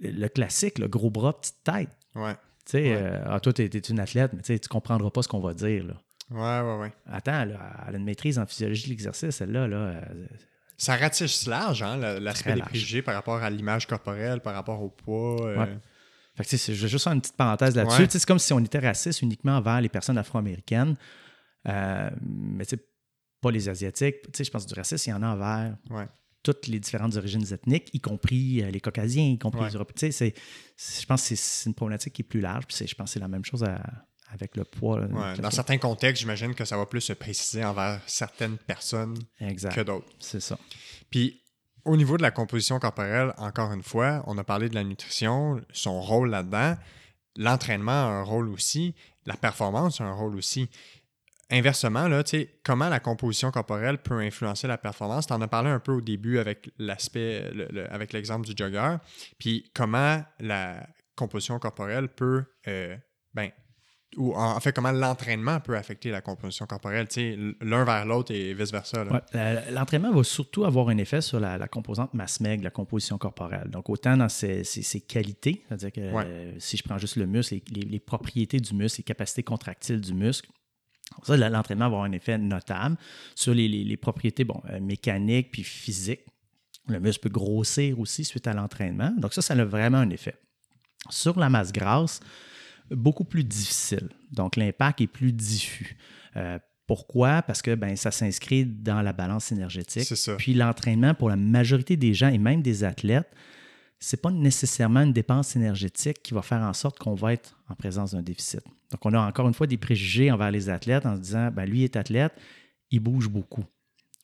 [0.00, 1.88] le classique, le gros bras, petite tête.
[2.14, 2.34] Ouais.
[2.34, 2.96] Tu sais, Ouais.
[3.00, 5.84] euh, ah, toi, t'es es une athlète, mais tu comprendras pas ce qu'on va dire.
[5.86, 5.94] Là.
[6.30, 6.92] Ouais, ouais, ouais.
[7.06, 9.68] Attends, là, elle a une maîtrise en physiologie de l'exercice, celle-là.
[9.68, 10.26] Là, euh,
[10.76, 14.90] Ça ratisse large, hein, l'aspect des préjugés par rapport à l'image corporelle, par rapport au
[14.90, 15.56] poids.
[15.56, 15.78] Ouais.
[16.36, 18.02] Fait que, je vais juste faire une petite parenthèse là-dessus.
[18.02, 18.08] Ouais.
[18.10, 20.96] C'est comme si on était raciste uniquement envers les personnes afro-américaines,
[21.68, 22.64] euh, mais
[23.40, 24.16] pas les Asiatiques.
[24.38, 26.06] Je pense que du racisme, il y en a envers Ouais.
[26.42, 29.68] toutes les différentes origines ethniques, y compris euh, les Caucasiens, y compris Ouais.
[29.68, 30.10] les Européens.
[30.10, 32.66] Je pense que c'est- une problématique qui est plus large.
[32.66, 33.80] Puis je pense que c'est la même chose à-
[34.30, 35.00] avec le poids.
[35.00, 38.00] là, Ouais, avec le Dans certains contextes, j'imagine que ça va plus se préciser envers
[38.06, 39.74] certaines personnes Exact.
[39.74, 40.08] que d'autres.
[40.18, 40.58] C'est ça.
[41.10, 41.42] Puis,
[41.86, 45.60] au niveau de la composition corporelle, encore une fois, on a parlé de la nutrition,
[45.72, 46.74] son rôle là-dedans.
[47.36, 48.94] L'entraînement a un rôle aussi.
[49.24, 50.68] La performance a un rôle aussi.
[51.48, 52.24] Inversement, là,
[52.64, 55.28] comment la composition corporelle peut influencer la performance?
[55.28, 57.48] Tu en as parlé un peu au début avec l'aspect,
[57.90, 58.96] avec l'exemple du jogger.
[59.38, 62.96] Puis comment la composition corporelle peut, euh,
[63.32, 63.50] ben,
[64.16, 68.32] ou en fait, comment l'entraînement peut affecter la composition corporelle, tu sais, l'un vers l'autre
[68.32, 69.04] et vice-versa.
[69.04, 73.18] Ouais, L'entraînement va surtout avoir un effet sur la, la composante masse maigre, la composition
[73.18, 73.68] corporelle.
[73.70, 76.24] Donc, autant dans ses, ses- ses qualités, c'est-à-dire que Ouais.
[76.26, 79.42] euh, si je prends juste le muscle, les, les- les propriétés du muscle, les capacités
[79.42, 80.48] contractiles du muscle,
[81.22, 82.96] ça, l'entraînement va avoir un effet notable
[83.34, 86.24] sur les, les- les propriétés bon, euh, mécaniques puis physiques.
[86.88, 89.12] Le muscle peut grossir aussi suite à l'entraînement.
[89.18, 90.36] Donc, ça, ça a vraiment un effet.
[91.10, 92.20] Sur la masse grasse,
[92.90, 94.08] beaucoup plus difficile.
[94.32, 95.96] Donc, l'impact est plus diffus.
[96.36, 97.42] Euh, pourquoi?
[97.42, 100.04] Parce que ben, ça s'inscrit dans la balance énergétique.
[100.04, 100.36] Ça.
[100.36, 103.30] Puis l'entraînement, pour la majorité des gens et même des athlètes,
[103.98, 107.74] c'est pas nécessairement une dépense énergétique qui va faire en sorte qu'on va être en
[107.74, 108.60] présence d'un déficit.
[108.92, 111.64] Donc, on a encore une fois des préjugés envers les athlètes en se disant, ben,
[111.64, 112.32] lui est athlète,
[112.90, 113.64] il bouge beaucoup.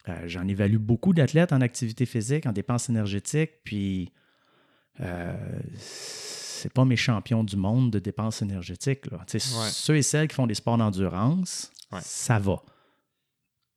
[0.08, 4.12] Euh, J'en évalue beaucoup d'athlètes en activité physique, en dépenses énergétiques, puis
[5.00, 5.34] euh,
[6.62, 9.10] c'est pas mes champions du monde de dépenses énergétiques.
[9.10, 9.18] Là.
[9.18, 9.38] Ouais.
[9.40, 12.00] Ceux et celles qui font des sports d'endurance, Ouais.
[12.02, 12.62] ça va.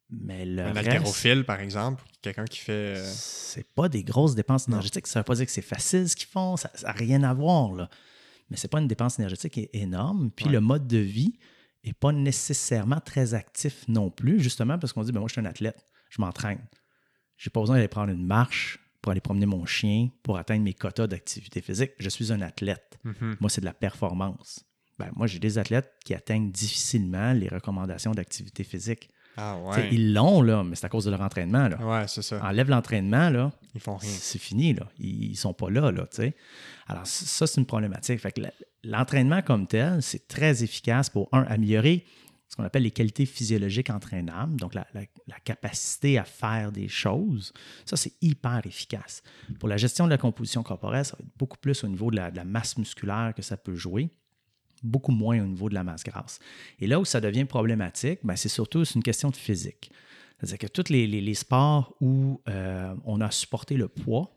[0.10, 2.72] Mais le Un haltérophile, par exemple, quelqu'un qui fait.
[2.98, 4.74] euh, c'est pas des grosses dépenses Non.
[4.76, 5.08] énergétiques.
[5.08, 7.74] Ça veut pas dire que c'est facile ce qu'ils font, ça n'a rien à voir.
[7.74, 7.90] Là.
[8.50, 10.30] Mais c'est pas une dépense énergétique énorme.
[10.32, 10.52] Puis Ouais.
[10.52, 11.38] le mode de vie
[11.84, 15.42] n'est pas nécessairement très actif non plus, justement parce qu'on dit ben moi, je suis
[15.42, 16.64] un athlète, je m'entraîne.
[17.38, 20.74] J'ai pas besoin d'aller prendre une marche pour aller promener mon chien pour atteindre mes
[20.74, 21.91] quotas d'activité physique.
[21.99, 22.97] Je suis un athlète.
[23.03, 23.36] mhm.
[23.39, 24.66] Moi, c'est de la performance.
[24.97, 29.12] Ben, moi, j'ai des athlètes qui atteignent difficilement les recommandations d'activité physique.
[29.38, 29.89] Ah ouais.
[29.91, 31.68] Ils l'ont, là, mais c'est à cause de leur entraînement.
[31.68, 31.78] Là.
[31.86, 32.43] Ouais, c'est ça.
[32.43, 34.10] Enlève l'entraînement, là, Ils font rien.
[34.10, 34.88] c'est fini, là.
[34.97, 36.36] Ils ne sont pas là, là, tu sais.
[36.88, 38.20] Alors, ça, c'est une problématique.
[38.20, 38.41] Fait que
[38.84, 42.06] l'entraînement comme tel, c'est très efficace pour, un, améliorer
[42.48, 44.86] ce qu'on appelle les qualités physiologiques entraînables, donc la,
[45.43, 47.54] capacité à faire des choses.
[47.86, 49.24] Ça, c'est hyper efficace.
[49.60, 52.16] Pour la gestion de la composition corporelle, ça va être beaucoup plus au niveau de
[52.16, 54.10] la, masse musculaire que ça peut jouer
[54.84, 56.39] beaucoup moins au niveau de la masse grasse.
[56.80, 59.89] Et là où ça devient problématique, ben, c'est surtout une question de physique.
[60.38, 64.32] C'est-à-dire que tous les, sports où euh, on a supporté le poids,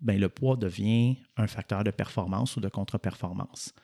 [0.00, 3.74] ben, le poids devient un facteur de performance ou de contre-performance.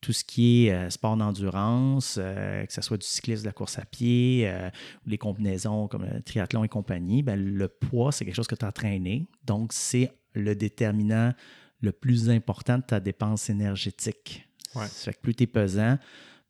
[0.00, 3.52] Tout ce qui est euh, sport d'endurance, euh, que ce soit du cyclisme, de la
[3.52, 4.68] course à pied, euh,
[5.04, 8.54] ou les combinaisons comme le triathlon et compagnie, ben, le poids, c'est quelque chose que
[8.54, 9.28] tu as entraîné.
[9.44, 11.32] Donc, c'est le déterminant
[11.80, 14.48] le plus important de ta dépense énergétique.
[14.74, 14.86] Ouais.
[14.86, 15.98] Ça fait que plus tu es pesant,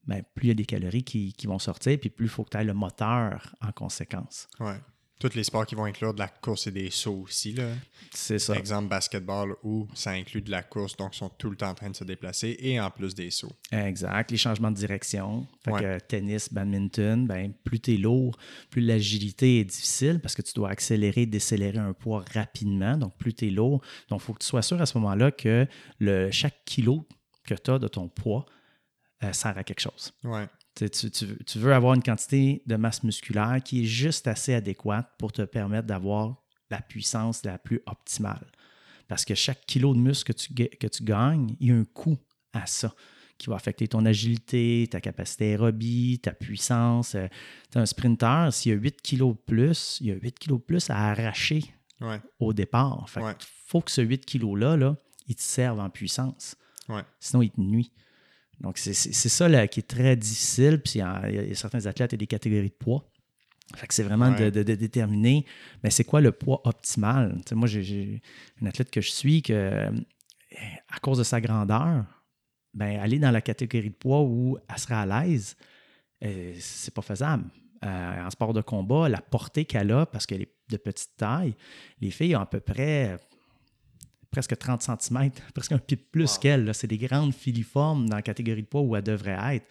[0.07, 2.45] ben, plus il y a des calories qui, qui vont sortir, puis plus il faut
[2.45, 4.49] que tu aies le moteur en conséquence.
[4.61, 4.77] Ouais.
[5.19, 7.53] Tous les sports qui vont inclure de la course et des sauts aussi.
[7.53, 7.69] Là.
[8.13, 8.55] C'est ça.
[8.55, 11.75] Exemple, basketball où ça inclut de la course, donc ils sont tout le temps en
[11.75, 13.53] train de se déplacer et en plus des sauts.
[13.73, 14.31] Exact.
[14.31, 15.47] Les changements de direction.
[15.65, 18.37] Fait que, tennis, badminton, ben, plus tu es lourd,
[18.71, 22.97] plus l'agilité est difficile parce que tu dois accélérer, décélérer un poids rapidement.
[22.97, 23.83] Donc, plus tu es lourd.
[24.09, 25.67] Donc, il faut que tu sois sûr à ce moment-là que
[25.99, 27.07] le, chaque kilo
[27.45, 28.45] que tu as de ton poids
[29.25, 30.13] euh, sert à quelque chose.
[30.25, 30.47] Ouais.
[30.77, 35.43] Tu, veux avoir une quantité de masse musculaire qui est juste assez adéquate pour te
[35.43, 36.37] permettre d'avoir
[36.71, 38.47] la puissance la plus optimale.
[39.09, 41.85] Parce que chaque kilo de muscle que tu, que tu gagnes, il y a un
[41.85, 42.19] coût
[42.53, 42.95] à ça
[43.39, 47.15] qui va affecter ton agilité, ta capacité aérobie, ta puissance.
[47.15, 47.27] Euh,
[47.71, 50.39] tu es un sprinter, s'il y a 8 kilos de plus, il y a 8
[50.39, 51.63] kilos de plus à arracher
[52.39, 53.07] au départ.
[53.17, 53.35] Il
[53.67, 54.97] faut que ce 8 kilos-là, là,
[55.27, 56.57] il te serve en puissance.
[57.21, 57.93] Sinon, il te nuit.
[58.61, 60.81] Donc, c'est ça là, qui est très difficile.
[60.83, 63.05] Puis, il y, a, certains athlètes et des catégories de poids.
[63.75, 65.45] Fait que c'est vraiment de, déterminer,
[65.83, 67.37] mais c'est quoi le poids optimal?
[67.53, 68.23] moi, j'ai
[68.61, 69.91] une athlète que je suis que, euh,
[70.89, 72.05] à cause de sa grandeur,
[72.73, 75.57] ben, aller dans la catégorie de poids où elle sera à l'aise,
[76.23, 77.45] euh, c'est pas faisable.
[77.85, 81.55] Euh, en sport de combat, la portée qu'elle a, parce qu'elle est de petite taille,
[82.01, 83.17] les filles ont à peu près
[84.31, 86.75] presque 30 cm, presque un pied plus qu'elle.
[86.75, 89.67] C'est des grandes filiformes dans la catégorie de poids où elle devrait être.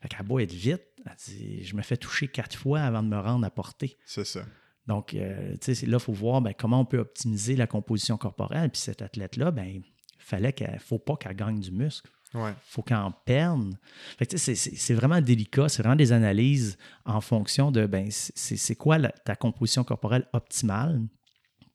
[0.00, 0.82] Fait qu'elle beau être vite,
[1.26, 3.96] je me fais toucher quatre fois avant de me rendre à portée.
[4.04, 4.44] C'est ça.
[4.86, 8.70] Donc, euh, là, il faut voir ben, comment on peut optimiser la composition corporelle.
[8.70, 9.82] Puis cette athlète-là, ben,
[10.18, 12.10] fallait qu'elle faut pas qu'elle gagne du muscle.
[12.34, 13.74] Il faut qu'elle en perde.
[14.20, 16.76] C'est vraiment délicat, c'est vraiment des analyses
[17.06, 21.02] en fonction de ben, c'est quoi ta composition corporelle optimale?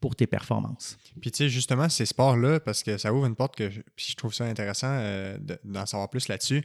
[0.03, 0.97] Pour tes performances.
[1.21, 4.33] Puis tu sais, justement, ces sports-là, parce que ça ouvre une porte que je, trouve
[4.33, 6.61] ça intéressant euh, d'en savoir plus là-dessus.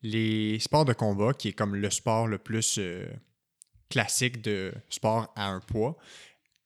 [0.00, 3.06] Les sports de combat, qui est comme le sport le plus euh,
[3.90, 5.98] classique de sport à un poids,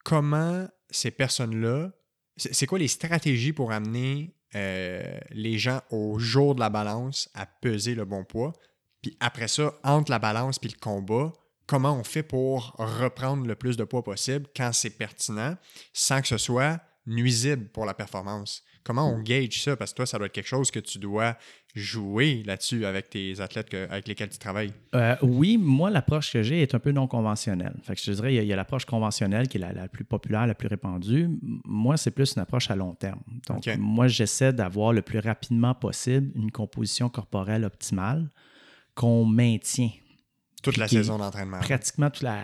[0.05, 1.90] comment ces personnes-là,
[2.36, 7.47] c'est quoi les stratégies pour amener euh, les gens au jour de la balance à
[7.47, 8.53] peser le bon poids?
[9.03, 11.32] Puis après ça, entre la balance puis le combat,
[11.73, 15.57] comment on fait pour reprendre le plus de poids possible quand c'est pertinent
[15.94, 18.62] sans que ce soit nuisible pour la performance?
[18.85, 19.74] Comment on gage ça?
[19.74, 21.35] Parce que toi, ça doit être quelque chose que tu dois
[21.74, 24.74] jouer là-dessus avec tes athlètes avec lesquels tu travailles.
[24.94, 27.77] Euh, oui, moi, l'approche que j'ai est un peu non conventionnelle.
[27.85, 30.47] Fait que je te dirais, il y a, l'approche conventionnelle qui est la, plus populaire,
[30.47, 31.31] la plus répandue.
[31.65, 33.23] Moi, c'est plus une approche à long terme.
[33.49, 38.28] Donc, moi, j'essaie d'avoir le plus rapidement possible une composition corporelle optimale
[38.94, 39.89] qu'on maintient
[40.62, 41.59] toute la saison d'entraînement.
[41.59, 42.39] Pratiquement toute la,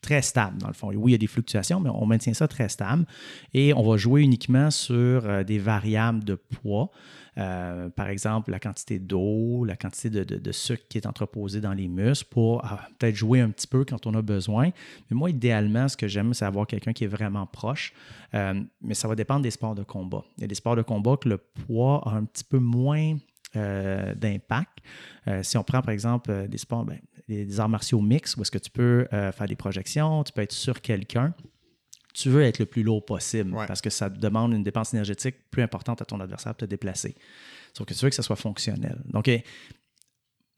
[0.00, 0.88] très stable, dans le fond.
[0.94, 3.04] Oui, il y a des fluctuations, mais on maintient ça très stable.
[3.52, 6.90] Et on va jouer uniquement sur euh, des variables de poids.
[7.38, 11.88] Euh, par exemple, la quantité d'eau, la quantité de, sucre qui est entreposé dans les
[11.88, 14.70] muscles pour ah, peut-être jouer un petit peu quand on a besoin.
[15.10, 17.92] Mais moi, idéalement, ce que j'aime, c'est avoir quelqu'un qui est vraiment proche.
[18.34, 20.24] Euh, mais ça va dépendre des sports de combat.
[20.38, 23.16] Il y a des sports de combat que le poids a un petit peu moins
[23.52, 24.78] d'impact.
[25.42, 27.00] si on prend par exemple des sports, ben,
[27.30, 30.42] des, arts martiaux mix où est-ce que tu peux euh, faire des projections, tu peux
[30.42, 31.34] être sur quelqu'un.
[32.12, 35.62] Tu veux être le plus lourd possible parce que ça demande une dépense énergétique plus
[35.62, 37.14] importante à ton adversaire pour te déplacer.
[37.72, 39.00] Sauf que tu veux que ça soit fonctionnel.
[39.04, 39.30] Donc,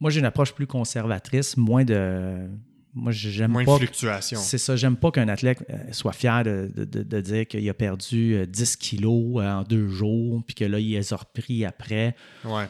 [0.00, 2.48] moi, j'ai une approche plus conservatrice, moins de.
[2.94, 3.62] Moi, j'aime pas.
[3.64, 4.40] Moins de fluctuation.
[4.40, 4.76] C'est ça.
[4.76, 8.76] J'aime pas qu'un athlète euh, soit fier de, de dire qu'il a perdu 10 euh,
[8.80, 12.16] kilos en deux jours, puis que là, il les a repris après.
[12.44, 12.64] Ouais.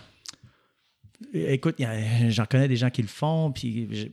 [1.33, 1.77] Écoute,
[2.29, 4.11] j'en connais des gens qui le font, puis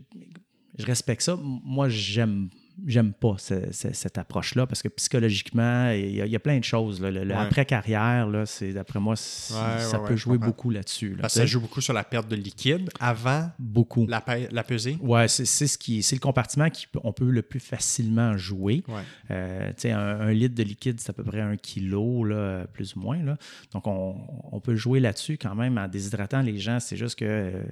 [0.77, 1.38] je respecte ça.
[1.41, 2.49] Moi, j'aime
[2.86, 7.02] j'aime pas cette approche-là parce que psychologiquement, il y, a, plein de choses.
[7.02, 11.18] Le, après-carrière, c'est d'après moi, ça peut jouer beaucoup là-dessus.
[11.28, 14.06] ça joue beaucoup sur la perte de liquide avant beaucoup.
[14.08, 14.98] La, la pesée?
[15.02, 18.84] Oui, c'est ce qui c'est le compartiment qu'on peut le plus facilement jouer.
[19.32, 23.00] Euh, un, un, litre de liquide, c'est à peu près un kilo, là, plus ou
[23.00, 23.22] moins.
[23.24, 23.38] Là.
[23.74, 26.80] Donc, on, peut jouer là-dessus quand même en déshydratant les gens.
[26.80, 27.64] C'est juste que euh,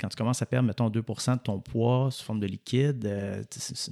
[0.00, 3.42] quand tu commences à perdre, mettons, 2% de ton poids sous forme de liquide, euh,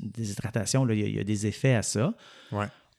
[0.02, 2.14] déshydratation il y, a des effets à ça.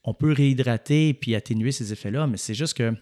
[0.03, 2.93] On peut réhydrater puis atténuer ces effets-là, mais c'est juste que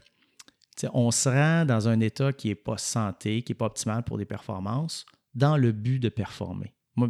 [0.93, 4.17] on se rend dans un état qui n'est pas santé, qui n'est pas optimal pour
[4.17, 5.05] des performances,
[5.35, 6.73] dans le but de performer.
[6.95, 7.09] Moi,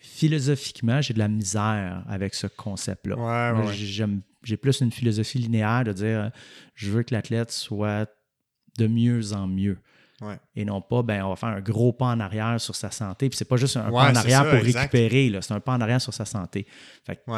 [0.00, 3.16] philosophiquement, j'ai de la misère avec ce concept-là.
[4.42, 6.30] j'ai plus une philosophie linéaire de dire
[6.74, 8.10] je veux que l'athlète soit
[8.78, 9.78] de mieux en mieux.
[10.54, 13.28] Et non pas, ben, on va faire un gros pas en arrière sur sa santé.
[13.28, 16.00] Puis c'est pas juste un pas en arrière pour récupérer, c'est un pas en arrière
[16.00, 16.66] sur sa santé.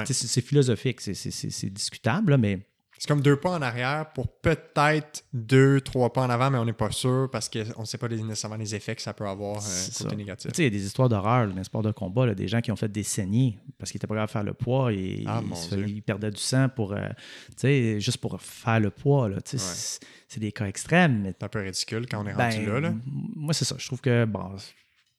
[0.05, 2.61] c'est philosophique, c'est discutable, mais
[2.99, 6.65] c'est comme deux pas en arrière pour peut-être deux, trois pas en avant, mais on
[6.65, 9.59] n'est pas sûr parce qu'on ne sait pas nécessairement les effets que ça peut avoir
[9.59, 10.51] euh, côté négatif.
[10.53, 12.49] Tu sais, il y a des histoires d'horreur dans les sports de combat, là, des
[12.49, 14.93] gens qui ont fait des saignées parce qu'ils étaient pas capables de faire le poids
[14.93, 15.41] et Ah,
[15.87, 17.09] ils, perdaient du sang pour, euh,
[17.51, 19.29] tu sais, juste pour faire le poids.
[19.29, 20.01] Là, c'est-
[20.39, 22.81] des cas extrêmes, mais C'est un peu ridicule quand on est ben, rendu là.
[22.81, 22.95] là.
[23.07, 23.75] Moi, c'est ça.
[23.79, 24.53] Je trouve que, bon,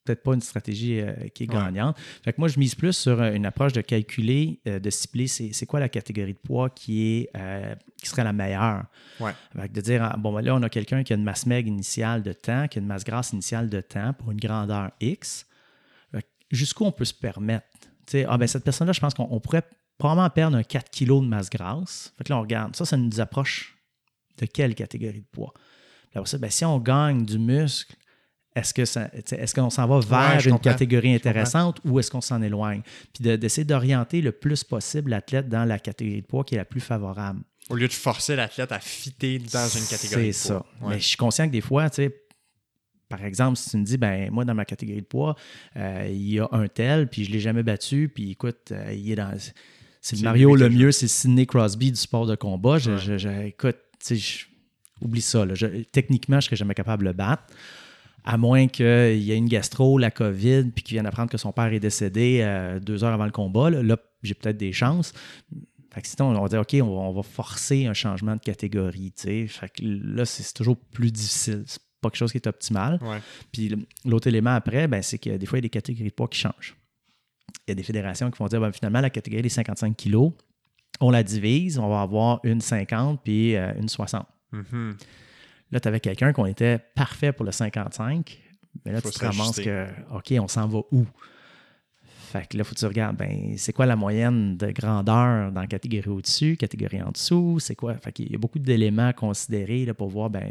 [0.06, 1.56] peut-être pas une stratégie euh, qui est Ouais.
[1.56, 1.98] gagnante.
[2.24, 5.28] Fait que moi, je mise plus sur euh, une approche de calculer, euh, de cibler
[5.28, 8.86] c'est c'est quoi la catégorie de poids qui, est, euh, qui serait la meilleure.
[9.20, 9.34] Ouais.
[9.56, 11.46] Fait que de dire, ah, bon, ben là, on a quelqu'un qui a une masse
[11.46, 14.92] maigre initiale de temps, qui a une masse grasse initiale de temps pour une grandeur
[15.02, 15.46] X.
[16.12, 17.68] Fait que Jusqu'où on peut se permettre?
[18.08, 19.64] Tu sais, ah, ben, cette personne-là, je pense qu'on on pourrait
[20.00, 22.14] probablement perdre un 4 kg de masse grasse.
[22.18, 22.76] Fait que là, on regarde.
[22.76, 23.78] Ça, ça nous approche
[24.38, 25.54] de quelle catégorie de poids?
[26.10, 27.96] Puis après ça, ben, si on gagne du muscle,
[28.60, 28.82] est-ce que
[29.36, 32.82] est-ce qu'on s'en va vers une catégorie intéressante ou est-ce qu'on s'en éloigne?
[33.14, 36.60] Puis de- d'essayer d'orienter le plus possible l'athlète dans la catégorie de poids qui est
[36.60, 37.42] la plus favorable.
[37.70, 40.66] Au lieu de forcer l'athlète à fitter dans une catégorie C'est de poids.
[40.80, 40.86] ça.
[40.86, 40.94] Ouais.
[40.96, 42.16] Mais je suis conscient que des fois, tu sais,
[43.10, 45.36] par exemple, si tu me dis, ben moi, dans ma catégorie de poids,
[45.78, 48.94] euh, il y a un tel, puis je ne l'ai jamais battu, puis écoute, euh,
[48.94, 49.36] il est dans.
[50.02, 52.78] C'est le Mario le mieux, c'est Sidney Crosby du sport de combat.
[52.78, 52.98] Je, Ouais.
[53.00, 54.46] je- je- écoute, tu sais,
[55.02, 55.46] oublie ça.
[55.46, 55.56] là.
[55.56, 57.44] Je- techniquement, je ne serais jamais capable de le battre.
[58.32, 61.52] À moins qu'il y ait une gastro, la COVID, puis qu'il vienne apprendre que son
[61.52, 63.72] père est décédé euh, deux heures avant le combat.
[63.72, 65.14] Là, Là, j'ai peut-être des chances.
[65.92, 68.42] Fait que sinon, on va dire, OK, on va, on va forcer un changement de
[68.42, 69.12] catégorie.
[69.14, 69.48] tu sais.
[69.48, 71.64] Fait que là, c'est toujours plus difficile.
[71.66, 73.00] C'est pas quelque chose qui est optimal.
[73.02, 73.18] Ouais.
[73.52, 73.76] Puis
[74.06, 76.28] l'autre élément après, ben, c'est que des fois, il y a des catégories de poids
[76.28, 76.76] qui changent.
[77.68, 80.34] Il y a des fédérations qui vont dire, ben, finalement, la catégorie des 55 kilos,
[81.02, 84.28] on la divise, on va avoir une 50 puis euh, une 60.
[84.52, 84.98] Mhm.
[85.72, 88.40] Là, tu avais quelqu'un qu'on était parfait pour le 55,
[88.86, 91.06] mais là, Faut tu te se ramasses que, OK, on s'en va où?
[92.32, 95.52] Fait que là, il faut que tu regardes, ben, c'est quoi la moyenne de grandeur
[95.52, 97.98] dans la catégorie au-dessus, catégorie en dessous, c'est quoi?
[97.98, 100.48] Fait qu'il y a beaucoup d'éléments à considérer là, pour voir, ben,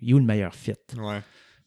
[0.00, 0.72] il est où le meilleur fit?
[0.96, 1.20] Ouais.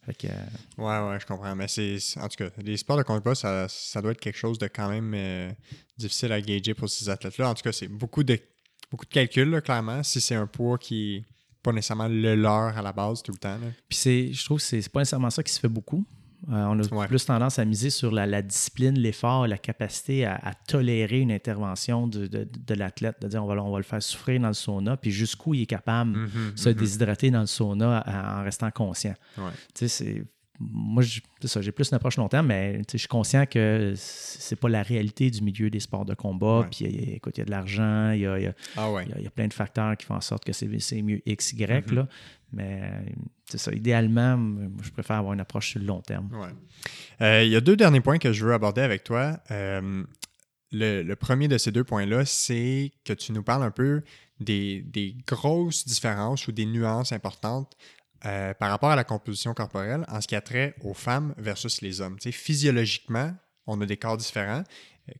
[0.06, 0.32] Fait que, euh,
[0.78, 1.56] Ouais, ouais, je comprends.
[1.56, 1.98] Mais c'est.
[2.18, 4.90] En tout cas, les sports de combat, ça, ça doit être quelque chose de quand
[4.90, 5.52] même euh,
[5.98, 7.50] difficile à gager pour ces athlètes-là.
[7.50, 8.38] En tout cas, c'est beaucoup de,
[8.92, 10.04] beaucoup de calculs, là, clairement.
[10.04, 11.26] Si c'est un poids qui
[11.64, 13.56] pas nécessairement le leur à la base tout le temps.
[13.56, 13.68] là.
[13.90, 16.06] Puis c'est, je trouve que c'est pas nécessairement ça qui se fait beaucoup.
[16.52, 17.08] Euh, on a Ouais.
[17.08, 21.32] plus tendance à miser sur la, la discipline, l'effort, la capacité à, à tolérer une
[21.32, 24.50] intervention de, de- de l'athlète, de dire on va, on va le faire souffrir dans
[24.50, 26.76] le sauna, puis jusqu'où il est capable Mhm, de se mhm.
[26.76, 28.04] déshydrater dans le sauna
[28.40, 29.14] en restant conscient.
[29.38, 29.52] Ouais.
[29.74, 30.26] Tu sais.
[30.60, 33.94] Moi, je- c'est ça, j'ai plus une approche long terme, mais je suis conscient que
[33.98, 36.60] c'est pas la réalité du milieu des sports de combat.
[36.60, 36.68] Ouais.
[36.72, 39.06] Puis, écoute, il y a de l'argent, il y a- il y a, Ah ouais.
[39.08, 40.68] y, a, il y a plein de facteurs qui font en sorte que c'est
[41.02, 41.92] mieux X, Y.
[41.92, 42.08] Là.
[42.52, 43.02] Mais euh,
[43.50, 43.72] c'est ça.
[43.74, 46.30] Idéalement, moi, je préfère avoir une approche sur le long terme.
[46.32, 46.50] Ouais.
[47.22, 49.40] Euh, Il y a deux derniers points que je veux aborder avec toi.
[49.50, 50.04] Euh,
[50.72, 54.04] le, le premier de ces deux points-là, c'est que tu nous parles un peu
[54.40, 57.76] des, des grosses différences ou des nuances importantes
[58.26, 61.82] euh, par rapport à la composition corporelle en ce qui a trait aux femmes versus
[61.82, 62.18] les hommes.
[62.20, 63.34] Physiologiquement,
[63.68, 64.64] on a des corps différents.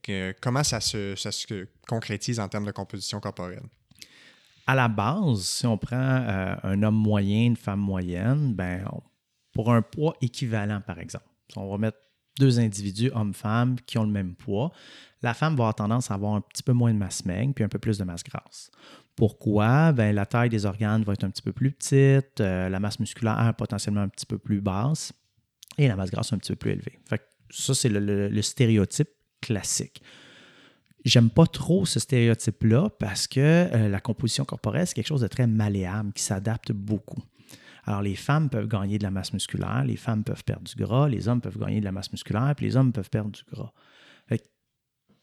[0.08, 3.64] Euh, comment ça se, concrétise en termes de composition corporelle?
[4.66, 8.84] À la base, si on prend euh, un homme moyen, une femme moyenne, ben,
[9.52, 11.98] pour un poids équivalent, par exemple, si on va mettre
[12.38, 14.72] deux individus, homme-femme, qui ont le même poids,
[15.22, 17.64] la femme va avoir tendance à avoir un petit peu moins de masse maigre puis
[17.64, 18.70] un peu plus de masse grasse.
[19.16, 19.92] Pourquoi?
[19.92, 22.98] Ben, la taille des organes va être un petit peu plus petite, euh, la masse
[22.98, 25.12] musculaire potentiellement un petit peu plus basse
[25.78, 26.98] et la masse grasse un petit peu plus élevée.
[27.04, 29.10] Fait ça, c'est le, stéréotype
[29.40, 30.02] classique.
[31.04, 35.28] J'aime pas trop ce stéréotype-là parce que euh, la composition corporelle, c'est quelque chose de
[35.28, 37.22] très malléable qui s'adapte beaucoup.
[37.84, 41.06] Alors, les femmes peuvent gagner de la masse musculaire, les femmes peuvent perdre du gras,
[41.08, 43.72] les hommes peuvent gagner de la masse musculaire, puis les hommes peuvent perdre du gras.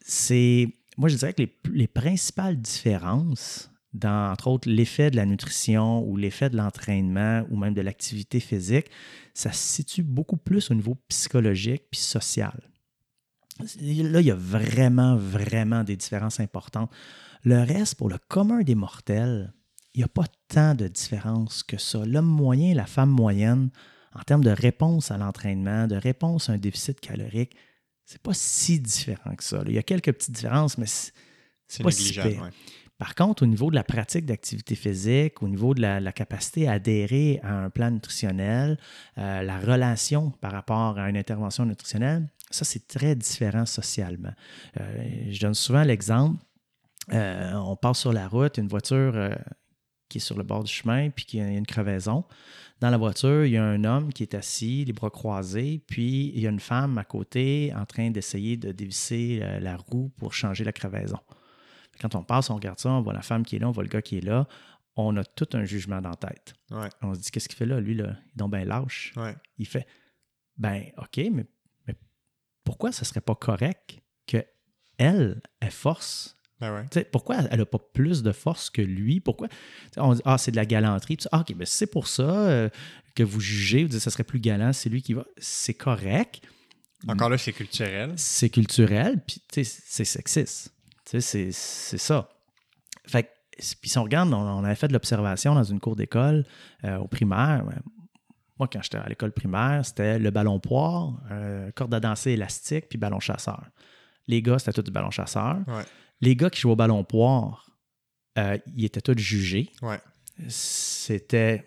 [0.04, 6.04] C'est, moi, je dirais que les principales différences dans, entre autres, l'effet de la nutrition
[6.04, 8.88] ou l'effet de l'entraînement ou même de l'activité physique,
[9.34, 12.60] ça se situe beaucoup plus au niveau psychologique puis social.
[13.60, 16.90] Là, il y a vraiment, vraiment des différences importantes.
[17.44, 19.54] Le reste, pour le commun des mortels,
[19.94, 22.06] il n'y a pas tant de différence que ça.
[22.06, 23.70] L'homme moyen et la femme moyenne,
[24.14, 27.56] en termes de réponse à l'entraînement, de réponse à un déficit calorique,
[28.06, 29.64] c'est pas si différent que ça.
[29.66, 32.30] Il y a quelques petites différences, mais c'est pas si négligeable.
[32.30, 32.50] pire.
[33.02, 36.74] Par contre, au niveau de la pratique d'activité physique, au niveau de la, capacité à
[36.74, 38.78] adhérer à un plan nutritionnel,
[39.18, 44.34] euh, la relation par rapport à une intervention nutritionnelle, ça, c'est très différent socialement.
[44.80, 46.46] Euh, je donne souvent l'exemple,
[47.12, 49.36] euh, on passe sur la route, une voiture
[50.08, 52.24] qui est sur le bord du chemin, puis qui a une crevaison.
[52.82, 56.32] Dans la voiture, il y a un homme qui est assis, les bras croisés, puis
[56.36, 60.36] il y a une femme à côté en train d'essayer de dévisser la roue pour
[60.36, 61.18] changer la crevaison.
[62.02, 63.84] Quand on passe, on regarde ça, on voit la femme qui est là, on voit
[63.84, 64.48] le gars qui est là,
[64.96, 66.54] on a tout un jugement dans la tête.
[67.02, 67.80] On se dit, qu'est-ce qu'il fait là?
[67.80, 69.14] Lui, là, il est donc bien lâche.
[69.58, 69.88] Il fait,
[70.58, 71.46] ben, OK, mais,
[71.88, 71.96] mais
[72.64, 74.44] pourquoi ce serait pas correct que
[74.98, 76.38] elle, elle force?
[76.60, 79.20] Ben pourquoi elle n'a pas plus de force que lui?
[79.20, 79.48] Pourquoi?
[79.98, 81.18] on dit, ah, c'est de la galanterie.
[81.32, 82.70] Ah, OK, mais c'est pour ça euh,
[83.16, 85.26] que vous jugez, vous dites, ça serait plus galant, c'est lui qui va.
[85.38, 86.42] C'est correct.
[87.08, 88.14] Encore là, c'est culturel.
[88.16, 89.64] C'est culturel, puis c'est
[90.06, 90.72] sexiste.
[91.20, 92.30] C'est ça.
[93.06, 93.30] Fait
[93.82, 96.46] puis si on regarde, on, avait fait de l'observation dans une cour d'école
[96.84, 97.64] euh, au primaire.
[98.58, 102.90] Moi, quand j'étais à l'école primaire, c'était le ballon poire, euh, corde à danser élastique,
[102.90, 103.64] puis ballon chasseur.
[104.28, 105.58] Les gars, c'était tout du ballon chasseur.
[106.22, 107.72] Les gars qui jouaient au ballon poire,
[108.38, 109.72] euh, ils étaient tous jugés.
[110.48, 111.66] C'était,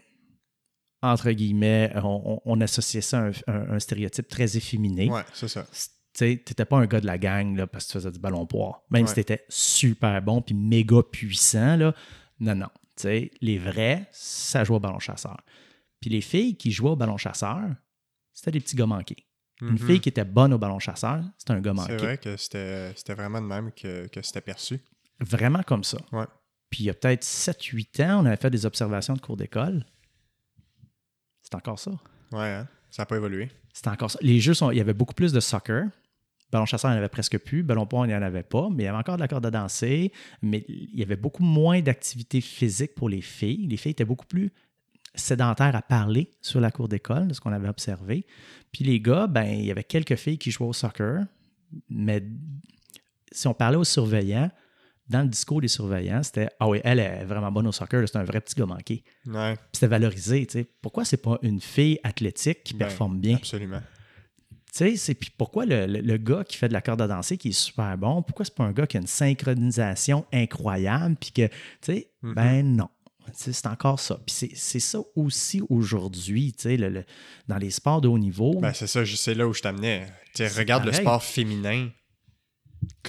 [1.03, 5.11] entre guillemets, on, associait ça à un, stéréotype très efféminé.
[5.11, 5.67] Ouais, c'est ça.
[6.15, 8.47] Tu n'étais pas un gars de la gang là, parce que tu faisais du ballon
[8.47, 8.83] poire.
[8.91, 11.95] Même si tu étais super bon puis méga puissant, là,
[12.41, 12.69] non, non.
[13.03, 15.41] les vrais, ça jouait au ballon chasseur.
[16.01, 17.63] Puis les filles qui jouaient au ballon chasseur,
[18.33, 19.27] c'était des petits gars manqués.
[19.61, 19.87] Une mm-hmm.
[19.87, 21.97] fille qui était bonne au ballon chasseur, c'était un gars manqué.
[21.99, 24.81] C'est vrai que c'était vraiment de même que, que c'était perçu.
[25.21, 25.99] Vraiment comme ça.
[26.13, 26.27] Ouais.
[26.71, 29.87] Puis il y a peut-être 7-8 ans, on avait fait des observations de cours d'école.
[31.43, 31.93] C'est encore ça.
[32.33, 32.69] Ouais, hein?
[32.91, 33.51] ça n'a pas évolué.
[33.73, 34.19] C'est encore ça.
[34.23, 35.87] Les jeux, sont, il y avait beaucoup plus de soccer.
[36.55, 37.65] Ballon chasseur, il n'y en avait presque plus.
[37.65, 38.69] Ballon poing, il n'y en avait pas.
[38.71, 40.13] Mais il y avait encore de la corde à danser.
[40.41, 43.67] Mais il y avait beaucoup moins d'activité physique pour les filles.
[43.67, 44.53] Les filles étaient beaucoup plus
[45.17, 48.25] sédentaires à parler sur la cour d'école, de ce qu'on avait observé.
[48.71, 51.25] Puis les gars, ben, il y avait quelques filles qui jouaient au soccer.
[51.89, 52.23] Mais
[53.33, 54.49] si on parlait aux surveillants,
[55.09, 58.17] dans le discours des surveillants, c'était Ah oui, elle est vraiment bonne au soccer, c'est
[58.17, 59.03] un vrai petit gars manqué.
[59.27, 59.57] Ouais.
[59.57, 60.47] Puis c'était valorisé.
[60.47, 60.69] tu sais.
[60.81, 63.39] Pourquoi c'est pas une fille athlétique qui ben, performe bien?
[63.39, 63.81] Absolument.
[64.75, 67.51] Tu sais, c'est puis pourquoi le, gars qui fait de la corde à danser qui
[67.51, 71.47] est super bon, pourquoi c'est pas un gars qui a une synchronisation incroyable puis que,
[71.47, 71.53] tu
[71.83, 72.35] sais, mm-hmm.
[72.35, 72.89] ben non.
[73.33, 74.21] C'est encore ça.
[74.27, 77.05] Puis c'est ça aussi aujourd'hui, tu sais, le,
[77.47, 78.59] dans les sports de haut niveau.
[78.61, 80.09] Ben c'est ça, c'est là où je t'amenais.
[80.39, 81.89] Regarde le sport féminin,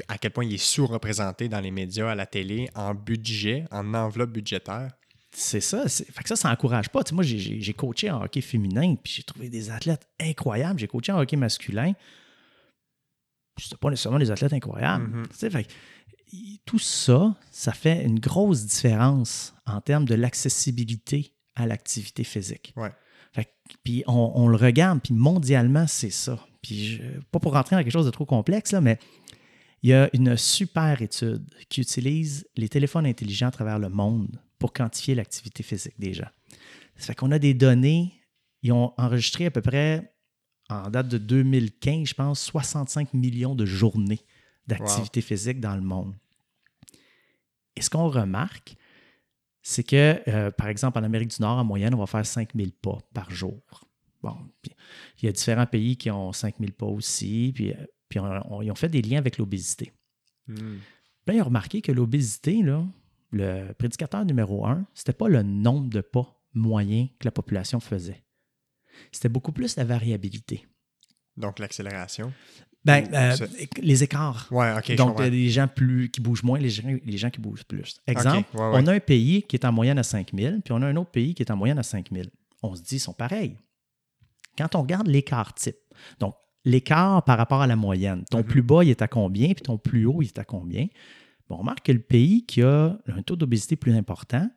[0.07, 3.93] à quel point il est sous-représenté dans les médias, à la télé, en budget, en
[3.93, 4.91] enveloppe budgétaire.
[5.35, 5.87] C'est ça.
[5.87, 7.01] Fait que ça, ça n'encourage pas.
[7.11, 10.79] moi, j'ai coaché en hockey féminin, puis j'ai trouvé des athlètes incroyables.
[10.79, 11.93] J'ai coaché en hockey masculin.
[13.59, 15.25] C'était pas nécessairement des athlètes incroyables.
[15.25, 15.67] Mm-hmm.
[16.65, 22.73] tout ça, ça fait une grosse différence en termes de l'accessibilité à l'activité physique.
[23.83, 26.39] puis on, le regarde, puis mondialement, c'est ça.
[26.61, 27.01] Puis
[27.31, 28.99] pas pour rentrer dans quelque chose de trop complexe, là, mais
[29.83, 34.39] il y a une super étude qui utilise les téléphones intelligents à travers le monde
[34.59, 36.29] pour quantifier l'activité physique des gens.
[36.95, 38.13] Ça fait qu'on a des données,
[38.61, 40.13] ils ont enregistré à peu près,
[40.69, 44.21] en date de 2015, je pense, 65 millions de journées
[44.67, 46.15] d'activité physique dans le monde.
[47.75, 48.75] Et ce qu'on remarque,
[49.61, 52.71] c'est que, euh, par exemple, en Amérique du Nord, en moyenne, on va faire 5000
[52.71, 53.61] pas par jour.
[54.21, 54.37] Bon,
[55.21, 58.75] il y a différents pays qui ont 5000 pas aussi, puis, euh, puis ils ont
[58.75, 59.91] fait des liens avec l'obésité.
[60.47, 60.77] Hmm.
[61.27, 62.85] ils ont remarqué que l'obésité, là,
[63.31, 67.79] le prédicateur numéro un, ce n'était pas le nombre de pas moyens que la population
[67.79, 68.23] faisait.
[69.11, 70.65] C'était beaucoup plus la variabilité.
[71.37, 72.31] Donc l'accélération.
[72.85, 73.35] Ben, euh,
[73.81, 74.47] les écarts.
[74.51, 74.95] Ouais.
[74.95, 77.99] Donc, les gens plus, qui bougent moins, les gens, les gens qui bougent plus.
[78.05, 80.95] Exemple, on a un pays qui est en moyenne à 5000, puis on a un
[80.95, 82.29] autre pays qui est en moyenne à 5000.
[82.61, 83.57] On se dit, ils sont pareils.
[84.55, 85.77] Quand on regarde l'écart type,
[86.19, 88.43] donc l'écart par rapport à la moyenne, ton mm-hmm.
[88.43, 90.87] plus bas, il est à combien, puis ton plus haut, il est à combien?
[91.49, 94.49] On remarque que le pays qui a un taux d'obésité plus important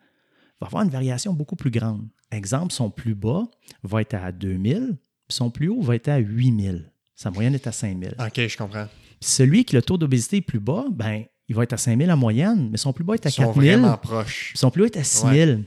[0.60, 2.09] va avoir une variation beaucoup plus grande.
[2.31, 3.44] Exemple, son plus bas
[3.82, 4.97] va être à 2000,
[5.28, 6.90] puis son plus haut va être à 8000.
[7.15, 8.15] Sa moyenne est à 5000.
[8.19, 8.86] OK, je comprends.
[9.20, 12.16] celui qui a le taux d'obésité plus bas, ben, il va être à 5000 en
[12.16, 13.70] moyenne, mais son plus bas est à 4000.
[13.70, 14.52] vraiment proches.
[14.55, 15.65] Son plus haut est à 6000.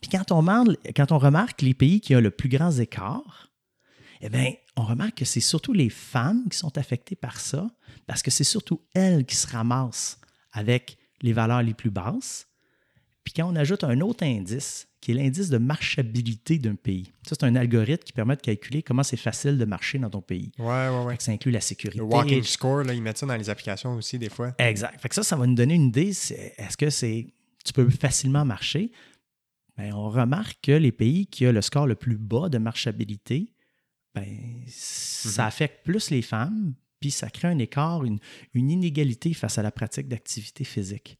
[0.00, 0.44] Puis quand on,
[0.94, 3.50] quand on remarque les pays qui ont le plus grand écart,
[4.20, 7.66] eh bien, on remarque que c'est surtout les femmes qui sont affectées par ça,
[8.06, 10.18] parce que c'est surtout elles qui se ramassent
[10.54, 12.48] avec les valeurs les plus basses.
[13.22, 17.12] Puis quand on ajoute un autre indice, qui est l'indice de marchabilité d'un pays.
[17.28, 20.22] Ça, c'est un algorithme qui permet de calculer comment c'est facile de marcher dans ton
[20.22, 20.50] pays.
[20.58, 21.16] Ouais, ouais, ouais.
[21.18, 21.98] ça inclut la sécurité.
[21.98, 24.54] Le walking score, là, ils mettent ça dans les applications aussi des fois.
[24.58, 24.98] Exact.
[24.98, 26.08] Fait que ça, ça va nous donner une idée.
[26.08, 27.34] Est-ce que c'est
[27.66, 28.92] tu peux facilement marcher?
[29.76, 33.52] Bien, on remarque que les pays qui ont le score le plus bas de marchabilité,
[34.14, 34.24] ben,
[34.68, 35.48] ça mhm.
[35.48, 36.72] affecte plus les femmes,
[37.04, 38.18] puis ça crée un écart, une,
[38.54, 41.18] inégalité face à la pratique d'activité physique.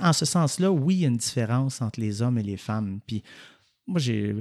[0.00, 3.00] en ce sens-là, oui, il y a une différence entre les hommes et les femmes.
[3.06, 3.22] Puis
[3.86, 4.34] moi, j'ai,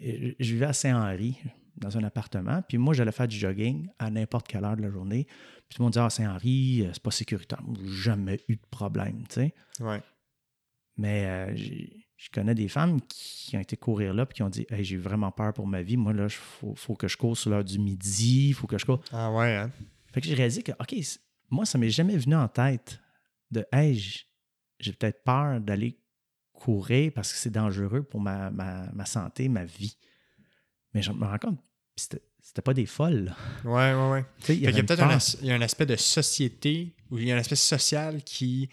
[0.00, 1.36] je vivais à Saint-Henri,
[1.76, 2.62] dans un appartement.
[2.66, 5.26] Puis moi, j'allais faire du jogging à n'importe quelle heure de la journée.
[5.68, 7.60] Puis tout le monde disait, ah, Saint-Henri, euh, c'est pas sécuritaire.
[7.84, 9.54] Jamais eu de problème, tu sais.
[9.80, 10.00] Ouais.
[10.96, 11.54] Mais euh,
[12.24, 14.96] je connais des femmes qui ont été courir là puis qui ont dit hey, j'ai
[14.96, 15.98] vraiment peur pour ma vie.
[15.98, 18.86] Moi, là, il faut, que je cours sur l'heure du midi, il faut que je
[18.86, 19.02] cours.
[19.12, 19.70] Ah ouais, hein?
[20.10, 20.94] Fait que j'ai réalisé que, OK,
[21.50, 22.98] moi, ça m'est jamais venu en tête
[23.50, 24.02] de Hey,
[24.78, 25.98] j'ai peut-être peur d'aller
[26.54, 28.50] courir parce que c'est dangereux pour ma,
[29.04, 29.98] santé, ma vie.
[30.94, 31.60] Mais je me rends compte,
[31.94, 33.34] c'était pas des folles.
[33.64, 34.24] Ouais, ouais, ouais.
[34.48, 35.18] Il y a, peut-être un,
[35.50, 38.70] un, aspect de société ou il y a un aspect social qui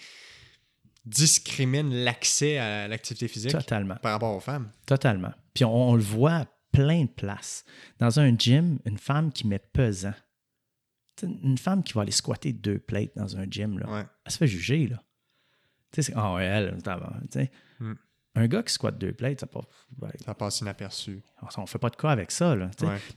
[1.06, 3.96] discrimine l'accès à l'activité physique Totalement.
[3.96, 4.72] par rapport aux femmes.
[4.86, 5.34] Totalement.
[5.54, 7.66] Puis on, le voit à plein de places.
[8.00, 10.14] Dans un gym, une femme qui met pesant.
[11.24, 14.48] une femme qui va aller squatter deux plates dans un gym, là, elle se fait
[14.48, 14.88] juger.
[14.88, 15.04] Là.
[15.92, 16.18] Tu sais, c'est.
[16.18, 16.78] oh, elle,
[17.80, 17.94] hmm.
[18.34, 19.66] Un gars qui squatte deux plates, ça passe.
[20.24, 21.22] Ça passe inaperçu.
[21.58, 22.56] On ne fait pas de cas avec ça.
[22.56, 22.72] Là,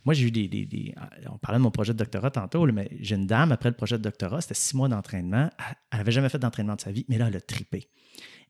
[0.05, 0.95] Moi, j'ai eu des,
[1.31, 3.97] On parlait de mon projet de doctorat tantôt, mais j'ai une dame, après le projet
[3.97, 5.51] de doctorat, c'était six mois d'entraînement.
[5.93, 7.89] Elle n'avait jamais fait d'entraînement de sa vie, mais là, elle a tripé.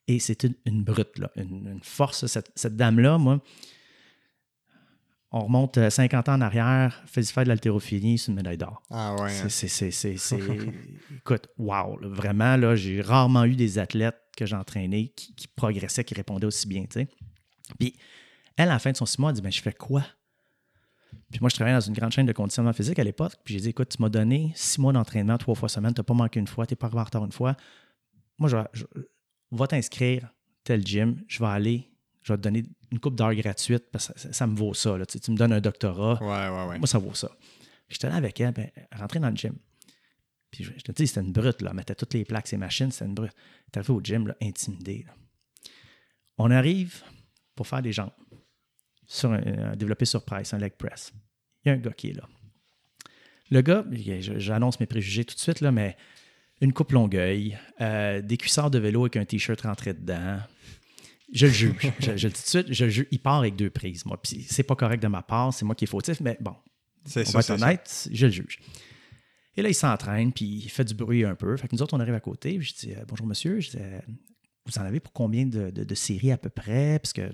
[0.06, 2.26] Et c'est une, brute, là, une, force.
[2.26, 3.42] Cette, dame-là, moi,
[5.36, 8.80] on remonte 50 euh, ans en arrière, faire de l'haltérophilie, c'est une médaille d'or.
[8.88, 9.30] Ah ouais.
[9.48, 10.38] C'est, hein.
[11.16, 16.14] écoute, wow, vraiment, là, j'ai rarement eu des athlètes que j'entraînais qui, qui progressaient, qui
[16.14, 17.08] répondaient aussi bien, tu sais.
[17.80, 17.96] Puis,
[18.56, 20.04] elle, à la fin de son six mois, elle dit, ben, je fais quoi?
[21.32, 23.32] Puis moi, je travaillais dans une grande chaîne de conditionnement physique à l'époque.
[23.44, 26.04] Puis j'ai dit, écoute, tu m'as donné six mois d'entraînement, trois fois semaine, tu n'as
[26.04, 27.56] pas manqué une fois, tu n'es pas arrivé en retard une fois.
[28.38, 28.84] Moi, je, je,
[29.50, 30.32] va t'inscrire
[30.62, 31.90] tel gym, je vais aller,
[32.22, 32.62] je vais te donner
[32.94, 34.96] une coupe d'heures gratuite parce que ça, me vaut ça.
[34.96, 35.04] Là.
[35.04, 36.22] Tu, me donnes un doctorat.
[36.22, 36.78] Ouais, ouais, ouais.
[36.78, 37.30] Moi, ça vaut ça.
[37.88, 39.56] J'étais là avec elle, ben, rentrer dans le gym.
[40.50, 41.70] Puis je, te dis, c'était une brute, là.
[41.70, 43.34] Elle mettait toutes les plaques, ses machines, c'était une brute.
[43.72, 45.04] Elle arrivé au gym, là, intimidée.
[46.38, 47.02] On arrive
[47.56, 48.12] pour faire des jambes,
[49.06, 51.12] sur un, développé sur price, un leg press.
[51.64, 52.28] Il y a un gars qui est là.
[53.50, 53.84] Le gars,
[54.38, 55.96] j'annonce mes préjugés tout de suite, là, mais
[56.60, 60.38] une coupe longueuil, euh, des cuissards de vélo avec un t-shirt rentré dedans.
[61.32, 61.92] Je le juge.
[62.00, 63.06] je, le dis tout de suite, je juge.
[63.10, 64.20] Il part avec deux prises, moi.
[64.20, 66.54] Puis c'est pas correct de ma part, c'est moi qui est fautif, mais bon.
[67.16, 68.58] On va être honnête, je le juge.
[69.56, 71.56] Et là, il s'entraîne, puis il fait du bruit un peu.
[71.56, 72.60] Fait que nous autres, on arrive à côté.
[72.60, 73.60] Je dis euh, Bonjour, monsieur.
[73.60, 74.00] Je dis euh,
[74.66, 77.30] Vous en avez pour combien de, séries à peu près Parce que,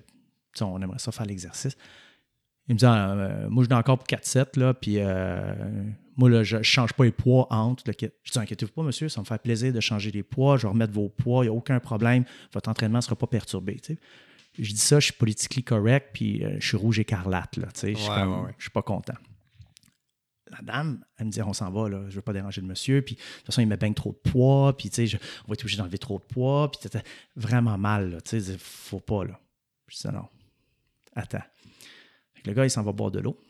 [0.61, 1.77] on aimerait ça faire l'exercice.
[2.69, 4.99] Il me dit ah, euh, Moi, je n'ai encore pour 4-7, là, puis
[6.21, 7.83] moi, là, je ne change pas les poids entre.
[7.87, 7.93] je
[8.33, 10.57] dis Inquiétez-vous pas, monsieur, ça me fait plaisir de changer les poids.
[10.57, 12.25] Je vais remettre vos poids, il n'y a aucun problème.
[12.53, 13.81] Votre entraînement ne sera pas perturbé.
[14.59, 17.57] Je dis ça, je suis politiquement correct, puis je suis rouge écarlate.
[17.57, 17.95] Là, je ne
[18.59, 19.15] suis pas content
[20.51, 23.03] la dame, elle me dit on s'en va, là, je veux pas déranger le monsieur,
[23.03, 25.55] puis de toute façon, il met bien trop de poids, puis tu sais, on va
[25.55, 27.03] être obligé d'enlever trop de poids, puis c'était
[27.37, 29.39] vraiment mal, tu sais, faut pas, là.
[29.87, 30.29] Je dis non,
[31.15, 31.43] attends.
[32.45, 33.41] le gars, il s'en va boire de l'eau.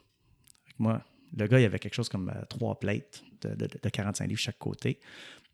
[0.78, 1.02] Moi,
[1.36, 5.00] le gars, il avait quelque chose comme euh, trois plates de, 45 livres chaque côté.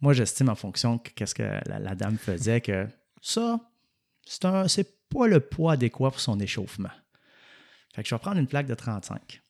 [0.01, 2.87] Moi, j'estime en fonction de qu'est-ce que la, dame faisait que
[3.21, 3.61] ça,
[4.25, 6.91] c'est pas le poids adéquat pour son échauffement.
[7.95, 9.41] Fait que je vais prendre une plaque de 35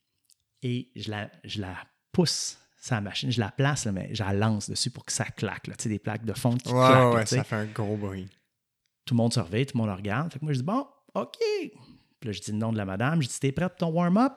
[0.63, 1.77] et je la, je la
[2.13, 5.65] pousse sa machine, je la place, mais je la lance dessus pour que ça claque.
[5.65, 7.15] Tu sais, des plaques de fond qui claquent.
[7.15, 8.29] Ouais, ça fait un gros bruit.
[9.05, 10.33] Tout le monde se réveille, tout le monde le regarde.
[10.33, 11.37] Fait que moi, je dis, bon, OK.
[11.41, 11.71] Puis
[12.23, 13.21] là, je dis le nom de la madame.
[13.23, 14.35] Je dis, t'es prêt pour ton warm-up?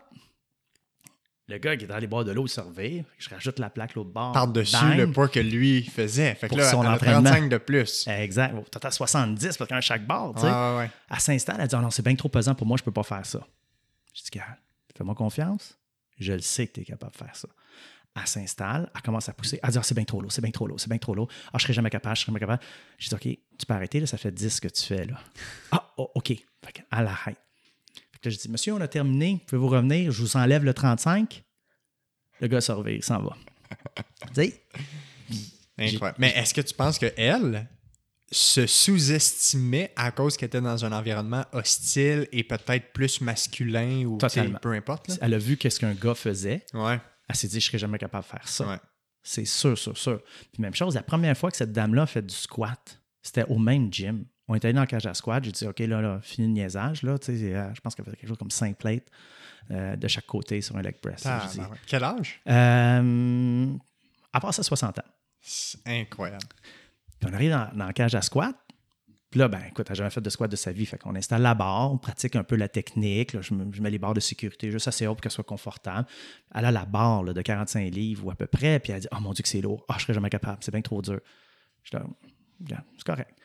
[1.50, 3.04] Le gars qui est dans les bords de l'eau, réveille.
[3.18, 4.34] Je rajoute la plaque l'autre bord.
[4.34, 6.36] Par-dessus le poids que lui faisait.
[6.36, 7.24] Fait que là, son entraînement.
[7.24, 8.08] 35 de plus.
[8.08, 8.54] Exact.
[8.70, 10.36] T'as à 70 parce qu'un chaque bord.
[10.36, 10.48] Tu sais.
[10.48, 10.92] ouais, ouais.
[11.10, 13.02] Elle s'installe, elle dit, oh non, c'est bien trop pesant pour moi, je peux pas
[13.02, 13.40] faire ça.
[14.14, 14.40] Je dis,
[14.96, 15.76] fais-moi confiance.
[16.20, 17.48] Je le sais que tu es capable de faire ça.
[18.16, 19.60] Elle s'installe, elle commence à pousser.
[19.64, 21.30] Elle dit ah, c'est bien trop lourd, c'est bien trop lourd, c'est bien trop lourd.
[21.48, 22.62] Ah, je serai jamais capable, je serai jamais capable.
[22.98, 23.22] Je dis OK,
[23.58, 25.06] tu peux arrêter, là, ça fait 10 que tu fais.
[25.06, 25.20] là.
[25.72, 26.28] Ah, oh, OK.
[26.28, 27.38] Fait elle arrête.
[28.22, 30.12] Fait que là, je dis Monsieur, on a terminé, pouvez-vous revenir?
[30.12, 31.44] Je vous enlève le 35.
[32.42, 33.38] Le gars se il s'en va.
[34.34, 34.54] tu
[35.78, 36.18] Incroyable.
[36.20, 37.68] Mais est-ce que tu penses qu'elle,
[38.32, 44.18] se sous-estimait à cause qu'elle était dans un environnement hostile et peut-être plus masculin ou
[44.62, 45.12] peu importe.
[45.22, 46.66] Elle a vu qu'est-ce qu'un gars faisait.
[46.74, 47.00] Ouais.
[47.28, 48.82] Elle s'est dit, je serais jamais capable de faire ça.
[49.24, 50.22] C'est sûr, sûr, sûr.
[50.52, 53.58] Puis même chose, la première fois que cette dame-là a fait du squat, c'était au
[53.58, 54.26] même gym.
[54.50, 55.44] On était allé dans le cage à squat.
[55.44, 57.04] J'ai dit, OK, là, là, fini le niaisage.
[57.04, 59.06] Là, euh, je pense qu'elle faisait quelque chose comme 5 plates
[59.70, 61.24] euh, de chaque côté sur un leg press.
[61.26, 62.42] Ah, ben Quel âge?
[62.48, 63.68] Euh,
[64.34, 65.04] à part ça, 60 ans.
[65.40, 66.48] C'est incroyable.
[67.20, 68.56] Puis on arrive dans, dans la cage à squat.
[69.30, 70.88] Puis là, ben, écoute, elle n'a jamais fait de squat de sa vie.
[70.88, 73.40] Fait qu'on installe la barre, on pratique un peu la technique.
[73.40, 76.08] je, mets les barres de sécurité juste assez haut pour qu'elle soit confortable.
[76.56, 78.80] Elle a la barre de 45 livres ou à peu près.
[78.80, 79.86] Puis elle dit Oh mon Dieu, que c'est lourd.
[79.88, 80.58] Ah, oh, je serais jamais capable.
[80.62, 81.20] C'est bien trop dur.
[81.84, 83.39] Je dis C'est correct.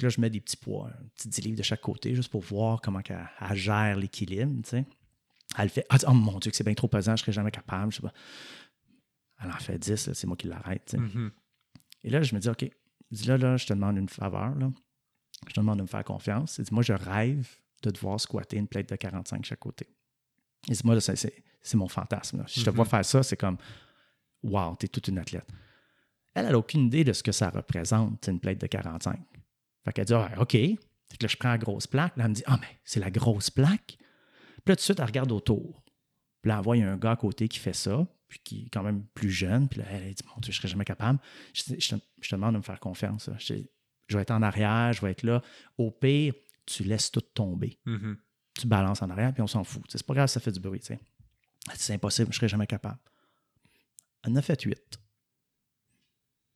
[0.00, 2.42] Là, je mets des petits poids, un petit 10 livres de chaque côté, juste pour
[2.42, 4.62] voir comment elle, gère l'équilibre.
[4.62, 4.84] Tu sais.
[5.58, 7.92] Elle fait Ah, oh mon Dieu, que c'est bien trop pesant, je serais jamais capable.
[7.92, 8.12] Je sais pas.
[9.42, 10.94] Elle en fait 10, c'est moi qui l'arrête.
[10.94, 11.30] Mhm.
[12.04, 12.70] Et là, je me dis OK,
[13.10, 14.54] dis là, là, je te demande une faveur.
[14.54, 14.70] Là.
[15.48, 16.58] Je te demande de me faire confiance.
[16.58, 17.48] Et dis, moi, je rêve
[17.82, 19.86] de devoir squatter une plate de 45 chaque côté.
[20.68, 21.32] Et dis, moi, là, c'est,
[21.74, 22.38] mon fantasme.
[22.38, 22.44] là.
[22.46, 23.56] Si je te vois faire ça, c'est comme
[24.42, 25.46] Wow, t'es toute une athlète.
[26.34, 29.18] Elle, n'a aucune idée de ce que ça représente, une plate de 45.
[29.84, 30.52] Fait qu'elle dit Ah, OK.
[30.52, 30.76] Fait
[31.18, 32.16] que là, je prends la grosse plaque.
[32.16, 33.96] Là, elle me dit Ah, mais c'est la grosse plaque.
[33.96, 35.82] Puis là, tout de suite, elle regarde autour.
[36.42, 38.38] Puis là, elle voit, il y a un gars à côté qui fait ça, puis
[38.44, 39.68] qui est quand même plus jeune.
[39.68, 41.18] Puis là, elle dit Mon Dieu, je serais jamais capable.
[41.54, 43.28] Je, te, je te demande de me faire confiance.
[43.28, 43.36] là.
[43.38, 43.54] Je,
[44.16, 45.42] vais être en arrière, je vais être là.
[45.78, 46.34] Au pire,
[46.66, 47.78] tu laisses tout tomber.
[47.86, 48.16] Mhm.
[48.54, 49.82] Tu balances en arrière, puis on s'en fout.
[49.88, 50.80] C'est pas grave, ça fait du bruit.
[51.74, 52.98] C'est impossible, je serais jamais capable.
[54.24, 55.00] Elle en a fait huit.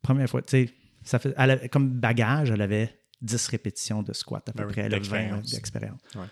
[0.02, 4.12] Première fois, tu sais, ça fait, elle avait- comme bagage, elle avait 10 répétitions de
[4.12, 6.00] squat à peu Ben près, elle a 20 d'expérience.
[6.14, 6.26] Ouais.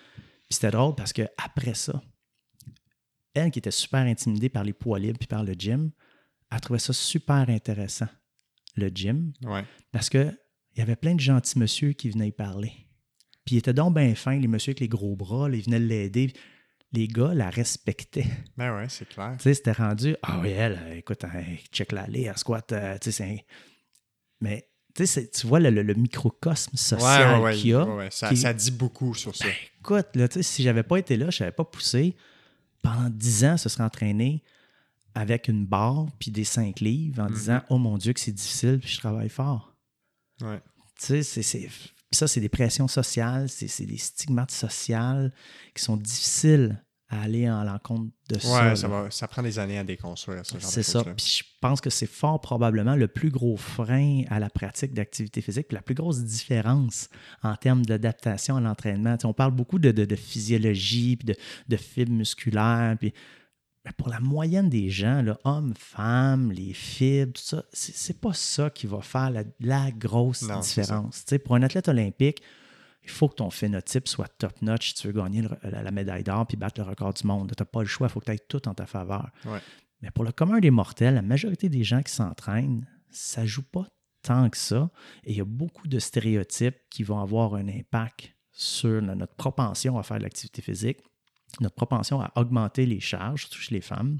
[0.48, 2.02] Puis c'était drôle parce que après ça,
[3.34, 5.90] elle qui était super intimidée par les poids libres puis par le gym,
[6.50, 8.08] elle trouvait ça super intéressant,
[8.76, 9.64] le gym, Ouais.
[9.90, 10.30] parce que
[10.74, 12.72] il y avait plein de gentils monsieur qui venaient y parler.
[13.44, 15.78] Puis ils étaient donc bien fins, les messieurs avec les gros bras, là, ils venaient
[15.78, 16.32] l'aider.
[16.94, 18.26] Les gars la respectaient.
[18.56, 19.34] Ben ouais, c'est clair.
[19.38, 21.42] Tu sais, c'était rendu, ah oui, elle, euh, écoute, hein,
[21.72, 23.46] check la allée, elle squat, euh, tu sais, c'est...
[24.40, 27.74] Mais, tu sais, c'est- tu vois le, le- le microcosme social ouais, ouais, qu'il y
[27.74, 27.84] a.
[27.84, 28.08] ouais.
[28.10, 29.44] Ça, qui- ça dit beaucoup sur ça.
[29.46, 32.14] Ben, écoute, là, si j'avais pas été là, je n'avais pas poussé,
[32.82, 34.42] pendant 10 ans, ce serait entraîné
[35.14, 37.34] avec une barre puis des 5 livres en Mhm.
[37.34, 39.74] disant, oh mon Dieu, que c'est difficile, puis je travaille fort.
[40.40, 40.60] Ouais.
[40.98, 41.68] Tu sais, c'est-
[42.10, 45.32] ça, c'est des pressions sociales, c'est c'est des stigmates sociales
[45.74, 46.82] qui sont difficiles
[47.14, 48.70] à aller en l'encontre de ça.
[48.70, 51.04] Ouais, ça, va, ça prend des années à déconstruire ce genre de C'est ça.
[51.04, 55.42] Puis je pense que c'est fort probablement le plus gros frein à la pratique d'activité
[55.42, 57.08] physique, puis la plus grosse différence
[57.42, 59.16] en termes d'adaptation à l'entraînement.
[59.18, 61.34] Tu sais, on parle beaucoup de, de- de physiologie, puis de,
[61.68, 63.12] de fibres musculaires, puis
[63.84, 68.32] mais pour la moyenne des gens, là, hommes, femmes, les fibres, tout ça, c'est pas
[68.32, 71.24] ça qui va faire la, la grosse Non, différence.
[71.24, 72.40] Tu sais, pour un athlète olympique,
[73.04, 76.22] il faut que ton phénotype soit top-notch si tu veux gagner le- la, la médaille
[76.24, 77.52] d'or puis battre le record du monde.
[77.56, 79.30] Tu n'as pas le choix, il faut que tu aies tout en ta faveur.
[79.44, 79.58] Ouais.
[80.00, 83.86] Mais pour le commun des mortels, la majorité des gens qui s'entraînent, ça joue pas
[84.22, 84.90] tant que ça.
[85.24, 89.98] Et il y a beaucoup de stéréotypes qui vont avoir un impact sur notre propension
[89.98, 90.98] à faire de l'activité physique,
[91.60, 94.18] notre propension à augmenter les charges, surtout chez les femmes.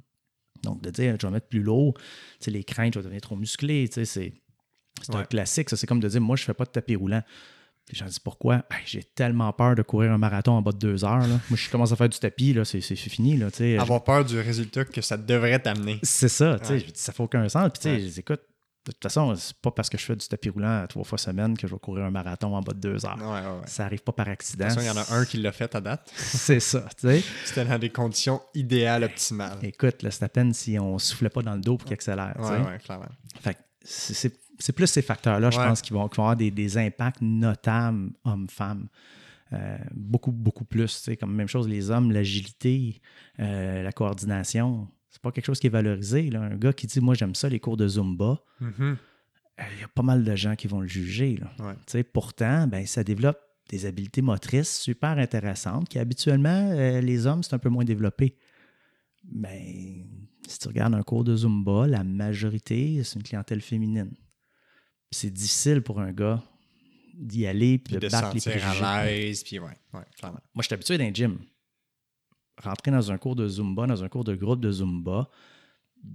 [0.63, 2.03] Donc, de dire, je vais mettre plus lourd, tu
[2.41, 5.69] sais, les craintes, je vais devenir trop musclé, tu sais, c'est un classique.
[5.71, 7.23] Ça, c'est comme de dire, moi, je fais pas de tapis roulant.
[7.89, 8.65] Puis j'en dis pourquoi?
[8.71, 11.19] Hey, J'ai tellement peur de courir un marathon en bas de deux heures.
[11.27, 11.39] là.
[11.51, 13.37] Moi, je commence à faire du tapis, là, c'est c'est fini.
[13.37, 13.49] Là.
[13.81, 15.99] Avoir peur du résultat que ça devrait t'amener.
[16.03, 16.79] C'est ça, tu sais, Ouais.
[16.81, 17.71] je dis, ça fait aucun sens.
[17.79, 18.01] Puis, Ouais.
[18.01, 18.41] je dis, écoute,
[18.87, 21.57] de toute façon, c'est pas parce que je fais du tapis roulant trois fois semaine
[21.57, 23.17] que je vais courir un marathon en bas de deux heures.
[23.21, 23.67] Ouais.
[23.69, 24.69] Ça arrive pas par De accident.
[24.77, 26.11] il y en a un qui l'a fait à date.
[26.17, 27.23] C'est ça, tu sais.
[27.45, 29.59] C'était dans des conditions idéales, optimales.
[29.63, 32.35] Écoute, là, c'est à peine si on soufflait pas dans le dos pour qu'il accélère.
[33.41, 36.37] Fait que c'est- c'est c'est plus ces facteurs-là, je pense, qui vont, qui vont avoir
[36.37, 38.89] des, des impacts notables hommes-femmes.
[39.53, 41.09] Euh, beaucoup, beaucoup plus.
[41.21, 43.01] Comme même chose, les hommes, l'agilité,
[43.39, 46.31] euh, la coordination, c'est pas quelque chose qui est valorisé.
[46.31, 46.41] là.
[46.41, 48.73] Un gars qui dit Moi, j'aime ça, les cours de Zumba, Mhm.
[49.61, 51.37] euh, il y a pas mal de gens qui vont le juger.
[51.37, 51.75] là.
[51.95, 52.03] Ouais.
[52.05, 57.59] Pourtant, ben, ça développe des habiletés motrices super intéressantes qui, habituellement, les hommes, c'est un
[57.59, 58.37] peu moins développé.
[59.31, 60.07] Mais
[60.49, 64.11] si tu regardes un cours de Zumba, la majorité, c'est une clientèle féminine.
[65.13, 66.43] C'est difficile pour un gars
[67.15, 68.83] d'y aller puis Puis de, de battre les préjugés.
[68.85, 70.41] à l'aise, puis ouais, ouais, clairement.
[70.55, 71.39] Moi, je suis habitué d'un gym.
[72.63, 75.29] Rentrer dans un cours de Zumba, dans un cours de groupe de Zumba,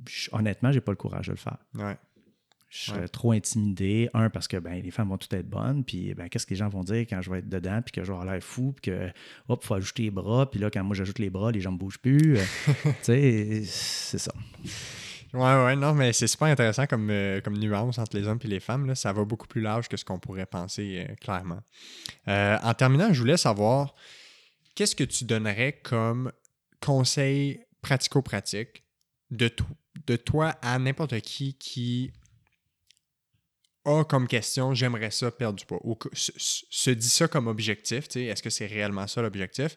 [0.08, 1.58] je- honnêtement, j'ai pas le courage de le faire.
[1.76, 1.98] Ouais.
[2.70, 3.08] Je serais Ouais.
[3.08, 4.10] trop intimidé.
[4.14, 5.86] Un, parce que ben, les femmes vont toutes être bonnes.
[5.86, 7.82] Puis ben, qu'est-ce que les gens vont dire quand je vais être dedans?
[7.82, 8.74] Puis que je vais avoir l'air fou.
[8.74, 9.08] Puis que,
[9.48, 10.50] hop, il faut ajouter les bras.
[10.52, 12.38] Puis là, quand moi j'ajoute les bras, les jambes ne bougent plus.
[12.38, 12.44] Euh,
[12.84, 14.34] tu sais, c'est ça.
[15.38, 18.48] Ouais, ouais, non, mais c'est super intéressant comme, euh, comme nuance entre les hommes et
[18.48, 18.88] les femmes.
[18.88, 18.96] Là.
[18.96, 21.62] Ça va beaucoup plus large que ce qu'on pourrait penser, euh, clairement.
[22.28, 23.94] Euh, en terminant, je voulais savoir,
[24.74, 26.32] qu'est-ce que tu donnerais comme
[26.82, 28.84] conseil pratico-pratique
[29.30, 29.66] de, to-
[30.08, 32.12] de toi à n'importe qui qui
[33.86, 38.08] a comme question, j'aimerais ça perdre du poids, ou se, se- dit ça comme objectif,
[38.10, 39.76] tu est-ce que c'est réellement ça l'objectif?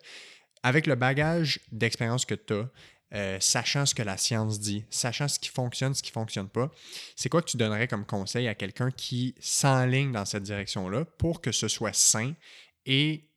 [0.62, 2.68] Avec le bagage d'expérience que tu as,
[3.12, 6.48] euh, sachant ce que la science dit, sachant ce qui fonctionne, ce qui ne fonctionne
[6.48, 6.70] pas,
[7.16, 11.40] c'est quoi que tu donnerais comme conseil à quelqu'un qui s'enligne dans cette direction-là pour
[11.40, 12.34] que ce soit sain
[12.86, 13.28] et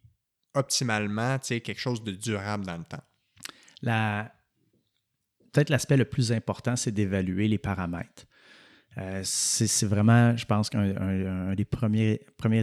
[0.54, 3.04] optimalement, quelque chose de durable dans le temps?
[3.82, 4.32] La...
[5.52, 8.26] Peut-être l'aspect le plus important, c'est d'évaluer les paramètres.
[8.98, 12.20] Euh, c'est c'est vraiment, je pense, qu'un un- un des premiers,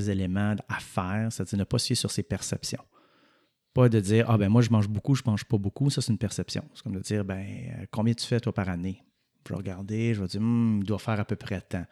[0.08, 2.84] éléments à faire, c'est-à-dire ne pas se sur ses perceptions.
[3.72, 5.90] Pas de dire, ah ben moi, je mange beaucoup, je mange pas beaucoup.
[5.90, 6.64] Ça, c'est une perception.
[6.74, 9.02] C'est comme de dire, ben, euh, combien tu fais, toi, par année?
[9.46, 11.84] Je vais regarder, je vais dire, hmm, il doit faire à peu près tant.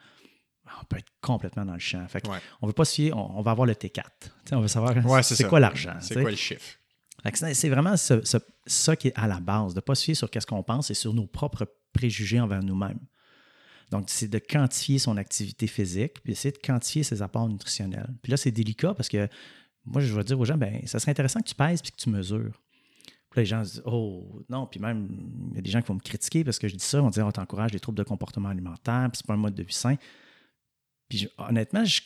[0.81, 2.05] On peut être complètement dans le champ.
[2.07, 2.21] Fait
[2.61, 4.03] On veut pas se fier, on, va avoir le T4.
[4.51, 4.93] on veut savoir
[5.23, 5.95] c'est quoi l'argent.
[5.99, 6.77] C'est quoi le chiffre?
[7.53, 10.45] C'est vraiment ça qui est à la base, de ne pas se fier sur ce
[10.45, 12.99] qu'on pense et sur nos propres préjugés envers nous-mêmes.
[13.91, 18.13] Donc, c'est de quantifier son activité physique, puis essayer de quantifier ses apports nutritionnels.
[18.21, 19.27] Puis là, c'est délicat parce que
[19.89, 21.97] moi, je vais dire aux gens, ben, ça serait intéressant que tu pèses puis que
[21.97, 22.61] tu mesures.
[23.29, 24.65] Puis là, les gens se disent, oh, non.
[24.67, 25.07] Puis même,
[25.51, 27.01] il y a des gens qui vont me critiquer parce que je dis ça.
[27.01, 29.63] On dit, on t'encourage les troubles de comportement alimentaire, puis c'est pas un mode de
[29.63, 29.95] vie sain.
[31.09, 32.01] Puis honnêtement, je,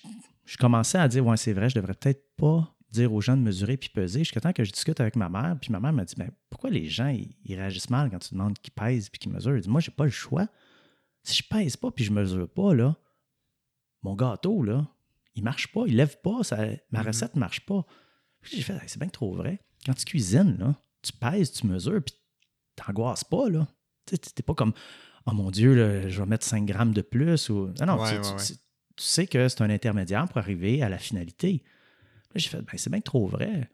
[0.57, 3.75] commençais à dire, ouais, c'est vrai, je devrais peut-être pas dire aux gens de mesurer
[3.75, 4.19] puis peser.
[4.19, 6.69] Jusqu'à temps que je discute avec ma mère, puis ma mère m'a dit, ben, pourquoi
[6.69, 9.57] les gens, ils, réagissent mal quand tu demandes qu'ils pèsent puis qu'ils mesurent?
[9.57, 10.47] Je dis, moi, j'ai pas le choix.
[11.23, 12.95] Si je pèse pas puis je mesure pas, là,
[14.03, 14.85] mon gâteau, là,
[15.35, 17.07] il marche pas, il lève pas, ça, ma mm-hmm.
[17.07, 17.85] recette ne marche pas.
[18.43, 19.59] J'ai fait, c'est bien trop vrai.
[19.85, 22.15] Quand tu cuisines, là, tu pèses, tu mesures, puis
[22.75, 23.67] t'angoisses pas, là.
[24.05, 24.73] Tu n'es pas comme,
[25.25, 27.49] oh mon Dieu, là, je vais mettre 5 grammes de plus.
[27.49, 27.73] Ou...
[27.79, 28.03] Non, non,
[28.37, 28.53] tu,
[28.97, 31.63] sais que c'est un intermédiaire pour arriver à la finalité.
[32.35, 33.69] J'ai fait, ben, c'est bien trop vrai.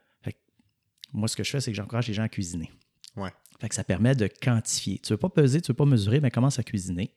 [1.14, 2.72] moi, ce que je fais, c'est que j'encourage les gens à cuisiner.
[3.15, 3.31] Ouais.
[3.60, 4.99] Fait que ça permet de quantifier.
[4.99, 7.14] Tu ne veux pas peser, tu ne veux pas mesurer, mais commence à cuisiner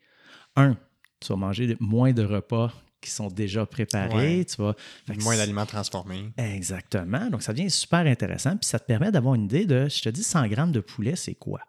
[0.57, 0.77] un,
[1.21, 2.73] tu vas manger moins de repas
[3.03, 4.47] qui sont déjà préparés.
[4.47, 4.75] Tu vas,
[5.21, 6.33] moins d'aliments transformés.
[6.39, 7.29] Exactement.
[7.29, 8.57] Donc, ça devient super intéressant.
[8.57, 11.17] Puis ça te permet d'avoir une idée de, je te dis 100 grammes de poulet,
[11.17, 11.61] c'est quoi?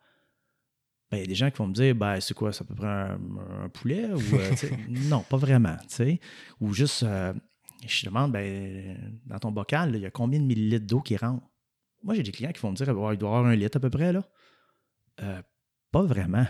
[1.11, 2.75] Ben, il y a des gens qui vont me dire, ben, c'est quoi, ça peut
[2.75, 3.19] prendre
[3.61, 4.05] un, poulet?
[4.05, 4.51] Ou, euh,
[4.87, 5.75] non, pas vraiment.
[6.61, 7.33] Ou juste, euh,
[7.85, 11.17] je te demande, ben, dans ton bocal, il y a combien de millilitres d'eau qui
[11.17, 11.47] rentrent?
[12.03, 13.79] Moi, j'ai des clients qui vont me dire, il doit y avoir un litre à
[13.79, 14.23] peu près, là.
[15.21, 15.41] Euh,
[15.91, 16.45] pas vraiment.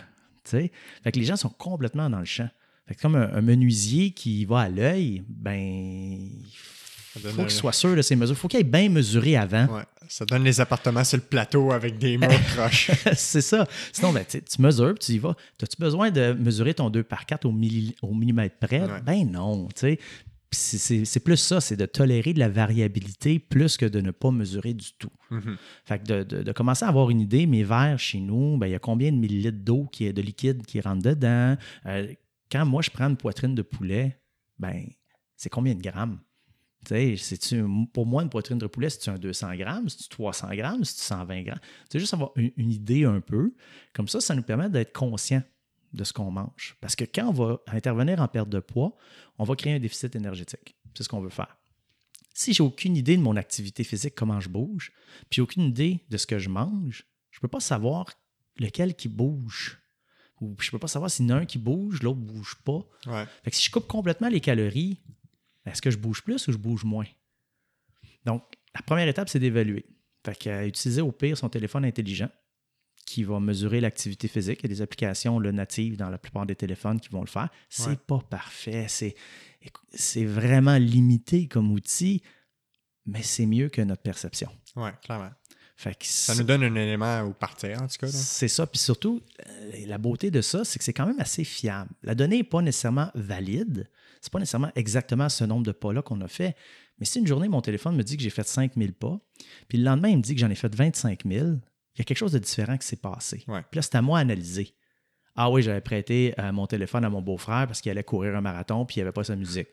[0.45, 0.69] Fait
[1.11, 2.49] que les gens sont complètement dans le champ.
[2.87, 6.29] Fait que comme un, menuisier qui va à l'œil, ben
[7.15, 8.35] il faut qu'il soit sûr de ses mesures.
[8.35, 9.67] Il faut qu'il ait bien mesuré avant.
[9.67, 9.83] Ouais.
[10.09, 12.91] Ça donne les appartements sur le plateau avec des murs proches.
[13.15, 13.67] c'est ça.
[13.91, 15.35] Sinon, ben, tu mesures, tu y vas.
[15.61, 18.81] As-tu besoin de mesurer ton 2 par 4 au, au millimètre près?
[19.05, 19.69] Ben non.
[19.75, 19.99] sais
[20.53, 24.73] c'est plus ça, c'est de tolérer de la variabilité plus que de ne pas mesurer
[24.73, 25.09] du tout.
[25.31, 25.55] Mm-hmm.
[25.85, 28.75] Fait que de, commencer à avoir une idée, mes verres chez nous, ben, il y
[28.75, 31.57] a combien de millilitres d'eau, qui est de liquide qui rentre dedans?
[31.85, 32.07] Euh,
[32.53, 34.21] quand moi, je prends une poitrine de poulet,
[34.59, 34.85] ben,
[35.35, 36.19] c'est combien de grammes?
[37.93, 41.41] pour moi, une poitrine de poulet, c'est-tu un 200 grammes, c'est-tu 300 grammes, c'est-tu 120
[41.43, 41.59] grammes?
[41.89, 43.55] C'est juste avoir une, une, idée un peu.
[43.93, 45.41] Comme ça, ça nous permet d'être conscient
[45.93, 46.75] de ce qu'on mange.
[46.81, 48.97] Parce que quand on va intervenir en perte de poids,
[49.37, 50.75] on va créer un déficit énergétique.
[50.93, 51.57] C'est ce qu'on veut faire.
[52.33, 54.91] Si j'ai aucune idée de mon activité physique, comment je bouge,
[55.29, 58.07] puis aucune idée de ce que je mange, je ne peux pas savoir
[58.59, 59.82] lequel qui bouge.
[60.43, 62.25] Ou je ne peux pas savoir s'il y en a un qui bouge, l'autre ne
[62.25, 62.85] bouge pas.
[63.43, 64.99] Fait que si je coupe complètement les calories,
[65.65, 67.07] est-ce que je bouge plus ou je bouge moins?
[68.25, 68.43] Donc,
[68.75, 69.85] la première étape, c'est d'évaluer.
[70.25, 72.29] Fait qu'utiliser au pire son téléphone intelligent
[73.05, 74.59] qui va mesurer l'activité physique.
[74.61, 77.49] Il y a des applications natives dans la plupart des téléphones qui vont le faire.
[77.69, 78.87] C'est pas parfait.
[79.93, 82.21] C'est vraiment limité comme outil,
[83.05, 84.49] mais c'est mieux que notre perception.
[84.75, 85.31] Oui, clairement.
[85.99, 88.07] Ça nous donne un élément où partir, en tout cas.
[88.07, 88.65] C'est ça.
[88.67, 91.89] Puis surtout, euh, la beauté de ça, c'est que c'est quand même assez fiable.
[92.03, 93.89] La donnée n'est pas nécessairement valide.
[94.21, 96.55] C'est pas nécessairement exactement ce nombre de pas-là qu'on a fait.
[96.99, 99.19] Mais si une journée, mon téléphone me dit que j'ai fait 5000 pas,
[99.67, 102.03] puis le lendemain, il me dit que j'en ai fait 25 000, il y a
[102.05, 103.43] quelque chose de différent qui s'est passé.
[103.45, 104.73] Puis là, c'est à moi d'analyser.
[105.35, 108.41] Ah oui, j'avais prêté euh, mon téléphone à mon beau-frère parce qu'il allait courir un
[108.41, 109.67] marathon puis il n'y avait pas sa musique.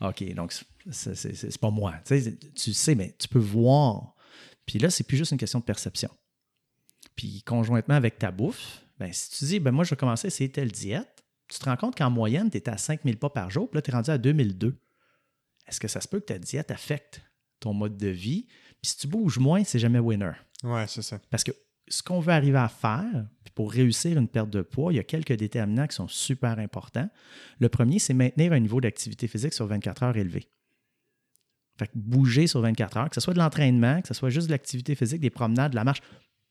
[0.00, 0.52] OK, donc
[0.90, 1.94] c'est pas moi.
[2.04, 4.15] Tu sais, mais tu peux voir.
[4.66, 6.10] Puis là, c'est plus juste une question de perception.
[7.14, 10.28] Puis conjointement avec ta bouffe, ben, si tu dis, ben moi, je vais commencer à
[10.28, 13.50] essayer telle diète, tu te rends compte qu'en moyenne, tu étais à 5000 pas par
[13.50, 14.76] jour, puis là, tu es rendu à 2002.
[15.66, 17.22] Est-ce que ça se peut que ta diète affecte
[17.60, 18.46] ton mode de vie?
[18.82, 20.32] Puis si tu bouges moins, c'est jamais winner.
[20.62, 21.20] Oui, c'est ça.
[21.30, 21.52] Parce que
[21.88, 25.04] ce qu'on veut arriver à faire, pour réussir une perte de poids, il y a
[25.04, 27.08] quelques déterminants qui sont super importants.
[27.58, 30.50] Le premier, c'est maintenir un niveau d'activité physique sur 24 heures élevé.
[31.78, 34.46] Fait que bouger sur 24 heures, que ce soit de l'entraînement, que ce soit juste
[34.46, 36.00] de l'activité physique, des promenades, de la marche,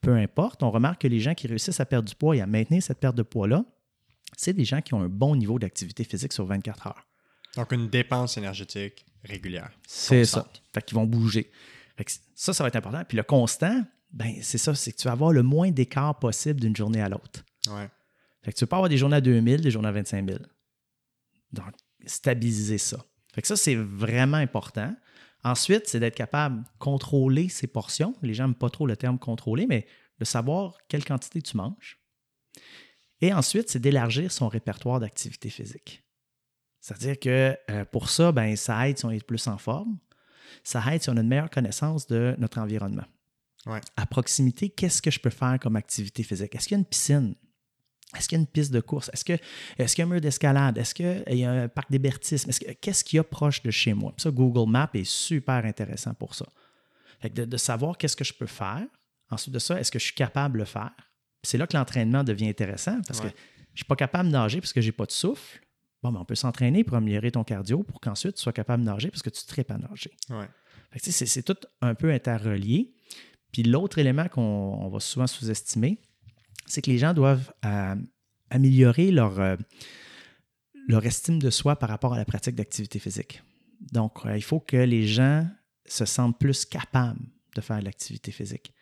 [0.01, 0.61] peu importe.
[0.61, 2.99] On remarque que les gens qui réussissent à perdre du poids et à maintenir cette
[2.99, 3.65] perte de poids-là,
[4.37, 7.07] c'est des gens qui ont un bon niveau d'activité physique sur 24 heures.
[7.55, 9.71] Donc, une dépense énergétique régulière.
[9.87, 10.47] C'est ça.
[10.73, 11.51] Fait qu'ils vont bouger.
[12.35, 13.03] ça, ça va être important.
[13.07, 16.59] Puis le constant, ben c'est ça, c'est que tu vas avoir le moins d'écart possible
[16.59, 17.43] d'une journée à l'autre.
[17.67, 17.89] Ouais.
[18.43, 20.39] Fait que tu peux avoir des journées à 2000, des journées à 25 000.
[21.51, 21.73] Donc,
[22.05, 23.03] stabiliser ça.
[23.33, 24.93] Fait que ça, c'est vraiment important.
[25.45, 28.15] Ensuite, c'est d'être capable de contrôler ses portions.
[28.23, 29.85] Les gens n'aiment pas trop le terme contrôler, mais
[30.17, 31.99] de savoir quelle quantité tu manges.
[33.21, 36.03] Et ensuite, c'est d'élargir son répertoire d'activité physique.
[36.81, 39.99] C'est-à-dire que euh, pour ça, ben, ça aide si on est plus en forme.
[40.63, 43.05] Ça aide si on a une meilleure connaissance de notre environnement.
[43.97, 46.55] À proximité, qu'est-ce que je peux faire comme activité physique?
[46.55, 47.35] Est-ce qu'il y a une piscine?
[48.17, 49.09] Est-ce qu'il y a une piste de course?
[49.13, 49.35] Est-ce qu'il
[49.77, 50.77] est y a un mur d'escalade?
[50.77, 52.51] Est-ce qu'il y a un parc d'hébertisme?
[52.81, 54.13] Qu'est-ce qu'il y a proche de chez moi?
[54.17, 56.45] ça, Google Maps est super intéressant pour ça.
[57.23, 58.85] de, savoir qu'est-ce que je peux faire.
[59.29, 60.93] Ensuite de ça, est-ce que je suis capable de le faire?
[61.43, 64.61] C'est là que l'entraînement devient intéressant parce que je ne suis pas capable de nager
[64.61, 65.61] parce que je n'ai pas de souffle.
[66.01, 68.89] Bon, mais on peut s'entraîner pour améliorer ton cardio pour qu'ensuite tu sois capable de
[68.89, 70.11] nager parce que tu tripes à nager.
[70.97, 72.93] C'est tout un peu interrelié.
[73.51, 75.99] Puis l'autre élément qu'on va souvent sous-estimer,
[76.65, 77.95] c'est que les gens doivent euh,
[78.49, 79.55] améliorer leur, euh,
[80.87, 83.43] leur estime de soi par rapport à la pratique d'activité physique.
[83.91, 85.47] Donc, euh, il faut que les gens
[85.85, 87.19] se sentent plus capables
[87.55, 88.73] de faire de l'activité physique.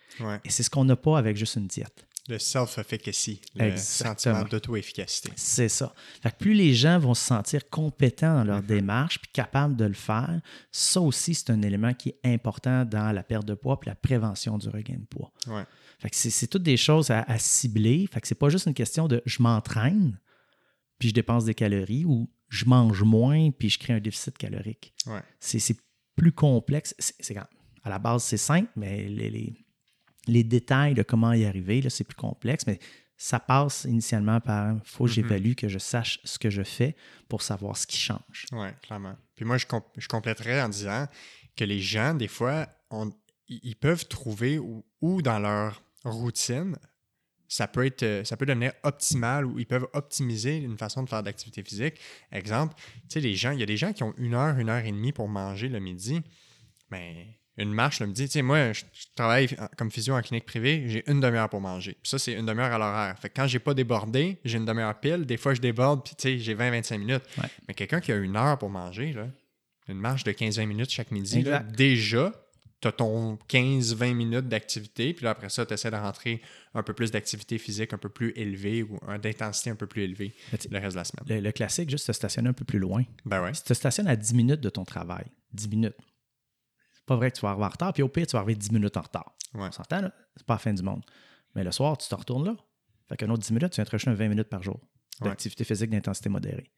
[0.43, 2.05] Et c'est ce qu'on n'a pas avec juste une diète.
[2.29, 5.31] Le self-efficacy, le sentiment d'auto-efficacité.
[5.35, 5.93] C'est ça.
[6.39, 8.65] plus les gens vont se sentir compétents dans leur mm-hmm.
[8.65, 10.39] démarche puis capables de le faire,
[10.71, 13.95] ça aussi, c'est un élément qui est important dans la perte de poids et la
[13.95, 15.33] prévention du regain de poids.
[15.47, 15.65] Ouais.
[16.11, 18.07] C'est toutes des choses à, cibler.
[18.11, 20.19] Fait que c'est pas juste une question de je m'entraîne
[20.99, 24.93] puis je dépense des calories ou je mange moins puis je crée un déficit calorique.
[25.39, 25.77] C'est
[26.15, 26.95] plus complexe.
[26.99, 29.63] C'est, à la base, c'est simple, mais les
[30.27, 32.79] les détails de comment y arriver, là, c'est plus complexe, mais
[33.17, 35.13] ça passe initialement par faut que mm-hmm.
[35.13, 36.95] j'évalue, que je sache ce que je fais
[37.29, 38.45] pour savoir ce qui change.
[38.51, 39.15] Oui, clairement.
[39.35, 39.65] Puis moi, je,
[39.97, 41.07] je compléterais en disant
[41.55, 42.67] que les gens, des fois,
[43.47, 46.77] ils peuvent trouver où, dans leur routine,
[47.47, 51.21] ça peut, être, ça peut devenir optimal ou ils peuvent optimiser une façon de faire
[51.21, 51.99] d'activité physique.
[52.31, 54.69] Exemple, tu sais, les gens, il y a des gens qui ont une heure, une
[54.69, 56.21] heure et demie pour manger le midi,
[56.89, 58.25] mais une marche le midi.
[58.25, 58.83] Tu sais, moi, je,
[59.15, 61.95] travaille comme physio en clinique privée, j'ai une demi-heure pour manger.
[62.01, 63.19] Puis ça, c'est une demi-heure à l'horaire.
[63.19, 65.25] Fait que quand j'ai pas débordé, j'ai une demi-heure pile.
[65.25, 67.23] Des fois, je déborde, puis tu sais, j'ai 20-25 minutes.
[67.67, 69.27] Mais quelqu'un qui a une heure pour manger, là,
[69.87, 72.31] une marche de 15-20 minutes chaque midi, déjà,
[72.83, 75.13] tu as ton 15-20 minutes d'activité.
[75.13, 76.41] Puis là, après ça, tu essaies de rentrer
[76.73, 80.35] un peu plus d'activité physique un peu plus élevée ou d'intensité un peu plus élevée
[80.69, 81.43] le reste de la semaine.
[81.43, 83.03] Le, classique, juste te stationner un peu plus loin.
[83.25, 83.53] Ben ouais.
[83.53, 85.95] Si tu te stationnes à 10 minutes de ton travail, 10 minutes,
[87.05, 88.71] pas vrai que tu vas arriver en retard, puis au pire, tu vas arriver 10
[88.71, 89.35] minutes en retard.
[89.53, 90.13] On s'entend, là?
[90.35, 91.03] C'est pas la fin du monde.
[91.55, 92.55] Mais le soir, tu te retournes là.
[93.07, 94.79] Fait qu'un autre 10 minutes, tu viens te rejeter un 20 minutes par jour
[95.21, 96.69] d'activité physique d'intensité modérée.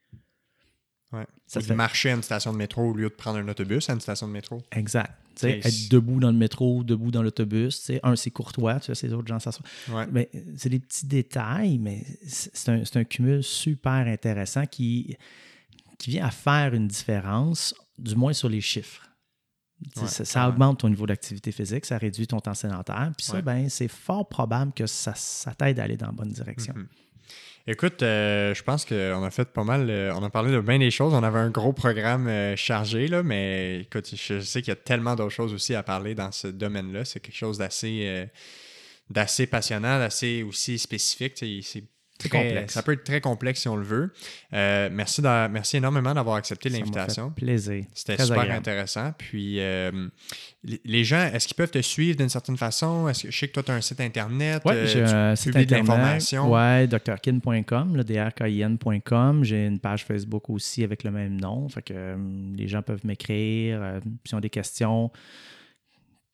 [1.12, 1.26] Ouais.
[1.48, 3.94] Ça fait marcher à une station de métro au lieu de prendre un autobus à
[3.94, 4.62] une station de métro.
[4.72, 5.14] Exact.
[5.44, 7.92] être debout dans le métro, debout dans l'autobus.
[8.04, 9.66] Un, c'est courtois, tu vois, ces autres gens s'assoient.
[10.12, 15.16] Mais c'est des petits détails, mais c'est un, un, cumul super intéressant qui,
[15.98, 19.06] qui vient à faire une différence, du moins sur les chiffres
[20.08, 23.12] ça, augmente ton niveau d'activité physique, ça réduit ton temps sédentaire.
[23.18, 25.14] Puis ça, ben, c'est fort probable que ça,
[25.58, 26.74] t'aide à aller dans la bonne direction.
[26.74, 26.88] Mm-hmm.
[27.68, 30.78] Écoute, euh, je pense qu'on a fait pas mal, euh, on a parlé de bien
[30.78, 31.16] des choses.
[31.16, 34.76] On avait un gros programme euh, chargé, là, mais écoute, je sais qu'il y a
[34.76, 37.06] tellement d'autres choses aussi à parler dans ce domaine-là.
[37.06, 38.28] C'est quelque chose d'assez
[39.10, 41.44] d'assez passionnant, d'assez aussi spécifique.
[42.24, 42.74] Complexe.
[42.74, 44.14] Ça peut être très complexe si on le veut.
[44.54, 47.32] Euh, merci, merci énormément d'avoir accepté l'invitation.
[47.32, 47.86] plaisir.
[47.94, 49.14] C'était super intéressant.
[49.18, 50.08] Puis, euh,
[50.84, 53.08] les gens, est-ce qu'ils peuvent te suivre d'une certaine façon?
[53.08, 54.62] Est-ce que je sais que toi, tu as un site Internet?
[54.66, 56.24] Oui, euh, j'ai un site Internet.
[56.34, 59.44] Oui, drkin.com, drkin.com.
[59.44, 61.68] J'ai une page Facebook aussi avec le même nom.
[61.70, 62.16] Fait que
[62.56, 64.00] les gens peuvent m'écrire.
[64.26, 65.12] S'ils ont des questions,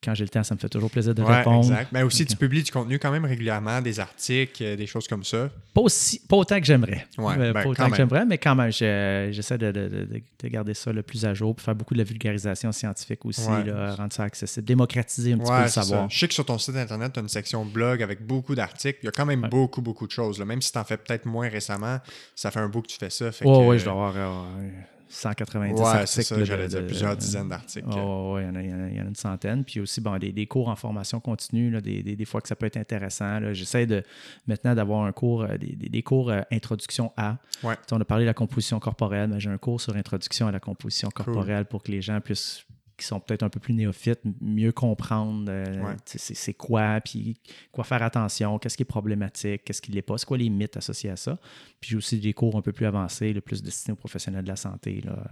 [0.03, 1.71] quand j'ai le temps, ça me fait toujours plaisir de répondre.
[1.71, 1.91] Exact.
[1.91, 5.23] Mais aussi, tu publies du contenu quand même régulièrement, des articles, euh, des choses comme
[5.23, 5.49] ça.
[5.73, 7.05] Pas, aussi, pas autant que j'aimerais.
[7.19, 10.07] Ouais, euh, ben, pas autant que j'aimerais, mais quand même, j'essaie de, de,
[10.41, 13.47] de, garder ça le plus à jour, puis faire beaucoup de la vulgarisation scientifique aussi,
[13.47, 16.09] rendre ça accessible, démocratiser un petit peu le savoir.
[16.09, 18.99] Je sais que sur ton site internet, tu as une section blog avec beaucoup d'articles.
[19.03, 20.39] Il y a quand même beaucoup, beaucoup de choses.
[20.39, 21.99] Même si tu en fais peut-être moins récemment,
[22.35, 23.29] ça fait un bout que tu fais ça.
[23.43, 24.15] Oui, oui, je dois avoir.
[24.17, 24.69] Euh,
[25.11, 26.23] 190 ouais, articles.
[26.23, 27.87] Ça, j'allais dire plusieurs dizaines d'articles.
[27.91, 29.63] Oh, oui, il, y en a une centaine.
[29.63, 32.47] Puis aussi, bon, des, des cours en formation continue, là, des, des, des, fois que
[32.47, 33.53] ça peut être intéressant.
[33.53, 34.03] J'essaie de,
[34.47, 37.37] maintenant d'avoir un cours, euh, des, cours euh, introduction à.
[37.63, 37.75] Ouais.
[37.91, 40.59] On a parlé de la composition corporelle, mais j'ai un cours sur introduction à la
[40.59, 42.65] composition corporelle pour que les gens puissent
[43.01, 47.39] qui sont peut-être un peu plus néophytes, mieux comprendre euh, c'est quoi, puis
[47.71, 50.49] quoi faire attention, qu'est-ce qui est problématique, qu'est-ce qui ne l'est pas, c'est quoi les
[50.49, 51.37] mythes associés à ça.
[51.79, 54.49] Puis j'ai aussi des cours un peu plus avancés, le plus destinés aux professionnels de
[54.49, 55.01] la santé.
[55.01, 55.23] Là.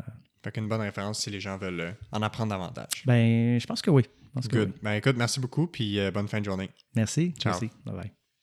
[0.43, 3.03] Fait qu'une bonne référence si les gens veulent euh, en apprendre davantage.
[3.05, 4.03] Ben, je pense que oui.
[4.49, 4.73] Good.
[4.81, 6.69] Ben écoute, merci beaucoup, puis euh, bonne fin de journée.
[6.95, 7.33] Merci.
[7.37, 7.51] Ciao.
[7.51, 7.69] Merci.
[7.85, 8.18] Bye bye.